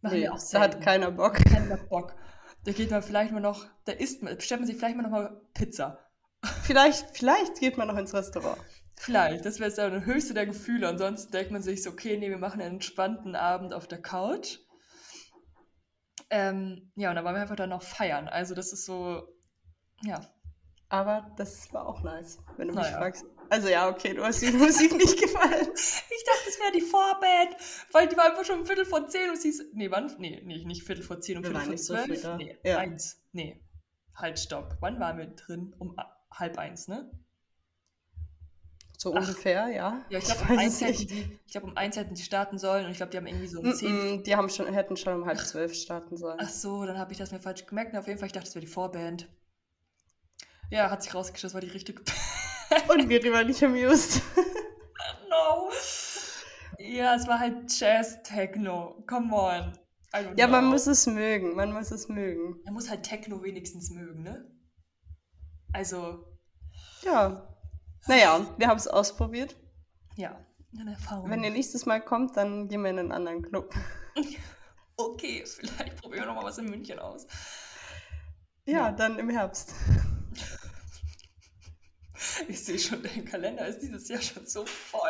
Machen 0.00 0.18
nee, 0.18 0.30
da 0.52 0.60
hat 0.60 0.80
keiner 0.80 1.10
Bock. 1.10 1.34
Keiner 1.34 1.76
Bock. 1.76 2.16
Da 2.64 2.72
geht 2.72 2.90
man 2.90 3.02
vielleicht 3.02 3.32
mal 3.32 3.40
noch, 3.40 3.66
da 3.84 3.92
isst 3.92 4.22
man, 4.22 4.36
bestellt 4.36 4.60
man 4.60 4.66
sich 4.66 4.76
vielleicht 4.76 4.96
mal 4.96 5.02
noch 5.02 5.10
mal 5.10 5.40
Pizza. 5.52 6.09
Vielleicht, 6.70 7.16
vielleicht 7.16 7.58
geht 7.58 7.76
man 7.78 7.88
noch 7.88 7.96
ins 7.96 8.14
Restaurant. 8.14 8.56
Vielleicht, 8.96 9.44
das 9.44 9.58
wäre 9.58 9.72
so 9.72 9.90
der 9.90 10.04
höchste 10.04 10.34
der 10.34 10.46
Gefühle. 10.46 10.86
Ansonsten 10.86 11.32
denkt 11.32 11.50
man 11.50 11.62
sich 11.62 11.82
so, 11.82 11.90
okay, 11.90 12.16
nee, 12.16 12.30
wir 12.30 12.38
machen 12.38 12.60
einen 12.60 12.74
entspannten 12.74 13.34
Abend 13.34 13.74
auf 13.74 13.88
der 13.88 14.00
Couch. 14.00 14.58
Ähm, 16.30 16.92
ja, 16.94 17.10
und 17.10 17.16
dann 17.16 17.24
wollen 17.24 17.34
wir 17.34 17.42
einfach 17.42 17.56
dann 17.56 17.70
noch 17.70 17.82
feiern. 17.82 18.28
Also 18.28 18.54
das 18.54 18.72
ist 18.72 18.84
so, 18.84 19.22
ja, 20.04 20.20
Aber 20.88 21.32
das 21.36 21.72
war 21.72 21.86
auch 21.88 22.02
nice, 22.04 22.38
wenn 22.56 22.68
du 22.68 22.74
mich 22.74 22.84
Naja. 22.84 22.98
fragst. 22.98 23.24
Also 23.48 23.66
ja, 23.68 23.88
okay, 23.88 24.14
du 24.14 24.22
hast 24.22 24.40
die 24.40 24.52
Musik 24.52 24.92
nicht 24.96 25.20
gefallen. 25.20 25.68
Ich 25.74 26.24
dachte, 26.24 26.48
es 26.48 26.60
wäre 26.60 26.72
die 26.72 26.82
Vorband, 26.82 27.56
weil 27.90 28.06
die 28.06 28.16
war 28.16 28.26
einfach 28.26 28.44
schon 28.44 28.60
um 28.60 28.66
Viertel 28.66 28.84
vor 28.84 29.08
zehn 29.08 29.28
und 29.30 29.40
sie 29.40 29.48
ist. 29.48 29.74
Nee, 29.74 29.90
wann? 29.90 30.14
Nee, 30.18 30.40
nee, 30.44 30.64
nicht 30.64 30.84
Viertel 30.84 31.02
vor 31.02 31.20
zehn, 31.20 31.38
um 31.38 31.42
Wir 31.42 31.50
Viertel 31.50 31.66
vor 31.66 31.78
so 31.78 31.94
zwölf. 31.96 32.22
da. 32.22 32.36
Nee, 32.36 32.56
Ja. 32.64 32.78
eins. 32.78 33.20
Nee. 33.32 33.60
Halt, 34.14 34.38
stopp. 34.38 34.76
Wann 34.80 35.00
waren 35.00 35.18
wir 35.18 35.26
drin? 35.26 35.74
Um 35.80 35.96
halb 36.32 36.58
eins, 36.58 36.88
ne? 36.88 37.10
So 38.98 39.14
Ach. 39.14 39.20
ungefähr, 39.20 39.68
ja. 39.68 40.04
Ja, 40.10 40.18
ich 40.18 40.24
glaube, 40.26 40.42
um, 40.42 40.58
eins 40.58 40.80
hätten 40.80 41.06
die- 41.06 41.38
ich 41.46 41.52
glaub, 41.52 41.64
um 41.64 41.76
eins 41.76 41.96
hätten 41.96 42.14
die 42.14 42.22
starten 42.22 42.58
sollen 42.58 42.84
und 42.84 42.90
ich 42.90 42.98
glaube, 42.98 43.10
die 43.10 43.16
haben 43.16 43.26
irgendwie 43.26 43.46
so 43.46 43.60
um 43.60 43.68
Mm, 43.68 43.72
zehn. 43.72 44.16
mm, 44.16 44.22
Die 44.24 44.36
haben 44.36 44.50
schon, 44.50 44.72
hätten 44.72 44.96
schon 44.96 45.14
um 45.22 45.26
halb 45.26 45.38
zwölf 45.38 45.74
starten 45.74 46.16
sollen. 46.16 46.38
Ach 46.40 46.48
so, 46.48 46.84
dann 46.84 46.98
habe 46.98 47.12
ich 47.12 47.18
das 47.18 47.32
mir 47.32 47.40
falsch 47.40 47.64
gemerkt. 47.66 47.92
Und 47.94 47.98
auf 47.98 48.06
jeden 48.06 48.18
Fall, 48.18 48.26
ich 48.26 48.32
dachte, 48.32 48.48
es 48.48 48.54
wäre 48.54 48.64
die 48.64 48.70
Vorband. 48.70 49.26
Ja, 50.70 50.90
hat 50.90 51.02
sich 51.02 51.12
das 51.12 51.54
war 51.54 51.60
die 51.60 51.68
richtige 51.68 52.02
Und 52.88 53.08
wir 53.08 53.32
waren 53.32 53.46
nicht 53.46 53.62
amused. 53.62 54.22
No. 55.30 55.70
Ja, 56.78 57.14
es 57.14 57.26
war 57.26 57.38
halt 57.38 57.72
Jazz-Techno. 57.78 59.04
Come 59.06 59.34
on. 59.34 59.78
Ja, 60.36 60.46
man 60.48 60.62
know. 60.64 60.70
muss 60.72 60.86
es 60.86 61.06
mögen. 61.06 61.54
Man 61.54 61.72
muss 61.72 61.90
es 61.90 62.08
mögen. 62.08 62.60
Man 62.64 62.74
muss 62.74 62.90
halt 62.90 63.04
Techno 63.04 63.42
wenigstens 63.42 63.90
mögen, 63.90 64.22
ne? 64.22 64.49
Also, 65.72 66.24
Ja. 67.02 67.46
Naja, 68.06 68.46
wir 68.56 68.66
haben 68.68 68.78
es 68.78 68.88
ausprobiert. 68.88 69.56
ja, 70.16 70.38
eine 70.78 70.92
Erfahrung. 70.92 71.28
Wenn 71.30 71.44
ihr 71.44 71.50
nächstes 71.50 71.84
Mal 71.86 72.00
kommt, 72.00 72.36
dann 72.36 72.68
gehen 72.68 72.82
wir 72.82 72.90
in 72.90 72.98
einen 72.98 73.12
anderen 73.12 73.42
Club. 73.42 73.74
okay, 74.96 75.44
vielleicht 75.46 76.00
probieren 76.00 76.22
wir 76.22 76.26
nochmal 76.28 76.44
was 76.44 76.58
in 76.58 76.66
München 76.70 76.98
aus. 76.98 77.26
Ja, 78.66 78.78
Ja. 78.86 78.92
dann 78.92 79.18
im 79.18 79.28
Herbst. 79.30 79.72
Ich 82.48 82.64
sehe 82.64 82.78
schon, 82.78 83.02
dein 83.02 83.24
Kalender 83.24 83.66
ist 83.66 83.80
dieses 83.80 84.08
Jahr 84.08 84.20
schon 84.20 84.46
so 84.46 84.66
voll. 84.66 85.00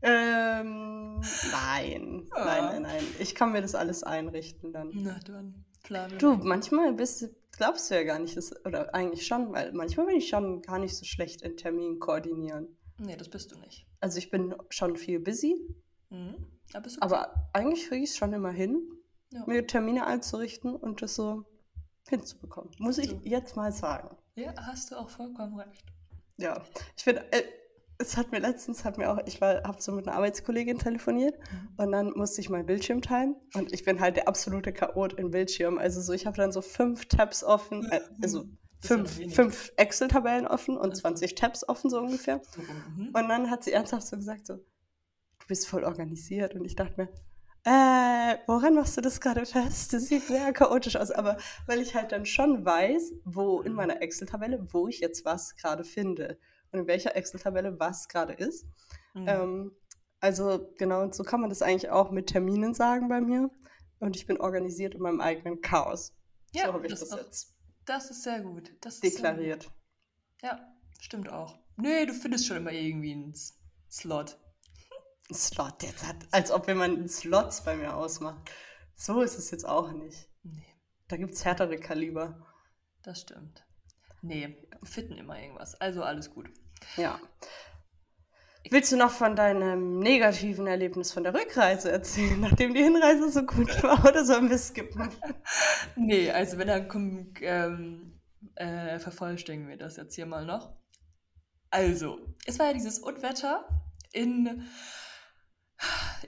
Ähm, 0.00 1.20
nein. 1.52 2.26
Ah. 2.30 2.44
Nein, 2.44 2.64
nein, 2.64 2.82
nein. 2.82 3.04
Ich 3.18 3.34
kann 3.34 3.52
mir 3.52 3.60
das 3.60 3.74
alles 3.74 4.02
einrichten 4.02 4.72
dann. 4.72 4.90
Na 4.94 5.18
dann, 5.26 5.66
planen 5.82 6.18
Du, 6.18 6.34
mal. 6.36 6.44
manchmal 6.44 6.92
bist 6.94 7.22
du, 7.22 7.28
glaubst 7.58 7.90
du 7.90 7.94
ja 7.94 8.04
gar 8.04 8.18
nicht, 8.18 8.36
dass, 8.36 8.54
oder 8.64 8.94
eigentlich 8.94 9.26
schon, 9.26 9.52
weil 9.52 9.72
manchmal 9.72 10.06
bin 10.06 10.16
ich 10.16 10.28
schon 10.28 10.62
gar 10.62 10.78
nicht 10.78 10.96
so 10.96 11.04
schlecht 11.04 11.42
in 11.42 11.56
Termin 11.56 11.98
koordinieren. 11.98 12.76
Nee, 12.98 13.16
das 13.16 13.28
bist 13.28 13.52
du 13.52 13.58
nicht. 13.58 13.86
Also 14.00 14.18
ich 14.18 14.30
bin 14.30 14.54
schon 14.70 14.96
viel 14.96 15.20
busy, 15.20 15.54
Mhm. 16.10 16.46
Aber 16.72 16.88
du 16.88 16.96
aber 17.00 17.50
eigentlich 17.52 17.88
kriege 17.88 18.02
ich 18.04 18.10
es 18.10 18.16
schon 18.16 18.32
immer 18.32 18.50
hin. 18.50 18.80
ja. 19.30 19.44
mir 19.46 19.66
Termine 19.66 20.06
einzurichten 20.06 20.74
und 20.74 21.02
das 21.02 21.14
so 21.14 21.44
hinzubekommen. 22.08 22.70
Muss 22.78 22.98
ich 22.98 23.14
jetzt 23.24 23.56
mal 23.56 23.72
sagen. 23.72 24.16
Ja, 24.34 24.54
hast 24.56 24.90
du 24.90 24.96
auch 24.96 25.10
vollkommen 25.10 25.58
recht. 25.60 25.84
Ja, 26.38 26.62
ich 26.96 27.04
finde, 27.04 27.30
äh, 27.32 27.42
es 27.98 28.16
hat 28.16 28.30
mir 28.30 28.38
letztens, 28.38 28.84
hat 28.84 28.96
mir 28.96 29.10
auch, 29.12 29.18
ich 29.26 29.40
war, 29.40 29.62
habe 29.64 29.82
so 29.82 29.92
mit 29.92 30.06
einer 30.06 30.16
Arbeitskollegin 30.16 30.78
telefoniert 30.78 31.34
mhm. 31.36 31.68
und 31.76 31.92
dann 31.92 32.12
musste 32.14 32.40
ich 32.40 32.48
meinen 32.48 32.66
Bildschirm 32.66 33.02
teilen 33.02 33.34
und 33.54 33.72
ich 33.72 33.84
bin 33.84 34.00
halt 34.00 34.16
der 34.16 34.28
absolute 34.28 34.72
Chaot 34.72 35.14
im 35.14 35.30
Bildschirm. 35.30 35.78
Also 35.78 36.00
so, 36.00 36.12
ich 36.12 36.26
habe 36.26 36.36
dann 36.36 36.52
so 36.52 36.62
fünf 36.62 37.06
Tabs 37.06 37.42
offen, 37.42 37.90
äh, 37.90 38.00
also 38.22 38.44
fünf, 38.80 39.20
fünf 39.34 39.72
Excel-Tabellen 39.76 40.46
offen 40.46 40.76
und 40.76 40.96
20 40.96 41.34
Tabs 41.34 41.68
offen, 41.68 41.90
so 41.90 41.98
ungefähr. 41.98 42.40
Mhm. 42.96 43.10
Und 43.12 43.28
dann 43.28 43.50
hat 43.50 43.64
sie 43.64 43.72
ernsthaft 43.72 44.06
so 44.06 44.16
gesagt, 44.16 44.46
so, 44.46 44.54
du 44.54 45.46
bist 45.48 45.66
voll 45.66 45.82
organisiert. 45.82 46.54
Und 46.54 46.64
ich 46.64 46.76
dachte 46.76 46.94
mir, 46.96 47.08
äh, 47.64 48.38
woran 48.46 48.74
machst 48.74 48.96
du 48.96 49.00
das 49.00 49.20
gerade 49.20 49.44
fest? 49.44 49.92
Das 49.92 50.06
sieht 50.06 50.22
sehr 50.22 50.52
chaotisch 50.52 50.94
aus, 50.94 51.10
aber 51.10 51.36
weil 51.66 51.80
ich 51.80 51.96
halt 51.96 52.12
dann 52.12 52.24
schon 52.24 52.64
weiß, 52.64 53.14
wo 53.24 53.60
in 53.60 53.72
meiner 53.72 54.00
Excel-Tabelle, 54.00 54.68
wo 54.72 54.86
ich 54.86 55.00
jetzt 55.00 55.24
was 55.24 55.56
gerade 55.56 55.82
finde 55.82 56.38
und 56.72 56.80
in 56.80 56.86
welcher 56.86 57.16
Excel-Tabelle 57.16 57.78
was 57.78 58.08
gerade 58.08 58.32
ist. 58.32 58.66
Mhm. 59.14 59.28
Ähm, 59.28 59.76
also 60.20 60.72
genau, 60.78 61.02
und 61.02 61.14
so 61.14 61.22
kann 61.22 61.40
man 61.40 61.50
das 61.50 61.62
eigentlich 61.62 61.90
auch 61.90 62.10
mit 62.10 62.28
Terminen 62.28 62.74
sagen 62.74 63.08
bei 63.08 63.20
mir. 63.20 63.50
Und 64.00 64.16
ich 64.16 64.26
bin 64.26 64.40
organisiert 64.40 64.94
in 64.94 65.02
meinem 65.02 65.20
eigenen 65.20 65.60
Chaos. 65.60 66.14
Ja, 66.52 66.66
so 66.66 66.72
habe 66.72 66.86
ich 66.86 66.92
das, 66.92 67.08
das 67.08 67.20
jetzt. 67.20 67.54
Das 67.84 68.10
ist 68.10 68.22
sehr 68.22 68.40
gut. 68.40 68.72
Das 68.80 69.00
deklariert. 69.00 69.64
Gut. 69.64 69.72
Ja, 70.42 70.74
stimmt 71.00 71.30
auch. 71.30 71.58
Nee, 71.76 72.06
du 72.06 72.12
findest 72.12 72.46
schon 72.46 72.58
immer 72.58 72.72
irgendwie 72.72 73.12
einen 73.12 73.34
Slot. 73.90 74.38
Slot, 75.32 75.82
jetzt 75.82 76.06
hat, 76.06 76.16
als 76.30 76.50
ob 76.50 76.66
jemand 76.68 77.10
Slots 77.10 77.62
bei 77.64 77.76
mir 77.76 77.94
ausmacht. 77.94 78.50
So 78.94 79.22
ist 79.22 79.38
es 79.38 79.50
jetzt 79.50 79.66
auch 79.66 79.92
nicht. 79.92 80.28
Nee. 80.42 80.66
Da 81.08 81.16
gibt 81.16 81.34
es 81.34 81.44
härtere 81.44 81.78
Kaliber. 81.78 82.46
Das 83.02 83.20
stimmt. 83.20 83.64
Nee, 84.22 84.56
fitten 84.82 85.16
immer 85.16 85.40
irgendwas. 85.40 85.74
Also 85.80 86.02
alles 86.02 86.30
gut. 86.30 86.50
Ja. 86.96 87.20
Willst 88.70 88.92
du 88.92 88.96
noch 88.96 89.10
von 89.10 89.34
deinem 89.34 90.00
negativen 90.00 90.66
Erlebnis 90.66 91.12
von 91.12 91.22
der 91.22 91.32
Rückreise 91.32 91.90
erzählen, 91.90 92.38
nachdem 92.40 92.74
die 92.74 92.82
Hinreise 92.82 93.30
so 93.30 93.42
gut 93.42 93.82
war, 93.82 94.04
oder 94.04 94.24
sollen 94.24 94.50
wir 94.50 94.58
skippen? 94.58 95.08
nee, 95.96 96.30
also 96.30 96.58
wenn 96.58 96.68
dann 96.68 97.34
ähm, 97.40 98.20
äh, 98.56 98.98
vervollständigen 98.98 99.68
wir 99.68 99.78
das 99.78 99.96
jetzt 99.96 100.14
hier 100.14 100.26
mal 100.26 100.44
noch. 100.44 100.76
Also, 101.70 102.18
es 102.46 102.58
war 102.58 102.66
ja 102.66 102.72
dieses 102.72 102.98
Unwetter 102.98 103.68
in 104.12 104.66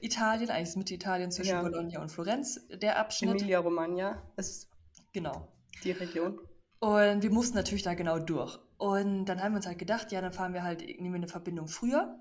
Italien, 0.00 0.50
eigentlich 0.50 0.68
ist 0.68 0.76
Mitte 0.76 0.94
Italien 0.94 1.30
zwischen 1.30 1.50
ja. 1.50 1.62
Bologna 1.62 2.00
und 2.00 2.10
Florenz, 2.10 2.60
der 2.68 2.98
Abschnitt. 2.98 3.40
Emilia-Romagna 3.40 4.22
ist 4.36 4.70
genau. 5.12 5.48
die 5.82 5.92
Region. 5.92 6.40
Und 6.80 7.22
wir 7.22 7.30
mussten 7.30 7.56
natürlich 7.56 7.82
da 7.82 7.94
genau 7.94 8.18
durch. 8.18 8.58
Und 8.78 9.26
dann 9.26 9.42
haben 9.42 9.52
wir 9.52 9.56
uns 9.56 9.66
halt 9.66 9.78
gedacht, 9.78 10.10
ja, 10.12 10.22
dann 10.22 10.32
fahren 10.32 10.54
wir 10.54 10.62
halt, 10.62 10.80
nehmen 10.80 11.12
wir 11.12 11.16
eine 11.16 11.28
Verbindung 11.28 11.68
früher. 11.68 12.18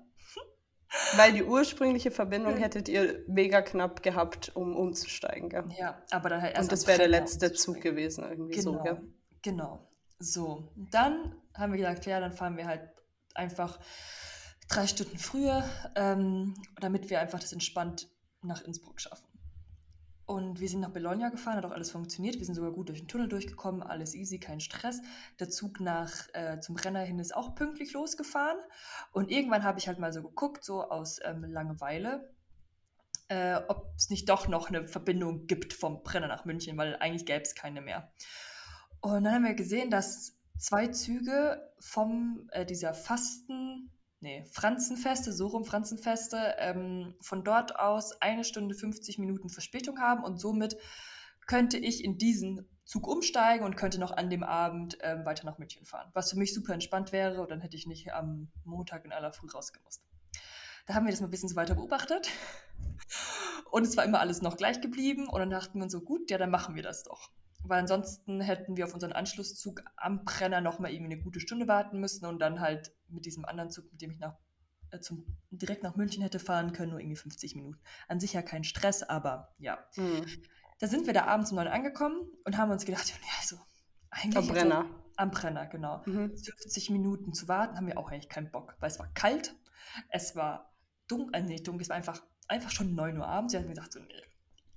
Weil 1.16 1.32
die 1.32 1.42
ursprüngliche 1.42 2.10
Verbindung 2.10 2.56
hättet 2.56 2.88
ihr 2.88 3.24
mega 3.26 3.62
knapp 3.62 4.02
gehabt, 4.02 4.54
um 4.54 4.76
umzusteigen, 4.76 5.48
gell? 5.48 5.64
Ja, 5.78 6.02
aber 6.10 6.28
dann 6.28 6.42
halt 6.42 6.54
erst. 6.54 6.64
Und 6.64 6.72
das 6.72 6.86
wäre 6.86 6.98
der 6.98 7.08
letzte 7.08 7.52
Zug 7.52 7.80
gewesen, 7.80 8.24
irgendwie 8.28 8.56
genau, 8.56 8.72
so, 8.72 8.82
gell? 8.82 9.00
Genau. 9.42 9.88
So. 10.18 10.68
Dann 10.76 11.34
haben 11.54 11.72
wir 11.72 11.78
gesagt, 11.78 12.04
ja, 12.06 12.20
dann 12.20 12.32
fahren 12.32 12.56
wir 12.56 12.66
halt 12.66 12.82
einfach 13.34 13.78
drei 14.68 14.86
Stunden 14.86 15.16
früher, 15.16 15.64
ähm, 15.94 16.54
damit 16.80 17.08
wir 17.08 17.20
einfach 17.20 17.40
das 17.40 17.52
entspannt 17.52 18.08
nach 18.42 18.62
Innsbruck 18.62 19.00
schaffen. 19.00 19.29
Und 20.30 20.60
wir 20.60 20.68
sind 20.68 20.78
nach 20.78 20.90
Bologna 20.92 21.28
gefahren, 21.28 21.56
hat 21.56 21.64
auch 21.64 21.72
alles 21.72 21.90
funktioniert. 21.90 22.38
Wir 22.38 22.46
sind 22.46 22.54
sogar 22.54 22.70
gut 22.70 22.88
durch 22.88 23.00
den 23.00 23.08
Tunnel 23.08 23.26
durchgekommen, 23.26 23.82
alles 23.82 24.14
easy, 24.14 24.38
kein 24.38 24.60
Stress. 24.60 25.02
Der 25.40 25.50
Zug 25.50 25.80
nach 25.80 26.12
äh, 26.34 26.60
zum 26.60 26.76
Renner 26.76 27.00
hin 27.00 27.18
ist 27.18 27.34
auch 27.34 27.56
pünktlich 27.56 27.94
losgefahren. 27.94 28.58
Und 29.10 29.32
irgendwann 29.32 29.64
habe 29.64 29.80
ich 29.80 29.88
halt 29.88 29.98
mal 29.98 30.12
so 30.12 30.22
geguckt, 30.22 30.64
so 30.64 30.84
aus 30.84 31.18
ähm, 31.24 31.42
Langeweile, 31.42 32.32
äh, 33.26 33.56
ob 33.66 33.92
es 33.96 34.08
nicht 34.08 34.28
doch 34.28 34.46
noch 34.46 34.68
eine 34.68 34.86
Verbindung 34.86 35.48
gibt 35.48 35.72
vom 35.72 36.04
Brenner 36.04 36.28
nach 36.28 36.44
München, 36.44 36.78
weil 36.78 36.94
eigentlich 37.00 37.26
gäbe 37.26 37.42
es 37.42 37.56
keine 37.56 37.80
mehr. 37.80 38.12
Und 39.00 39.24
dann 39.24 39.34
haben 39.34 39.44
wir 39.44 39.54
gesehen, 39.54 39.90
dass 39.90 40.38
zwei 40.56 40.86
Züge 40.86 41.72
vom 41.80 42.48
äh, 42.52 42.64
dieser 42.64 42.94
Fasten 42.94 43.90
nee, 44.20 44.44
Franzenfeste, 44.52 45.32
so 45.32 45.48
rum 45.48 45.64
Franzenfeste, 45.64 46.54
ähm, 46.58 47.14
von 47.20 47.44
dort 47.44 47.76
aus 47.76 48.20
eine 48.20 48.44
Stunde 48.44 48.74
50 48.74 49.18
Minuten 49.18 49.48
Verspätung 49.48 49.98
haben 49.98 50.22
und 50.22 50.38
somit 50.38 50.76
könnte 51.46 51.78
ich 51.78 52.04
in 52.04 52.18
diesen 52.18 52.68
Zug 52.84 53.06
umsteigen 53.06 53.64
und 53.64 53.76
könnte 53.76 53.98
noch 53.98 54.12
an 54.12 54.30
dem 54.30 54.42
Abend 54.42 54.98
ähm, 55.02 55.24
weiter 55.24 55.44
nach 55.44 55.58
München 55.58 55.84
fahren. 55.84 56.10
Was 56.12 56.30
für 56.30 56.38
mich 56.38 56.54
super 56.54 56.74
entspannt 56.74 57.12
wäre 57.12 57.40
und 57.40 57.50
dann 57.50 57.60
hätte 57.60 57.76
ich 57.76 57.86
nicht 57.86 58.12
am 58.12 58.50
Montag 58.64 59.04
in 59.04 59.12
aller 59.12 59.32
Früh 59.32 59.48
rausgemusst. 59.48 60.02
Da 60.86 60.94
haben 60.94 61.06
wir 61.06 61.10
das 61.10 61.20
mal 61.20 61.28
ein 61.28 61.30
bisschen 61.30 61.48
so 61.48 61.56
weiter 61.56 61.74
beobachtet 61.74 62.28
und 63.70 63.86
es 63.86 63.96
war 63.96 64.04
immer 64.04 64.20
alles 64.20 64.42
noch 64.42 64.56
gleich 64.56 64.80
geblieben 64.80 65.28
und 65.28 65.38
dann 65.40 65.50
dachten 65.50 65.78
wir 65.80 65.88
so, 65.88 66.00
gut, 66.00 66.30
ja, 66.30 66.38
dann 66.38 66.50
machen 66.50 66.74
wir 66.74 66.82
das 66.82 67.04
doch 67.04 67.30
weil 67.62 67.80
ansonsten 67.80 68.40
hätten 68.40 68.76
wir 68.76 68.84
auf 68.84 68.94
unseren 68.94 69.12
Anschlusszug 69.12 69.82
am 69.96 70.24
Brenner 70.24 70.60
nochmal 70.60 70.92
irgendwie 70.92 71.14
eine 71.14 71.22
gute 71.22 71.40
Stunde 71.40 71.68
warten 71.68 72.00
müssen 72.00 72.26
und 72.26 72.38
dann 72.38 72.60
halt 72.60 72.92
mit 73.08 73.26
diesem 73.26 73.44
anderen 73.44 73.70
Zug, 73.70 73.90
mit 73.92 74.00
dem 74.00 74.10
ich 74.10 74.18
nach, 74.18 74.36
äh, 74.90 75.00
zum, 75.00 75.26
direkt 75.50 75.82
nach 75.82 75.96
München 75.96 76.22
hätte 76.22 76.38
fahren 76.38 76.72
können, 76.72 76.90
nur 76.90 77.00
irgendwie 77.00 77.16
50 77.16 77.54
Minuten. 77.54 77.78
An 78.08 78.20
sich 78.20 78.32
ja 78.32 78.42
kein 78.42 78.64
Stress, 78.64 79.02
aber 79.02 79.54
ja. 79.58 79.78
Mhm. 79.96 80.26
Da 80.78 80.86
sind 80.86 81.06
wir 81.06 81.12
da 81.12 81.26
abends 81.26 81.50
um 81.50 81.56
neun 81.56 81.68
angekommen 81.68 82.16
und 82.44 82.56
haben 82.56 82.70
uns 82.70 82.86
gedacht, 82.86 83.08
ja, 83.08 83.16
also 83.40 83.56
eigentlich. 84.10 84.48
Am 84.48 84.54
Brenner. 84.54 84.86
Am 85.16 85.30
Brenner, 85.30 85.66
genau. 85.66 86.02
Mhm. 86.06 86.36
50 86.36 86.90
Minuten 86.90 87.34
zu 87.34 87.46
warten, 87.46 87.76
haben 87.76 87.86
wir 87.86 87.98
auch 87.98 88.10
eigentlich 88.10 88.30
keinen 88.30 88.50
Bock, 88.50 88.76
weil 88.80 88.90
es 88.90 88.98
war 88.98 89.12
kalt, 89.12 89.54
es 90.08 90.34
war 90.34 90.72
dunkel, 91.08 91.34
äh, 91.34 91.42
nee, 91.42 91.60
dunkel, 91.60 91.82
es 91.82 91.90
war 91.90 91.96
einfach, 91.96 92.22
einfach 92.48 92.70
schon 92.70 92.94
9 92.94 93.18
Uhr 93.18 93.26
abends. 93.26 93.52
Wir 93.52 93.60
hatten 93.60 93.68
gesagt, 93.68 93.92
so, 93.92 94.00
nee, 94.00 94.22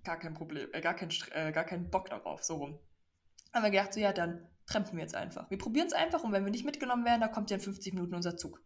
gar 0.03 0.17
kein 0.19 0.33
Problem, 0.33 0.69
äh, 0.73 0.81
gar, 0.81 0.93
kein, 0.93 1.09
äh, 1.31 1.51
gar 1.51 1.63
keinen 1.63 1.89
Bock 1.89 2.09
darauf, 2.09 2.43
so 2.43 2.55
rum. 2.55 2.79
Haben 3.53 3.63
wir 3.63 3.71
gedacht, 3.71 3.93
so 3.93 3.99
ja, 3.99 4.13
dann 4.13 4.47
trampen 4.65 4.95
wir 4.97 5.03
jetzt 5.03 5.15
einfach. 5.15 5.49
Wir 5.49 5.57
probieren 5.57 5.87
es 5.87 5.93
einfach 5.93 6.23
und 6.23 6.31
wenn 6.31 6.43
wir 6.43 6.51
nicht 6.51 6.65
mitgenommen 6.65 7.05
werden, 7.05 7.21
dann 7.21 7.31
kommt 7.31 7.49
ja 7.49 7.57
in 7.57 7.61
50 7.61 7.93
Minuten 7.93 8.15
unser 8.15 8.37
Zug. 8.37 8.61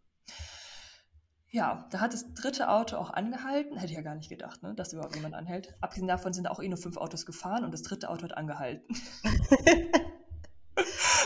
Ja, 1.50 1.88
da 1.90 2.00
hat 2.00 2.12
das 2.12 2.34
dritte 2.34 2.68
Auto 2.68 2.96
auch 2.96 3.10
angehalten. 3.10 3.76
Hätte 3.76 3.92
ich 3.92 3.96
ja 3.96 4.02
gar 4.02 4.14
nicht 4.14 4.28
gedacht, 4.28 4.62
ne, 4.62 4.74
dass 4.74 4.92
überhaupt 4.92 5.16
jemand 5.16 5.34
anhält. 5.34 5.74
Abgesehen 5.80 6.06
davon 6.06 6.34
sind 6.34 6.46
auch 6.46 6.60
eh 6.60 6.68
nur 6.68 6.78
fünf 6.78 6.98
Autos 6.98 7.24
gefahren 7.24 7.64
und 7.64 7.72
das 7.72 7.82
dritte 7.82 8.10
Auto 8.10 8.24
hat 8.24 8.36
angehalten. 8.36 8.86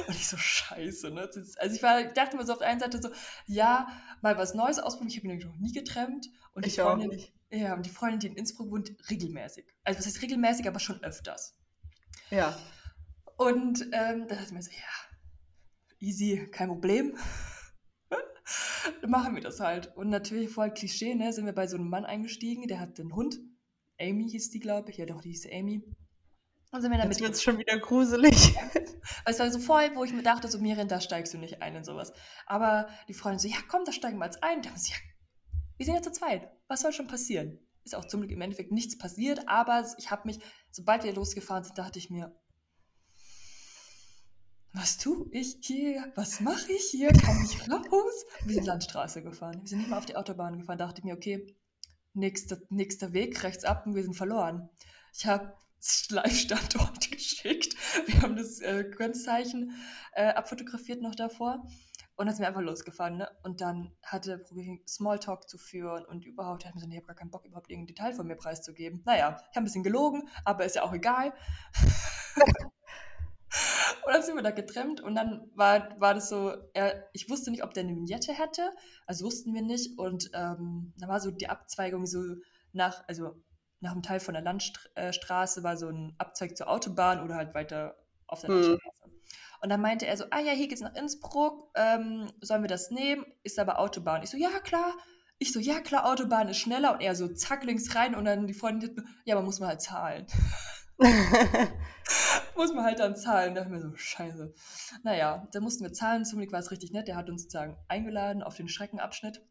und 0.08 0.14
ich 0.14 0.28
so, 0.28 0.36
scheiße, 0.36 1.10
ne? 1.10 1.28
Also 1.58 1.74
ich 1.74 1.82
war, 1.82 2.02
dachte 2.04 2.36
mir 2.36 2.44
so 2.44 2.52
auf 2.52 2.58
der 2.58 2.68
einen 2.68 2.80
Seite 2.80 3.00
so, 3.00 3.10
ja, 3.46 3.88
mal 4.20 4.36
was 4.36 4.54
Neues 4.54 4.78
ausprobieren. 4.78 5.10
Ich 5.10 5.16
habe 5.18 5.28
mich 5.28 5.44
noch 5.44 5.56
nie 5.56 5.72
getrennt. 5.72 6.28
Und 6.54 6.66
ich 6.66 6.80
auch 6.80 6.96
nicht. 6.96 7.32
Ja, 7.50 7.74
und 7.74 7.84
die 7.84 7.90
Freundin, 7.90 8.20
die 8.20 8.26
in 8.28 8.36
Innsbruck 8.36 8.70
wohnt, 8.70 8.92
regelmäßig. 9.10 9.66
Also 9.84 9.98
was 9.98 10.06
heißt 10.06 10.22
regelmäßig, 10.22 10.66
aber 10.66 10.80
schon 10.80 11.02
öfters. 11.04 11.54
Ja. 12.30 12.58
Und 13.36 13.82
ähm, 13.92 14.26
da 14.26 14.34
dachte 14.36 14.46
ich 14.46 14.52
mir 14.52 14.62
so, 14.62 14.70
ja, 14.70 15.98
easy, 15.98 16.48
kein 16.50 16.68
Problem. 16.68 17.16
Dann 19.02 19.10
machen 19.10 19.34
wir 19.34 19.42
das 19.42 19.60
halt. 19.60 19.94
Und 19.96 20.08
natürlich 20.08 20.50
voll 20.50 20.70
Klischee, 20.72 21.14
ne, 21.14 21.32
sind 21.32 21.46
wir 21.46 21.52
bei 21.52 21.66
so 21.66 21.76
einem 21.76 21.88
Mann 21.88 22.04
eingestiegen, 22.04 22.68
der 22.68 22.80
hat 22.80 22.98
einen 22.98 23.14
Hund. 23.14 23.38
Amy 24.00 24.28
hieß 24.28 24.50
die, 24.50 24.60
glaube 24.60 24.90
ich. 24.90 24.96
Ja, 24.96 25.06
doch, 25.06 25.20
die 25.20 25.30
hieß 25.30 25.48
Amy. 25.52 25.82
Und 26.72 26.80
sind 26.80 26.90
wir 26.90 26.98
damit. 26.98 27.20
Jetzt 27.20 27.22
wird 27.22 27.40
schon 27.40 27.58
wieder 27.58 27.78
gruselig. 27.78 28.56
es 29.26 29.38
war 29.38 29.50
so 29.50 29.58
voll, 29.58 29.90
wo 29.94 30.04
ich 30.04 30.12
mir 30.14 30.22
dachte, 30.22 30.48
so 30.48 30.58
Miriam, 30.58 30.88
da 30.88 31.00
steigst 31.02 31.34
du 31.34 31.38
nicht 31.38 31.60
ein 31.60 31.76
und 31.76 31.84
sowas. 31.84 32.12
Aber 32.46 32.88
die 33.08 33.14
Freundin 33.14 33.38
so, 33.38 33.48
ja 33.48 33.58
komm, 33.68 33.84
da 33.84 33.92
steigen 33.92 34.18
wir 34.18 34.24
jetzt 34.24 34.42
ein. 34.42 34.62
Da 34.62 34.70
haben 34.70 34.78
sie, 34.78 34.92
ja, 34.92 34.96
wir 35.76 35.84
sind 35.84 35.94
ja 35.96 36.02
zu 36.02 36.12
zweit. 36.12 36.50
Was 36.68 36.80
soll 36.80 36.92
schon 36.92 37.08
passieren? 37.08 37.58
Ist 37.84 37.94
auch 37.94 38.06
zum 38.06 38.20
Glück 38.20 38.32
im 38.32 38.40
Endeffekt 38.40 38.72
nichts 38.72 38.96
passiert, 38.96 39.48
aber 39.48 39.84
ich 39.98 40.10
habe 40.10 40.22
mich, 40.24 40.38
sobald 40.70 41.04
wir 41.04 41.12
losgefahren 41.12 41.64
sind, 41.64 41.76
dachte 41.76 41.98
ich 41.98 42.08
mir, 42.08 42.34
was 44.72 44.96
tue 44.96 45.28
ich 45.32 45.58
hier? 45.60 46.10
Was 46.14 46.40
mache 46.40 46.72
ich 46.72 46.84
hier? 46.90 47.08
Kann 47.08 47.44
ich 47.44 47.60
raus? 47.70 48.24
Wir 48.46 48.54
sind 48.54 48.64
Landstraße 48.64 49.22
gefahren. 49.22 49.60
Wir 49.60 49.68
sind 49.68 49.80
nicht 49.80 49.90
mal 49.90 49.98
auf 49.98 50.06
die 50.06 50.16
Autobahn 50.16 50.58
gefahren. 50.58 50.78
Da 50.78 50.86
dachte 50.86 51.00
ich 51.00 51.04
mir, 51.04 51.14
okay, 51.14 51.54
nächster, 52.14 52.56
nächster 52.70 53.12
Weg, 53.12 53.42
rechts 53.42 53.64
ab 53.64 53.84
und 53.86 53.94
wir 53.94 54.02
sind 54.02 54.14
verloren. 54.14 54.70
Ich 55.14 55.26
habe 55.26 55.52
Live-Standort 56.10 57.10
geschickt. 57.10 57.74
Wir 58.06 58.22
haben 58.22 58.36
das 58.36 58.60
äh, 58.60 58.84
Grenzeichen 58.84 59.72
äh, 60.12 60.28
abfotografiert 60.28 61.02
noch 61.02 61.14
davor. 61.14 61.64
Und 62.14 62.26
dann 62.26 62.36
sind 62.36 62.42
wir 62.42 62.48
einfach 62.48 62.60
losgefahren, 62.60 63.16
ne? 63.16 63.28
Und 63.42 63.60
dann 63.62 63.90
hatte 64.02 64.38
probiert, 64.38 64.88
Smalltalk 64.88 65.48
zu 65.48 65.58
führen 65.58 66.04
und 66.04 66.24
überhaupt, 66.24 66.64
hat 66.64 66.74
mir 66.74 66.80
so, 66.80 66.86
ich 66.86 66.96
habe 66.96 67.06
gar 67.06 67.16
keinen 67.16 67.30
Bock, 67.30 67.46
überhaupt 67.46 67.70
irgendein 67.70 67.94
Detail 67.94 68.12
von 68.12 68.26
mir 68.26 68.36
preiszugeben. 68.36 69.02
Naja, 69.04 69.38
ich 69.50 69.56
habe 69.56 69.62
ein 69.62 69.64
bisschen 69.64 69.82
gelogen, 69.82 70.28
aber 70.44 70.64
ist 70.64 70.76
ja 70.76 70.82
auch 70.82 70.92
egal. 70.92 71.32
und 74.04 74.12
dann 74.12 74.22
sind 74.22 74.36
wir 74.36 74.42
da 74.42 74.50
getrennt 74.50 75.00
und 75.00 75.14
dann 75.14 75.50
war, 75.54 75.98
war 76.00 76.14
das 76.14 76.28
so, 76.28 76.54
er, 76.74 77.08
ich 77.12 77.30
wusste 77.30 77.50
nicht, 77.50 77.64
ob 77.64 77.72
der 77.72 77.84
eine 77.84 77.96
Vignette 77.96 78.32
hätte, 78.32 78.70
also 79.06 79.24
wussten 79.24 79.54
wir 79.54 79.62
nicht. 79.62 79.98
Und 79.98 80.30
ähm, 80.34 80.92
da 80.98 81.08
war 81.08 81.18
so 81.18 81.30
die 81.30 81.48
Abzweigung 81.48 82.06
so 82.06 82.22
nach, 82.72 83.02
also 83.08 83.42
nach 83.82 83.92
einem 83.92 84.02
Teil 84.02 84.20
von 84.20 84.34
der 84.34 84.42
Landstraße 84.42 85.62
war 85.62 85.76
so 85.76 85.88
ein 85.88 86.14
Abzweig 86.18 86.56
zur 86.56 86.68
Autobahn 86.68 87.20
oder 87.22 87.34
halt 87.34 87.54
weiter 87.54 87.96
auf 88.26 88.40
der 88.40 88.50
Hm. 88.50 88.56
Landstraße. 88.56 89.02
Und 89.60 89.68
dann 89.68 89.80
meinte 89.80 90.06
er 90.06 90.16
so, 90.16 90.24
ah 90.30 90.40
ja, 90.40 90.52
hier 90.52 90.66
geht's 90.68 90.80
nach 90.80 90.94
Innsbruck, 90.94 91.70
ähm, 91.76 92.32
sollen 92.40 92.62
wir 92.62 92.68
das 92.68 92.90
nehmen? 92.90 93.24
Ist 93.44 93.58
aber 93.58 93.78
Autobahn. 93.78 94.22
Ich 94.22 94.30
so, 94.30 94.36
ja 94.36 94.50
klar. 94.60 94.94
Ich 95.38 95.52
so, 95.52 95.60
ja 95.60 95.80
klar, 95.80 96.06
Autobahn 96.06 96.48
ist 96.48 96.58
schneller. 96.58 96.92
Und 96.94 97.00
er 97.00 97.14
so, 97.14 97.28
zack, 97.28 97.64
links 97.64 97.94
rein. 97.94 98.14
Und 98.14 98.24
dann 98.24 98.46
die 98.46 98.54
Freundin, 98.54 99.04
ja, 99.24 99.36
aber 99.36 99.44
muss 99.44 99.60
man 99.60 99.68
halt 99.68 99.80
zahlen. 99.80 100.26
muss 102.56 102.72
man 102.74 102.84
halt 102.84 102.98
dann 103.00 103.16
zahlen. 103.16 103.54
Da 103.54 103.62
dachte 103.62 103.74
ich 103.76 103.82
mir 103.82 103.88
so, 103.90 103.96
scheiße. 103.96 104.52
Naja, 105.02 105.46
dann 105.52 105.62
mussten 105.62 105.84
wir 105.84 105.92
zahlen. 105.92 106.24
Zum 106.24 106.38
Glück 106.38 106.52
war 106.52 106.60
es 106.60 106.70
richtig 106.70 106.92
nett. 106.92 107.08
Der 107.08 107.16
hat 107.16 107.30
uns 107.30 107.42
sozusagen 107.42 107.76
eingeladen 107.88 108.42
auf 108.42 108.56
den 108.56 108.68
Schreckenabschnitt. 108.68 109.42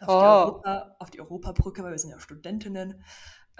Auf, 0.00 0.06
die, 0.06 0.12
Oh. 0.12 0.16
Europa, 0.16 0.96
auf 0.98 1.10
die 1.10 1.20
Europabrücke, 1.20 1.82
weil 1.82 1.90
wir 1.92 1.98
sind 1.98 2.10
ja 2.10 2.18
Studentinnen. 2.20 3.04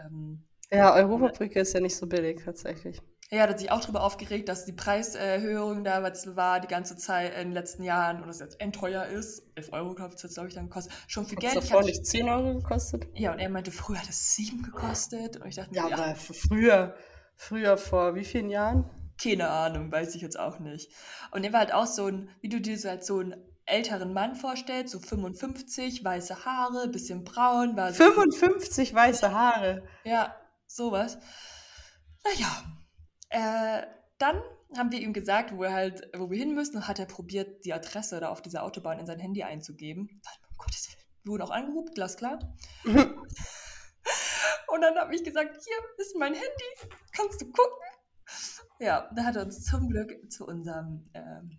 Ähm, 0.06 0.44
ja, 0.72 0.94
Europabrücke 0.94 1.60
ist 1.60 1.74
ja 1.74 1.80
nicht 1.80 1.96
so 1.96 2.06
billig 2.06 2.42
tatsächlich. 2.44 3.00
ja, 3.32 3.44
da 3.46 3.52
hat 3.52 3.60
sich 3.60 3.70
auch 3.70 3.80
darüber 3.80 4.02
aufgeregt, 4.02 4.48
dass 4.48 4.64
die 4.64 4.72
Preiserhöhung 4.72 5.84
da 5.84 6.02
was 6.02 6.34
war 6.36 6.60
die 6.60 6.66
ganze 6.66 6.96
Zeit 6.96 7.32
in 7.34 7.48
den 7.48 7.52
letzten 7.52 7.84
Jahren 7.84 8.22
und 8.22 8.28
es 8.28 8.40
jetzt 8.40 8.60
endteuer 8.60 9.04
ist. 9.06 9.42
11 9.54 9.72
Euro, 9.72 9.94
glaube 9.94 10.14
ich, 10.16 10.22
hat 10.24 10.30
glaube 10.32 10.48
ich, 10.48 10.54
dann 10.54 10.64
gekostet. 10.66 10.92
Schon 11.06 11.26
viel 11.26 11.38
Hat 11.38 11.42
Geld. 11.42 11.56
es 11.56 11.64
Ich 11.64 11.70
davor 11.70 11.82
nicht 11.84 12.04
10 12.06 12.28
Euro 12.28 12.54
gekostet? 12.54 13.06
ja, 13.14 13.32
und 13.32 13.38
er 13.38 13.48
meinte, 13.48 13.70
früher 13.70 13.98
hat 13.98 14.08
es 14.08 14.34
7 14.34 14.62
gekostet. 14.62 15.36
Und 15.36 15.46
ich 15.48 15.56
dachte 15.56 15.74
Ja, 15.74 15.88
ja, 15.88 15.96
aber 15.96 16.14
früher, 16.16 16.94
früher 17.36 17.76
vor 17.78 18.14
wie 18.14 18.24
vielen 18.24 18.50
Jahren? 18.50 18.90
keine 19.22 19.50
Ahnung, 19.50 19.92
weiß 19.92 20.14
ich 20.14 20.22
jetzt 20.22 20.38
auch 20.38 20.58
nicht. 20.60 20.90
Und 21.30 21.44
er 21.44 21.52
war 21.52 21.60
halt 21.60 21.74
auch 21.74 21.86
so 21.86 22.06
ein, 22.06 22.30
wie 22.40 22.48
du 22.48 22.60
dir 22.60 22.78
so 22.78 22.88
halt 22.88 23.04
so 23.04 23.18
einen 23.18 23.34
älteren 23.70 24.12
Mann 24.12 24.34
vorstellst, 24.34 24.92
so 24.92 25.00
55, 25.00 26.04
weiße 26.04 26.44
Haare, 26.44 26.88
bisschen 26.88 27.24
braun, 27.24 27.76
war 27.76 27.92
so 27.92 28.04
55 28.04 28.94
weiße 28.94 29.32
Haare. 29.32 29.86
Ja, 30.04 30.36
sowas. 30.66 31.18
Naja, 32.24 32.64
äh, 33.30 33.86
dann 34.18 34.42
haben 34.76 34.92
wir 34.92 35.00
ihm 35.00 35.12
gesagt, 35.12 35.56
wo, 35.56 35.64
er 35.64 35.72
halt, 35.72 36.10
wo 36.16 36.30
wir 36.30 36.38
hin 36.38 36.54
müssen, 36.54 36.76
und 36.76 36.88
hat 36.88 36.98
er 36.98 37.06
probiert, 37.06 37.64
die 37.64 37.72
Adresse 37.72 38.20
da 38.20 38.28
auf 38.28 38.42
dieser 38.42 38.62
Autobahn 38.62 38.98
in 38.98 39.06
sein 39.06 39.18
Handy 39.18 39.42
einzugeben. 39.42 40.20
Dann, 40.22 40.50
um 40.50 40.56
Gottes 40.58 40.88
Willen, 40.88 41.04
wir 41.24 41.32
wurden 41.32 41.42
auch 41.42 41.50
angehupt, 41.50 41.94
glasklar. 41.94 42.38
Und 42.84 44.82
dann 44.82 44.96
habe 44.96 45.14
ich 45.14 45.24
gesagt, 45.24 45.56
hier 45.64 45.76
ist 45.98 46.14
mein 46.16 46.34
Handy, 46.34 46.90
kannst 47.12 47.40
du 47.40 47.46
gucken? 47.46 47.82
Ja, 48.78 49.10
dann 49.14 49.26
hat 49.26 49.36
er 49.36 49.42
uns 49.44 49.64
zum 49.64 49.88
Glück 49.88 50.30
zu 50.30 50.46
unserem 50.46 51.10
ähm, 51.12 51.58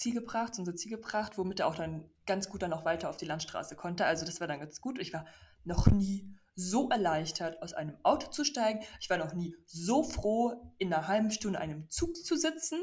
Ziel 0.00 0.14
gebracht, 0.14 0.54
zu 0.54 0.62
unserem 0.62 0.78
Ziel 0.78 0.90
gebracht, 0.90 1.36
womit 1.36 1.60
er 1.60 1.66
auch 1.66 1.74
dann 1.74 2.10
ganz 2.26 2.48
gut 2.48 2.62
dann 2.62 2.72
auch 2.72 2.84
weiter 2.84 3.10
auf 3.10 3.18
die 3.18 3.26
Landstraße 3.26 3.76
konnte. 3.76 4.06
Also 4.06 4.24
das 4.24 4.40
war 4.40 4.48
dann 4.48 4.58
ganz 4.58 4.80
gut. 4.80 4.98
Ich 4.98 5.12
war 5.12 5.26
noch 5.64 5.86
nie 5.88 6.34
so 6.54 6.88
erleichtert, 6.88 7.62
aus 7.62 7.74
einem 7.74 7.96
Auto 8.02 8.30
zu 8.30 8.44
steigen. 8.44 8.80
Ich 9.00 9.10
war 9.10 9.18
noch 9.18 9.34
nie 9.34 9.54
so 9.66 10.02
froh, 10.02 10.74
in 10.78 10.92
einer 10.92 11.06
halben 11.06 11.30
Stunde 11.30 11.58
in 11.58 11.62
einem 11.62 11.90
Zug 11.90 12.16
zu 12.16 12.36
sitzen. 12.36 12.80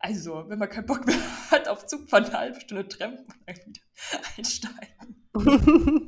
Also, 0.00 0.48
wenn 0.48 0.58
man 0.58 0.68
keinen 0.68 0.86
Bock 0.86 1.06
mehr 1.06 1.16
hat 1.50 1.68
auf 1.68 1.86
Zug, 1.86 2.08
fahren 2.08 2.24
eine 2.26 2.38
halbe 2.38 2.60
Stunde 2.60 2.86
wieder 2.86 3.24
einsteigen. 4.36 5.28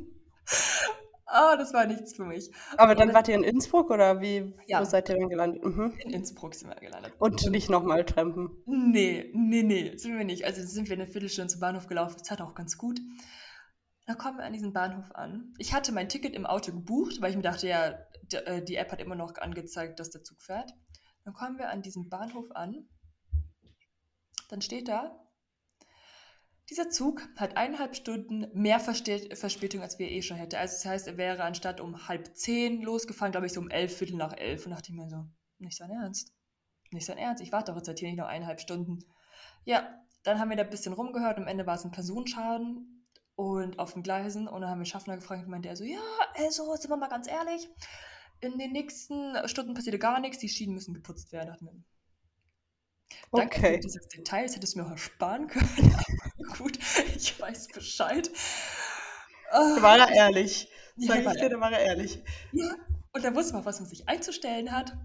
Ah, 1.32 1.56
das 1.56 1.72
war 1.72 1.86
nichts 1.86 2.16
für 2.16 2.24
mich. 2.24 2.50
Aber 2.76 2.96
dann 2.96 3.14
wart 3.14 3.28
ihr 3.28 3.36
in 3.36 3.44
Innsbruck 3.44 3.90
oder 3.90 4.20
wie? 4.20 4.52
Ja. 4.66 4.80
Wo 4.80 4.84
seid 4.84 5.08
ihr 5.08 5.16
dann 5.16 5.28
gelandet? 5.28 5.64
Mhm. 5.64 5.94
In 6.00 6.10
Innsbruck 6.10 6.54
sind 6.54 6.68
wir 6.68 6.74
gelandet. 6.76 7.12
Und 7.18 7.48
nicht 7.50 7.70
nochmal 7.70 8.04
trampen. 8.04 8.50
Nee, 8.66 9.30
nee, 9.32 9.62
nee, 9.62 9.96
sind 9.96 10.18
wir 10.18 10.24
nicht. 10.24 10.44
Also 10.44 10.62
sind 10.66 10.88
wir 10.88 10.96
eine 10.96 11.06
Viertelstunde 11.06 11.48
zum 11.48 11.60
Bahnhof 11.60 11.86
gelaufen. 11.86 12.16
Das 12.18 12.32
hat 12.32 12.40
auch 12.40 12.54
ganz 12.54 12.76
gut. 12.76 13.00
Dann 14.06 14.18
kommen 14.18 14.38
wir 14.38 14.44
an 14.44 14.52
diesen 14.52 14.72
Bahnhof 14.72 15.14
an. 15.14 15.54
Ich 15.58 15.72
hatte 15.72 15.92
mein 15.92 16.08
Ticket 16.08 16.34
im 16.34 16.46
Auto 16.46 16.72
gebucht, 16.72 17.20
weil 17.20 17.30
ich 17.30 17.36
mir 17.36 17.42
dachte, 17.42 17.68
ja, 17.68 17.94
äh, 18.32 18.60
die 18.60 18.74
App 18.74 18.90
hat 18.90 19.00
immer 19.00 19.14
noch 19.14 19.36
angezeigt, 19.36 20.00
dass 20.00 20.10
der 20.10 20.24
Zug 20.24 20.42
fährt. 20.42 20.72
Dann 21.24 21.32
kommen 21.32 21.58
wir 21.58 21.68
an 21.68 21.82
diesen 21.82 22.08
Bahnhof 22.08 22.50
an. 22.56 22.88
Dann 24.48 24.62
steht 24.62 24.88
da, 24.88 25.16
dieser 26.70 26.88
Zug 26.88 27.28
hat 27.36 27.56
eineinhalb 27.56 27.96
Stunden 27.96 28.46
mehr 28.54 28.78
Verspätung, 28.78 29.82
als 29.82 29.98
wir 29.98 30.08
eh 30.08 30.22
schon 30.22 30.36
hätte. 30.36 30.58
Also 30.58 30.74
das 30.74 30.86
heißt, 30.86 31.06
er 31.08 31.16
wäre 31.16 31.42
anstatt 31.42 31.80
um 31.80 32.06
halb 32.06 32.36
zehn 32.36 32.80
losgefahren, 32.80 33.32
glaube 33.32 33.46
ich, 33.46 33.52
so 33.52 33.60
um 33.60 33.68
elf, 33.68 33.96
Viertel 33.98 34.16
nach 34.16 34.36
elf. 34.36 34.64
Und 34.64 34.72
dachte 34.72 34.90
ich 34.90 34.96
mir 34.96 35.08
so, 35.10 35.26
nicht 35.58 35.76
sein 35.76 35.90
Ernst. 35.90 36.32
Nicht 36.92 37.06
sein 37.06 37.18
Ernst. 37.18 37.42
Ich 37.42 37.50
warte 37.50 37.72
doch 37.72 37.76
jetzt 37.76 37.88
halt 37.88 37.98
hier 37.98 38.08
nicht 38.08 38.18
noch 38.18 38.26
eineinhalb 38.26 38.60
Stunden. 38.60 39.00
Ja, 39.64 40.00
dann 40.22 40.38
haben 40.38 40.48
wir 40.50 40.56
da 40.56 40.62
ein 40.62 40.70
bisschen 40.70 40.92
rumgehört. 40.92 41.38
Am 41.38 41.48
Ende 41.48 41.66
war 41.66 41.74
es 41.74 41.84
ein 41.84 41.90
Personenschaden 41.90 43.06
und 43.34 43.78
auf 43.78 43.94
den 43.94 44.02
Gleisen. 44.02 44.46
Und 44.46 44.60
dann 44.60 44.70
haben 44.70 44.78
wir 44.78 44.86
Schaffner 44.86 45.16
gefragt 45.16 45.44
und 45.44 45.50
meinte 45.50 45.68
er 45.68 45.76
so, 45.76 45.84
ja, 45.84 46.00
also, 46.34 46.74
sind 46.76 46.90
wir 46.90 46.96
mal 46.96 47.08
ganz 47.08 47.28
ehrlich, 47.28 47.68
in 48.40 48.58
den 48.58 48.72
nächsten 48.72 49.36
Stunden 49.48 49.74
passierte 49.74 49.98
gar 49.98 50.20
nichts. 50.20 50.38
Die 50.38 50.48
Schienen 50.48 50.74
müssen 50.74 50.94
geputzt 50.94 51.32
werden. 51.32 51.48
Dachten 51.48 51.66
wir, 51.66 51.72
Danke 53.32 53.60
für 53.60 53.66
Okay. 53.66 53.80
dieses 53.80 54.08
Detail, 54.08 54.44
das 54.44 54.56
hättest 54.56 54.74
du 54.74 54.80
mir 54.80 54.86
auch 54.86 54.90
ersparen 54.92 55.46
können. 55.46 55.94
Aber 56.38 56.58
gut, 56.58 56.78
ich 57.16 57.38
weiß 57.40 57.68
Bescheid. 58.00 58.30
War 59.82 59.98
er 59.98 60.10
ehrlich. 60.10 60.68
Ja, 60.96 61.14
Sag 61.14 61.24
war 61.24 61.34
ich 61.34 61.40
dir, 61.40 61.48
da 61.48 61.60
war 61.60 61.72
er 61.72 61.80
ehrlich. 61.80 62.22
ja. 62.52 62.74
Und 63.12 63.24
dann 63.24 63.34
wusste 63.34 63.54
man, 63.54 63.64
was 63.64 63.80
man 63.80 63.88
sich 63.88 64.08
einzustellen 64.08 64.70
hat. 64.70 64.96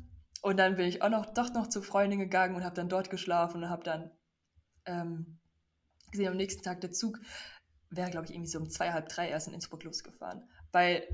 Und 0.44 0.58
dann 0.58 0.76
bin 0.76 0.88
ich 0.88 1.02
auch 1.02 1.10
noch, 1.10 1.26
doch 1.34 1.52
noch 1.54 1.68
zur 1.68 1.82
Freundin 1.82 2.20
gegangen 2.20 2.56
und 2.56 2.64
habe 2.64 2.76
dann 2.76 2.88
dort 2.88 3.10
geschlafen 3.10 3.64
und 3.64 3.70
habe 3.70 3.84
dann 3.84 4.12
ähm, 4.86 5.40
gesehen, 6.12 6.28
am 6.28 6.38
nächsten 6.38 6.62
Tag 6.62 6.82
der 6.82 6.92
Zug 6.92 7.20
wäre, 7.90 8.12
glaube 8.12 8.26
ich, 8.26 8.32
irgendwie 8.32 8.50
so 8.50 8.60
um 8.60 8.70
zwei, 8.70 8.92
halb 8.92 9.10
drei 9.10 9.30
erst 9.30 9.48
in 9.48 9.56
Innsbruck 9.56 9.84
losgefahren. 9.84 10.48
Weil 10.72 11.08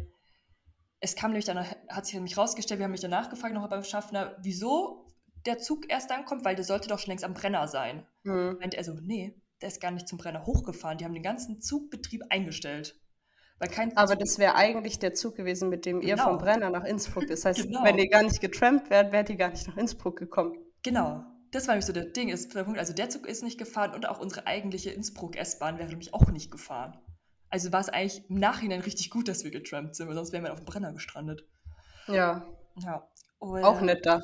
es 1.00 1.16
kam 1.16 1.32
nämlich 1.32 1.46
dann, 1.46 1.66
hat 1.66 2.06
sich 2.06 2.16
nämlich 2.16 2.38
rausgestellt, 2.38 2.80
wir 2.80 2.86
haben 2.86 2.92
mich 2.92 3.00
danach 3.00 3.30
gefragt, 3.30 3.54
noch 3.54 3.70
beim 3.70 3.84
Schaffner, 3.86 4.36
wieso 4.42 5.08
der 5.46 5.58
Zug 5.60 5.90
erst 5.90 6.12
dann 6.12 6.26
kommt, 6.26 6.44
weil 6.44 6.56
der 6.56 6.66
sollte 6.66 6.90
doch 6.90 7.00
schon 7.00 7.12
längst 7.12 7.24
am 7.24 7.34
Brenner 7.34 7.68
sein. 7.68 8.06
Hm. 8.24 8.58
meinte 8.60 8.78
er 8.78 8.84
so, 8.84 8.94
nee, 9.02 9.41
der 9.62 9.68
ist 9.70 9.80
gar 9.82 9.91
nicht 9.91 10.07
zum 10.07 10.18
Brenner 10.18 10.45
hochgefahren. 10.45 10.97
Die 10.97 11.05
haben 11.05 11.14
den 11.14 11.24
ganzen 11.24 11.62
Zugbetrieb 11.62 12.24
eingestellt. 12.30 12.99
Aber 13.95 14.16
das 14.16 14.39
wäre 14.39 14.55
eigentlich 14.55 14.97
der 14.97 15.14
Zug 15.14 15.36
gewesen, 15.36 15.70
mit 15.70 15.86
dem 15.86 16.01
ihr 16.01 16.16
Genau. 16.16 16.30
vom 16.30 16.38
Brenner 16.39 16.72
nach 16.72 16.84
Innsbruck. 16.84 17.28
Das 17.28 17.45
heißt, 17.45 17.64
Genau. 17.64 17.84
wenn 17.84 17.97
ihr 17.99 18.09
gar 18.09 18.24
nicht 18.24 18.41
getrampt 18.41 18.89
wärt, 18.89 19.12
wärt 19.12 19.30
ihr 19.30 19.36
gar 19.36 19.49
nicht 19.49 19.68
nach 19.68 19.78
Innsbruck 19.78 20.18
gekommen. 20.18 20.57
Genau. 20.82 21.24
Das 21.51 21.68
war 21.68 21.76
nämlich 21.76 21.86
so 21.86 21.93
der 21.93 22.05
Ding, 22.05 22.30
ist 22.30 22.55
der 22.55 22.64
Punkt. 22.64 22.80
Also 22.80 22.93
der 22.93 23.09
Zug 23.12 23.28
ist 23.28 23.43
nicht 23.43 23.59
gefahren 23.59 23.93
und 23.93 24.07
auch 24.09 24.20
unsere 24.20 24.47
eigentliche 24.47 24.89
Innsbruck-S-Bahn 24.89 25.78
wäre 25.78 25.89
nämlich 25.89 26.14
auch 26.14 26.32
nicht 26.32 26.49
gefahren. 26.49 26.97
Also 27.49 27.72
war 27.72 27.82
es 27.82 27.89
eigentlich 27.89 28.28
im 28.30 28.39
Nachhinein 28.39 28.80
richtig 28.82 29.09
gut, 29.12 29.28
dass 29.28 29.43
wir 29.43 29.51
getrampt 29.51 29.95
sind, 29.95 30.07
weil 30.07 30.16
sonst 30.16 30.32
wären 30.32 30.43
wir 30.45 30.53
auf 30.53 30.59
dem 30.62 30.66
Brenner 30.66 30.93
gestrandet. 30.93 31.45
Ja, 32.07 32.47
Ja. 32.78 33.07
Und, 33.38 33.64
auch 33.64 33.82
nett 33.82 34.05
da. 34.05 34.22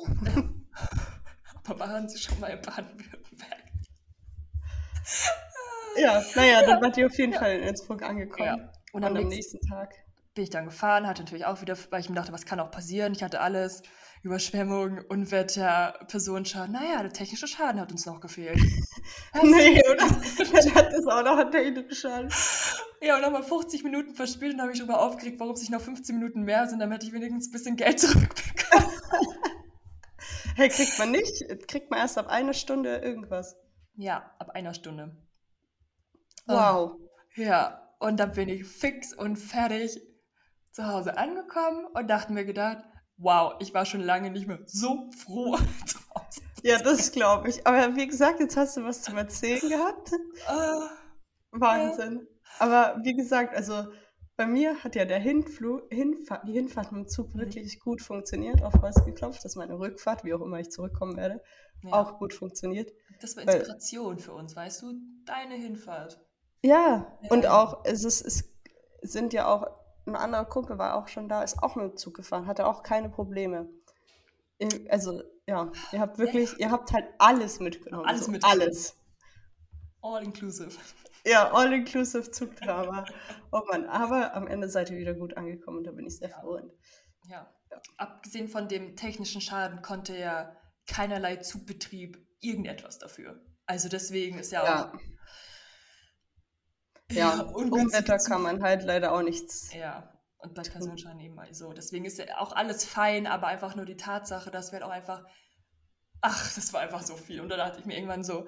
Aber 1.66 1.78
waren 1.80 2.08
Sie 2.08 2.18
schon 2.18 2.40
mal 2.40 2.48
in 2.48 2.62
Baden-Württemberg? 2.62 3.67
Ja, 5.96 6.22
naja, 6.36 6.62
dann 6.64 6.80
wart 6.80 6.96
ihr 6.96 7.06
auf 7.06 7.18
jeden 7.18 7.32
Fall 7.32 7.56
in 7.56 7.62
Innsbruck 7.62 8.02
angekommen. 8.02 8.46
Ja. 8.46 8.72
Und 8.92 9.04
Und 9.04 9.04
am 9.04 9.16
am 9.16 9.28
nächsten 9.28 9.60
Tag. 9.68 9.94
bin 10.34 10.44
ich 10.44 10.50
dann 10.50 10.66
gefahren, 10.66 11.06
hatte 11.06 11.22
natürlich 11.22 11.44
auch 11.44 11.60
wieder, 11.60 11.76
weil 11.90 12.00
ich 12.00 12.08
mir 12.08 12.14
dachte, 12.14 12.32
was 12.32 12.46
kann 12.46 12.60
auch 12.60 12.70
passieren? 12.70 13.12
Ich 13.12 13.22
hatte 13.22 13.40
alles, 13.40 13.82
Überschwemmung, 14.22 15.00
Unwetter, 15.08 15.94
Personenschaden. 16.08 16.72
Naja, 16.72 17.02
der 17.02 17.12
technische 17.12 17.46
Schaden 17.46 17.80
hat 17.80 17.90
uns 17.92 18.06
noch 18.06 18.20
gefehlt. 18.20 18.60
Nee, 19.42 19.80
oder? 19.90 20.06
Dann 20.06 20.74
hat 20.74 20.92
das 20.92 21.06
auch 21.06 21.22
noch 21.24 21.38
einen 21.38 21.50
technischen 21.50 21.94
Schaden. 21.94 22.30
Ja, 23.00 23.16
und 23.16 23.22
nochmal 23.22 23.42
50 23.42 23.82
Minuten 23.82 24.14
verspielt 24.14 24.54
und 24.54 24.60
habe 24.60 24.72
ich 24.72 24.78
darüber 24.78 25.00
aufgeregt, 25.00 25.40
warum 25.40 25.54
es 25.54 25.60
nicht 25.60 25.70
noch 25.70 25.80
15 25.80 26.18
Minuten 26.18 26.42
mehr 26.42 26.66
sind, 26.66 26.80
damit 26.80 27.02
ich 27.04 27.12
wenigstens 27.12 27.48
ein 27.48 27.52
bisschen 27.52 27.76
Geld 27.76 27.98
zurückbekomme. 28.00 28.92
Hey, 30.56 30.68
kriegt 30.68 30.98
man 30.98 31.12
nicht? 31.12 31.44
Kriegt 31.68 31.88
man 31.90 32.00
erst 32.00 32.18
ab 32.18 32.26
einer 32.26 32.52
Stunde 32.52 32.96
irgendwas. 32.96 33.56
Ja, 33.98 34.30
ab 34.38 34.50
einer 34.50 34.74
Stunde. 34.74 35.10
Wow. 36.46 36.96
Ja, 37.34 37.92
und 37.98 38.18
dann 38.20 38.32
bin 38.32 38.48
ich 38.48 38.64
fix 38.64 39.12
und 39.12 39.36
fertig 39.36 40.00
zu 40.70 40.86
Hause 40.86 41.18
angekommen 41.18 41.84
und 41.94 42.08
dachte 42.08 42.32
mir 42.32 42.44
gedacht, 42.44 42.78
wow, 43.16 43.54
ich 43.58 43.74
war 43.74 43.84
schon 43.84 44.00
lange 44.00 44.30
nicht 44.30 44.46
mehr 44.46 44.60
so 44.66 45.10
froh 45.10 45.56
zu 45.86 45.98
Hause. 46.14 46.40
Ja, 46.62 46.78
das 46.78 47.10
glaube 47.10 47.48
ich. 47.48 47.66
Aber 47.66 47.96
wie 47.96 48.06
gesagt, 48.06 48.40
jetzt 48.40 48.56
hast 48.56 48.76
du 48.76 48.84
was 48.84 49.02
zum 49.02 49.16
Erzählen 49.16 49.68
gehabt. 49.68 50.10
Ah, 50.46 50.90
Wahnsinn. 51.50 52.26
Aber 52.60 53.00
wie 53.02 53.14
gesagt, 53.14 53.54
also 53.54 53.88
bei 54.36 54.46
mir 54.46 54.84
hat 54.84 54.94
ja 54.94 55.04
der 55.04 55.18
Hinflug, 55.18 55.92
Hinfahrt, 55.92 56.46
die 56.46 56.52
Hinfahrt 56.52 56.92
mit 56.92 57.06
dem 57.06 57.08
Zug 57.08 57.34
Mhm. 57.34 57.40
wirklich 57.40 57.80
gut 57.80 58.00
funktioniert, 58.00 58.62
auf 58.62 58.74
Holz 58.80 59.04
geklopft, 59.04 59.44
dass 59.44 59.56
meine 59.56 59.78
Rückfahrt, 59.78 60.24
wie 60.24 60.34
auch 60.34 60.40
immer 60.40 60.60
ich 60.60 60.70
zurückkommen 60.70 61.16
werde, 61.16 61.42
ja, 61.82 61.92
auch 61.92 62.18
gut 62.18 62.32
funktioniert. 62.32 62.92
Das 63.20 63.36
war 63.36 63.46
weil- 63.46 63.56
Inspiration 63.56 64.18
für 64.18 64.32
uns, 64.32 64.54
weißt 64.56 64.82
du? 64.82 64.94
Deine 65.24 65.54
Hinfahrt. 65.54 66.20
Ja, 66.62 67.18
und 67.30 67.44
Ja. 67.44 67.62
auch, 67.62 67.84
es, 67.84 68.04
ist, 68.04 68.22
es 68.22 68.44
sind 69.02 69.32
ja 69.32 69.46
auch, 69.46 69.66
ein 70.06 70.16
anderer 70.16 70.44
Kumpel 70.46 70.78
war 70.78 70.94
auch 70.96 71.08
schon 71.08 71.28
da, 71.28 71.42
ist 71.42 71.62
auch 71.62 71.76
mit 71.76 71.84
dem 71.92 71.96
Zug 71.96 72.14
gefahren, 72.14 72.46
hatte 72.46 72.66
auch 72.66 72.82
keine 72.82 73.10
Probleme. 73.10 73.68
Also, 74.88 75.22
ja, 75.46 75.70
ihr 75.92 76.00
habt 76.00 76.18
wirklich, 76.18 76.58
ihr 76.58 76.70
habt 76.70 76.92
halt 76.92 77.06
alles 77.18 77.60
mitgenommen. 77.60 78.06
Alles 78.06 78.24
so 78.24 78.30
mitgenommen. 78.32 78.60
Alles. 78.62 78.96
All 80.02 80.22
inclusive. 80.24 80.70
Ja, 81.26 81.52
all-inclusive 81.52 82.30
Zugdrama. 82.30 83.04
Oh 83.52 83.60
Mann, 83.70 83.84
aber 83.86 84.34
am 84.34 84.46
Ende 84.46 84.68
seid 84.68 84.90
ihr 84.90 84.96
wieder 84.98 85.14
gut 85.14 85.36
angekommen 85.36 85.78
und 85.78 85.84
da 85.84 85.90
bin 85.90 86.06
ich 86.06 86.16
sehr 86.16 86.30
froh. 86.30 86.54
Und 86.56 86.72
Ja. 87.28 87.52
abgesehen 87.98 88.48
von 88.48 88.68
dem 88.68 88.96
technischen 88.96 89.40
Schaden 89.40 89.82
konnte 89.82 90.16
ja 90.16 90.56
keinerlei 90.86 91.36
Zugbetrieb 91.36 92.24
irgendetwas 92.40 92.98
dafür. 92.98 93.40
Also 93.66 93.88
deswegen 93.88 94.38
ist 94.38 94.52
ja, 94.52 94.64
Ja, 94.64 94.92
auch 94.92 94.98
ja, 97.10 97.40
ungünstige 97.40 97.74
Unwetter 97.74 98.18
kann 98.18 98.42
man 98.42 98.62
halt 98.62 98.82
leider 98.84 99.12
auch 99.12 99.22
nichts 99.22 99.72
Ja, 99.72 100.12
und 100.38 100.54
bei. 100.54 100.62
Personenschein 100.62 101.18
eben 101.20 101.34
mal 101.34 101.52
so. 101.54 101.72
Deswegen 101.72 102.04
ist 102.04 102.18
ja 102.18 102.38
auch 102.38 102.52
alles 102.52 102.84
fein, 102.84 103.26
aber 103.26 103.46
einfach 103.46 103.74
nur 103.76 103.84
die 103.86 103.96
Tatsache, 103.96 104.50
dass 104.50 104.72
wir 104.72 104.80
halt 104.80 104.84
auch 104.84 104.94
einfach, 104.94 105.24
ach, 106.20 106.54
das 106.54 106.72
war 106.72 106.80
einfach 106.80 107.02
so 107.02 107.16
viel. 107.16 107.40
Und 107.40 107.48
da 107.48 107.56
dachte 107.56 107.80
ich 107.80 107.86
mir 107.86 107.94
irgendwann 107.96 108.24
so, 108.24 108.46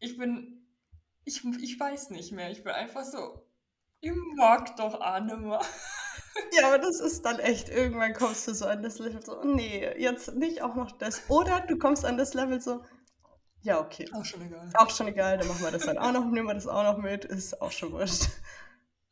ich 0.00 0.16
bin, 0.18 0.66
ich, 1.24 1.44
ich 1.60 1.78
weiß 1.78 2.10
nicht 2.10 2.32
mehr, 2.32 2.50
ich 2.50 2.64
bin 2.64 2.72
einfach 2.72 3.04
so, 3.04 3.46
ich 4.00 4.12
mag 4.36 4.76
doch 4.76 5.00
Anne 5.00 5.58
Ja, 6.52 6.66
aber 6.68 6.78
das 6.78 7.00
ist 7.00 7.24
dann 7.24 7.38
echt, 7.38 7.68
irgendwann 7.68 8.12
kommst 8.14 8.48
du 8.48 8.54
so 8.54 8.66
an 8.66 8.82
das 8.82 8.98
Level 8.98 9.24
so, 9.24 9.42
nee, 9.44 9.88
jetzt 9.98 10.34
nicht 10.34 10.62
auch 10.62 10.74
noch 10.74 10.92
das. 10.92 11.22
Oder 11.28 11.60
du 11.60 11.78
kommst 11.78 12.04
an 12.04 12.16
das 12.16 12.34
Level 12.34 12.60
so, 12.60 12.82
ja, 13.64 13.80
okay. 13.80 14.08
Auch 14.12 14.24
schon 14.24 14.42
egal. 14.42 14.70
Auch 14.74 14.90
schon 14.90 15.08
egal, 15.08 15.38
dann 15.38 15.48
machen 15.48 15.62
wir 15.64 15.70
das 15.72 15.84
dann 15.86 15.98
auch 15.98 16.12
noch, 16.12 16.24
nehmen 16.30 16.46
wir 16.46 16.54
das 16.54 16.66
auch 16.66 16.82
noch 16.84 16.98
mit, 16.98 17.24
ist 17.24 17.60
auch 17.60 17.72
schon 17.72 17.92
wurscht. 17.92 18.28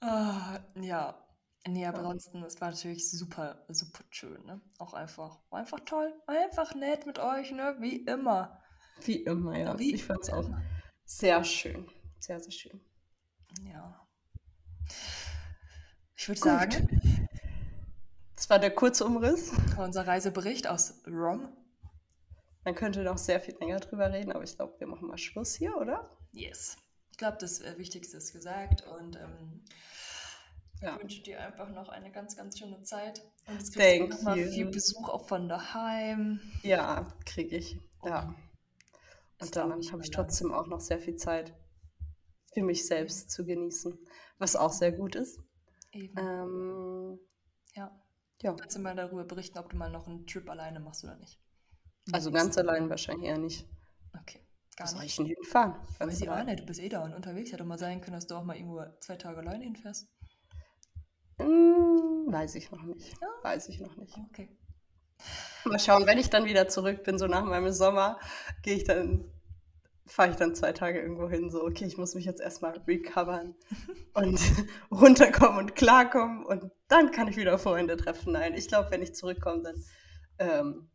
Ah, 0.01 0.59
ja. 0.81 1.19
Nee, 1.67 1.87
aber 1.87 1.99
Ja. 1.99 2.05
ansonsten, 2.05 2.43
es 2.43 2.61
war 2.61 2.71
natürlich 2.71 3.09
super, 3.11 3.65
super 3.69 4.03
schön, 4.11 4.45
ne? 4.47 4.61
Auch 4.79 4.95
einfach, 4.95 5.39
war 5.51 5.61
einfach 5.61 5.81
toll, 5.85 6.13
einfach 6.27 6.75
nett 6.75 7.07
mit 7.07 7.19
euch, 7.21 7.53
ne? 7.53 7.77
Wie 7.79 7.97
immer. 8.05 8.61
Wie 9.05 9.23
immer, 9.23 9.57
ja. 9.59 9.79
Wie 9.79 9.95
Ich 9.95 10.05
fand's 10.05 10.29
auch 10.31 10.45
immer. 10.47 10.61
sehr 11.05 11.43
schön. 11.45 11.89
Sehr, 12.19 12.41
sehr 12.41 12.53
schön. 12.53 12.81
Ja. 13.65 14.07
Ich 16.17 16.29
würde 16.29 16.41
sagen, 16.41 17.29
Das 18.37 18.51
war 18.51 18.59
der 18.59 18.75
kurze 18.75 19.05
Umriss. 19.05 19.53
unser 19.79 20.07
Reisebericht 20.07 20.67
aus 20.67 21.03
Rom. 21.07 21.49
Man 22.65 22.75
könnte 22.75 23.03
noch 23.03 23.19
sehr 23.19 23.41
viel 23.41 23.57
länger 23.59 23.81
drüber 23.81 24.13
reden, 24.13 24.33
aber 24.33 24.45
ich 24.45 24.57
glaube, 24.57 24.79
wir 24.79 24.87
machen 24.87 25.09
mal 25.09 25.19
Schluss 25.19 25.55
hier, 25.55 25.77
oder? 25.77 26.17
Yes. 26.33 26.77
Ich 27.11 27.19
glaube, 27.19 27.37
das 27.41 27.61
äh, 27.61 27.77
Wichtigste 27.79 28.17
ist 28.17 28.33
gesagt 28.33 28.87
und 28.87 29.17
ähm, 29.17 29.65
Ja. 30.81 30.95
ich 30.97 31.03
wünsche 31.03 31.23
dir 31.23 31.41
einfach 31.41 31.69
noch 31.71 31.89
eine 31.89 32.11
ganz, 32.13 32.37
ganz 32.37 32.59
schöne 32.59 32.83
Zeit. 32.83 33.23
Und 33.47 33.61
du 33.61 33.79
Thank 33.81 34.11
nochmal 34.11 34.37
viel 34.49 34.67
Besuch 34.67 35.09
auch 35.09 35.27
von 35.27 35.49
daheim. 35.49 36.41
Ja, 36.63 37.13
kriege 37.27 37.57
ich. 37.57 37.79
Ja. 38.05 38.35
Es 39.39 39.49
Und 39.49 39.57
dann 39.57 39.73
habe 39.93 40.03
ich 40.03 40.11
trotzdem 40.11 40.53
auch 40.53 40.67
noch 40.69 40.81
sehr 40.81 41.01
viel 41.01 41.17
Zeit 41.17 41.53
für 42.55 42.63
mich 42.63 42.87
selbst 42.87 43.31
zu 43.31 43.45
genießen, 43.45 43.99
was 44.39 44.57
auch 44.57 44.73
sehr 44.73 44.93
gut 44.93 45.17
ist. 45.17 45.41
Eben. 45.93 46.17
Ähm, 46.19 47.19
ja. 47.75 47.91
ja, 48.41 48.55
Kannst 48.55 48.77
du 48.77 48.81
mal 48.81 48.95
darüber 48.95 49.25
berichten, 49.25 49.59
ob 49.59 49.71
du 49.71 49.77
mal 49.77 49.91
noch 49.91 50.07
einen 50.07 50.27
Trip 50.27 50.49
alleine 50.49 50.81
machst 50.81 51.03
oder 51.05 51.17
nicht? 51.17 51.39
Also 52.11 52.33
ganz 52.33 52.59
allein 52.59 52.91
wahrscheinlich 52.91 53.29
eher 53.29 53.39
nicht. 53.39 53.67
Okay. 54.21 54.41
Gar 54.77 54.87
Was 54.87 54.93
soll 54.93 55.05
ich 55.05 55.17
denn 55.17 55.27
hinfahren? 55.27 55.75
Ganz 55.99 56.13
Weiß 56.13 56.21
ich 56.21 56.29
auch 56.29 56.35
allein. 56.35 56.47
nicht, 56.47 56.61
du 56.61 56.67
bist 56.67 56.81
eh 56.81 56.89
dauernd 56.89 57.15
unterwegs. 57.15 57.53
Hätte 57.53 57.65
mal 57.65 57.79
sein 57.79 58.01
können, 58.01 58.15
dass 58.15 58.27
du 58.27 58.35
auch 58.35 58.45
mal 58.45 58.57
irgendwo 58.57 58.83
zwei 59.01 59.17
Tage 59.17 59.39
alleine 59.39 59.65
hinfährst. 59.65 60.09
Hm, 61.39 62.27
weiß 62.29 62.55
ich 62.57 62.71
noch 62.71 62.83
nicht. 62.83 63.13
Ja. 63.21 63.29
Weiß 63.43 63.69
ich 63.69 63.81
noch 63.81 63.97
nicht. 63.97 64.17
Okay. 64.31 64.49
Mal 65.65 65.79
schauen, 65.79 66.07
wenn 66.07 66.19
ich 66.19 66.31
dann 66.31 66.45
wieder 66.45 66.69
zurück 66.69 67.05
bin, 67.05 67.19
so 67.19 67.27
nach 67.27 67.45
meinem 67.45 67.73
Sommer, 67.73 68.19
gehe 68.63 68.75
ich 68.75 68.85
dann, 68.85 69.31
fahre 70.07 70.31
ich 70.31 70.37
dann 70.37 70.55
zwei 70.55 70.73
Tage 70.73 71.01
irgendwo 71.01 71.29
hin, 71.29 71.51
so, 71.51 71.63
okay, 71.63 71.85
ich 71.85 71.97
muss 71.97 72.15
mich 72.15 72.25
jetzt 72.25 72.41
erstmal 72.41 72.77
recovern 72.89 73.55
und 74.15 74.41
runterkommen 74.91 75.59
und 75.59 75.77
klarkommen 75.77 76.45
und 76.45 76.73
dann 76.89 77.13
kann 77.13 77.29
ich 77.29 77.37
wieder 77.37 77.59
Freunde 77.59 77.97
treffen. 77.97 78.33
Nein, 78.33 78.55
ich 78.55 78.69
glaube, 78.69 78.91
wenn 78.91 79.03
ich 79.03 79.15
zurückkomme, 79.15 79.63
dann 79.63 79.85
ähm, 80.39 80.91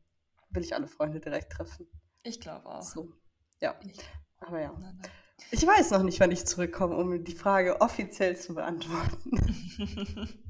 will 0.49 0.63
ich 0.63 0.73
alle 0.75 0.87
Freunde 0.87 1.19
direkt 1.19 1.51
treffen. 1.53 1.87
Ich 2.23 2.39
glaube 2.39 2.65
auch. 2.67 2.81
So, 2.81 3.13
ja. 3.61 3.75
Ich, 3.83 3.99
Aber 4.39 4.59
ja. 4.61 4.71
nein, 4.79 4.97
nein. 5.01 5.11
Ich 5.51 5.65
weiß 5.65 5.91
noch 5.91 6.03
nicht, 6.03 6.19
wann 6.19 6.31
ich 6.31 6.45
zurückkomme, 6.45 6.95
um 6.97 7.23
die 7.23 7.35
Frage 7.35 7.79
offiziell 7.81 8.35
zu 8.37 8.55
beantworten. 8.55 9.31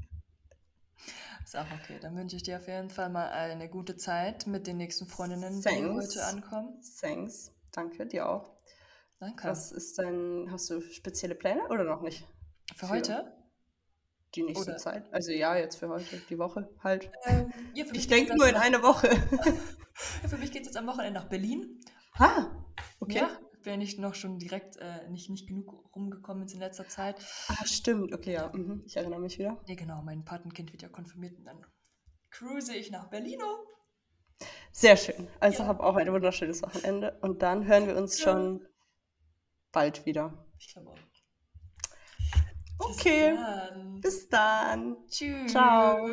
Ist 1.44 1.56
auch 1.56 1.66
okay. 1.82 1.98
Dann 2.00 2.16
wünsche 2.16 2.36
ich 2.36 2.42
dir 2.42 2.58
auf 2.58 2.66
jeden 2.68 2.90
Fall 2.90 3.08
mal 3.10 3.28
eine 3.30 3.68
gute 3.68 3.96
Zeit 3.96 4.46
mit 4.46 4.66
den 4.66 4.76
nächsten 4.76 5.06
Freundinnen, 5.06 5.56
die 5.60 5.62
Thanks. 5.62 6.14
heute 6.16 6.24
ankommen. 6.26 6.80
Thanks. 7.00 7.52
Danke, 7.72 8.06
dir 8.06 8.28
auch. 8.28 8.56
Danke. 9.18 9.48
Was 9.48 9.72
ist 9.72 9.98
dein, 9.98 10.48
hast 10.50 10.68
du 10.70 10.80
spezielle 10.80 11.34
Pläne 11.34 11.62
oder 11.68 11.84
noch 11.84 12.02
nicht? 12.02 12.26
Für 12.74 12.86
für- 12.86 12.88
heute? 12.90 13.32
Die 14.34 14.42
nächste 14.42 14.70
Oder- 14.72 14.76
Zeit? 14.78 15.12
Also 15.12 15.32
ja, 15.32 15.56
jetzt 15.56 15.76
für 15.76 15.88
heute, 15.88 16.20
die 16.28 16.38
Woche 16.38 16.68
halt. 16.82 17.10
Ähm, 17.24 17.50
ja, 17.74 17.84
Ich 17.92 18.06
denke 18.08 18.36
nur 18.36 18.48
in 18.48 18.56
eine 18.56 18.82
Woche. 18.82 19.08
Ja, 20.22 20.28
für 20.28 20.38
mich 20.38 20.52
geht 20.52 20.60
es 20.62 20.68
jetzt 20.68 20.76
am 20.76 20.86
Wochenende 20.86 21.18
nach 21.18 21.28
Berlin. 21.28 21.80
ah, 22.18 22.46
okay. 23.00 23.16
Ja, 23.16 23.28
bin 23.64 23.80
ich 23.80 23.98
noch 23.98 24.14
schon 24.14 24.38
direkt 24.38 24.76
äh, 24.76 25.08
nicht, 25.10 25.28
nicht 25.28 25.48
genug 25.48 25.90
rumgekommen 25.92 26.44
jetzt 26.44 26.52
in 26.54 26.60
letzter 26.60 26.86
Zeit. 26.86 27.16
Ah, 27.48 27.66
stimmt. 27.66 28.14
Okay, 28.14 28.34
ja. 28.34 28.48
Mhm. 28.54 28.84
Ich 28.86 28.96
erinnere 28.96 29.18
mich 29.18 29.40
wieder. 29.40 29.60
Ja, 29.66 29.74
genau, 29.74 30.00
mein 30.02 30.24
Patenkind 30.24 30.70
wird 30.72 30.82
ja 30.82 30.88
konfirmiert 30.88 31.36
und 31.36 31.44
dann 31.46 31.66
cruise 32.30 32.72
ich 32.72 32.92
nach 32.92 33.10
Berlino. 33.10 33.44
Sehr 34.70 34.96
schön. 34.96 35.26
Also 35.40 35.64
Ja. 35.64 35.68
hab 35.68 35.80
auch 35.80 35.96
ein 35.96 36.12
wunderschönes 36.12 36.62
Wochenende. 36.62 37.18
Und 37.22 37.42
dann 37.42 37.66
hören 37.66 37.88
wir 37.88 37.96
uns 37.96 38.18
Ja. 38.20 38.26
schon 38.30 38.64
bald 39.72 40.06
wieder. 40.06 40.46
Ich 40.60 40.72
glaube 40.72 40.90
auch. 40.90 40.98
Okay. 42.78 43.30
Bis 43.30 43.38
dann. 43.40 44.00
Bis 44.00 44.28
dann. 44.28 44.96
Tschüss. 45.08 45.50
Ciao. 45.52 46.08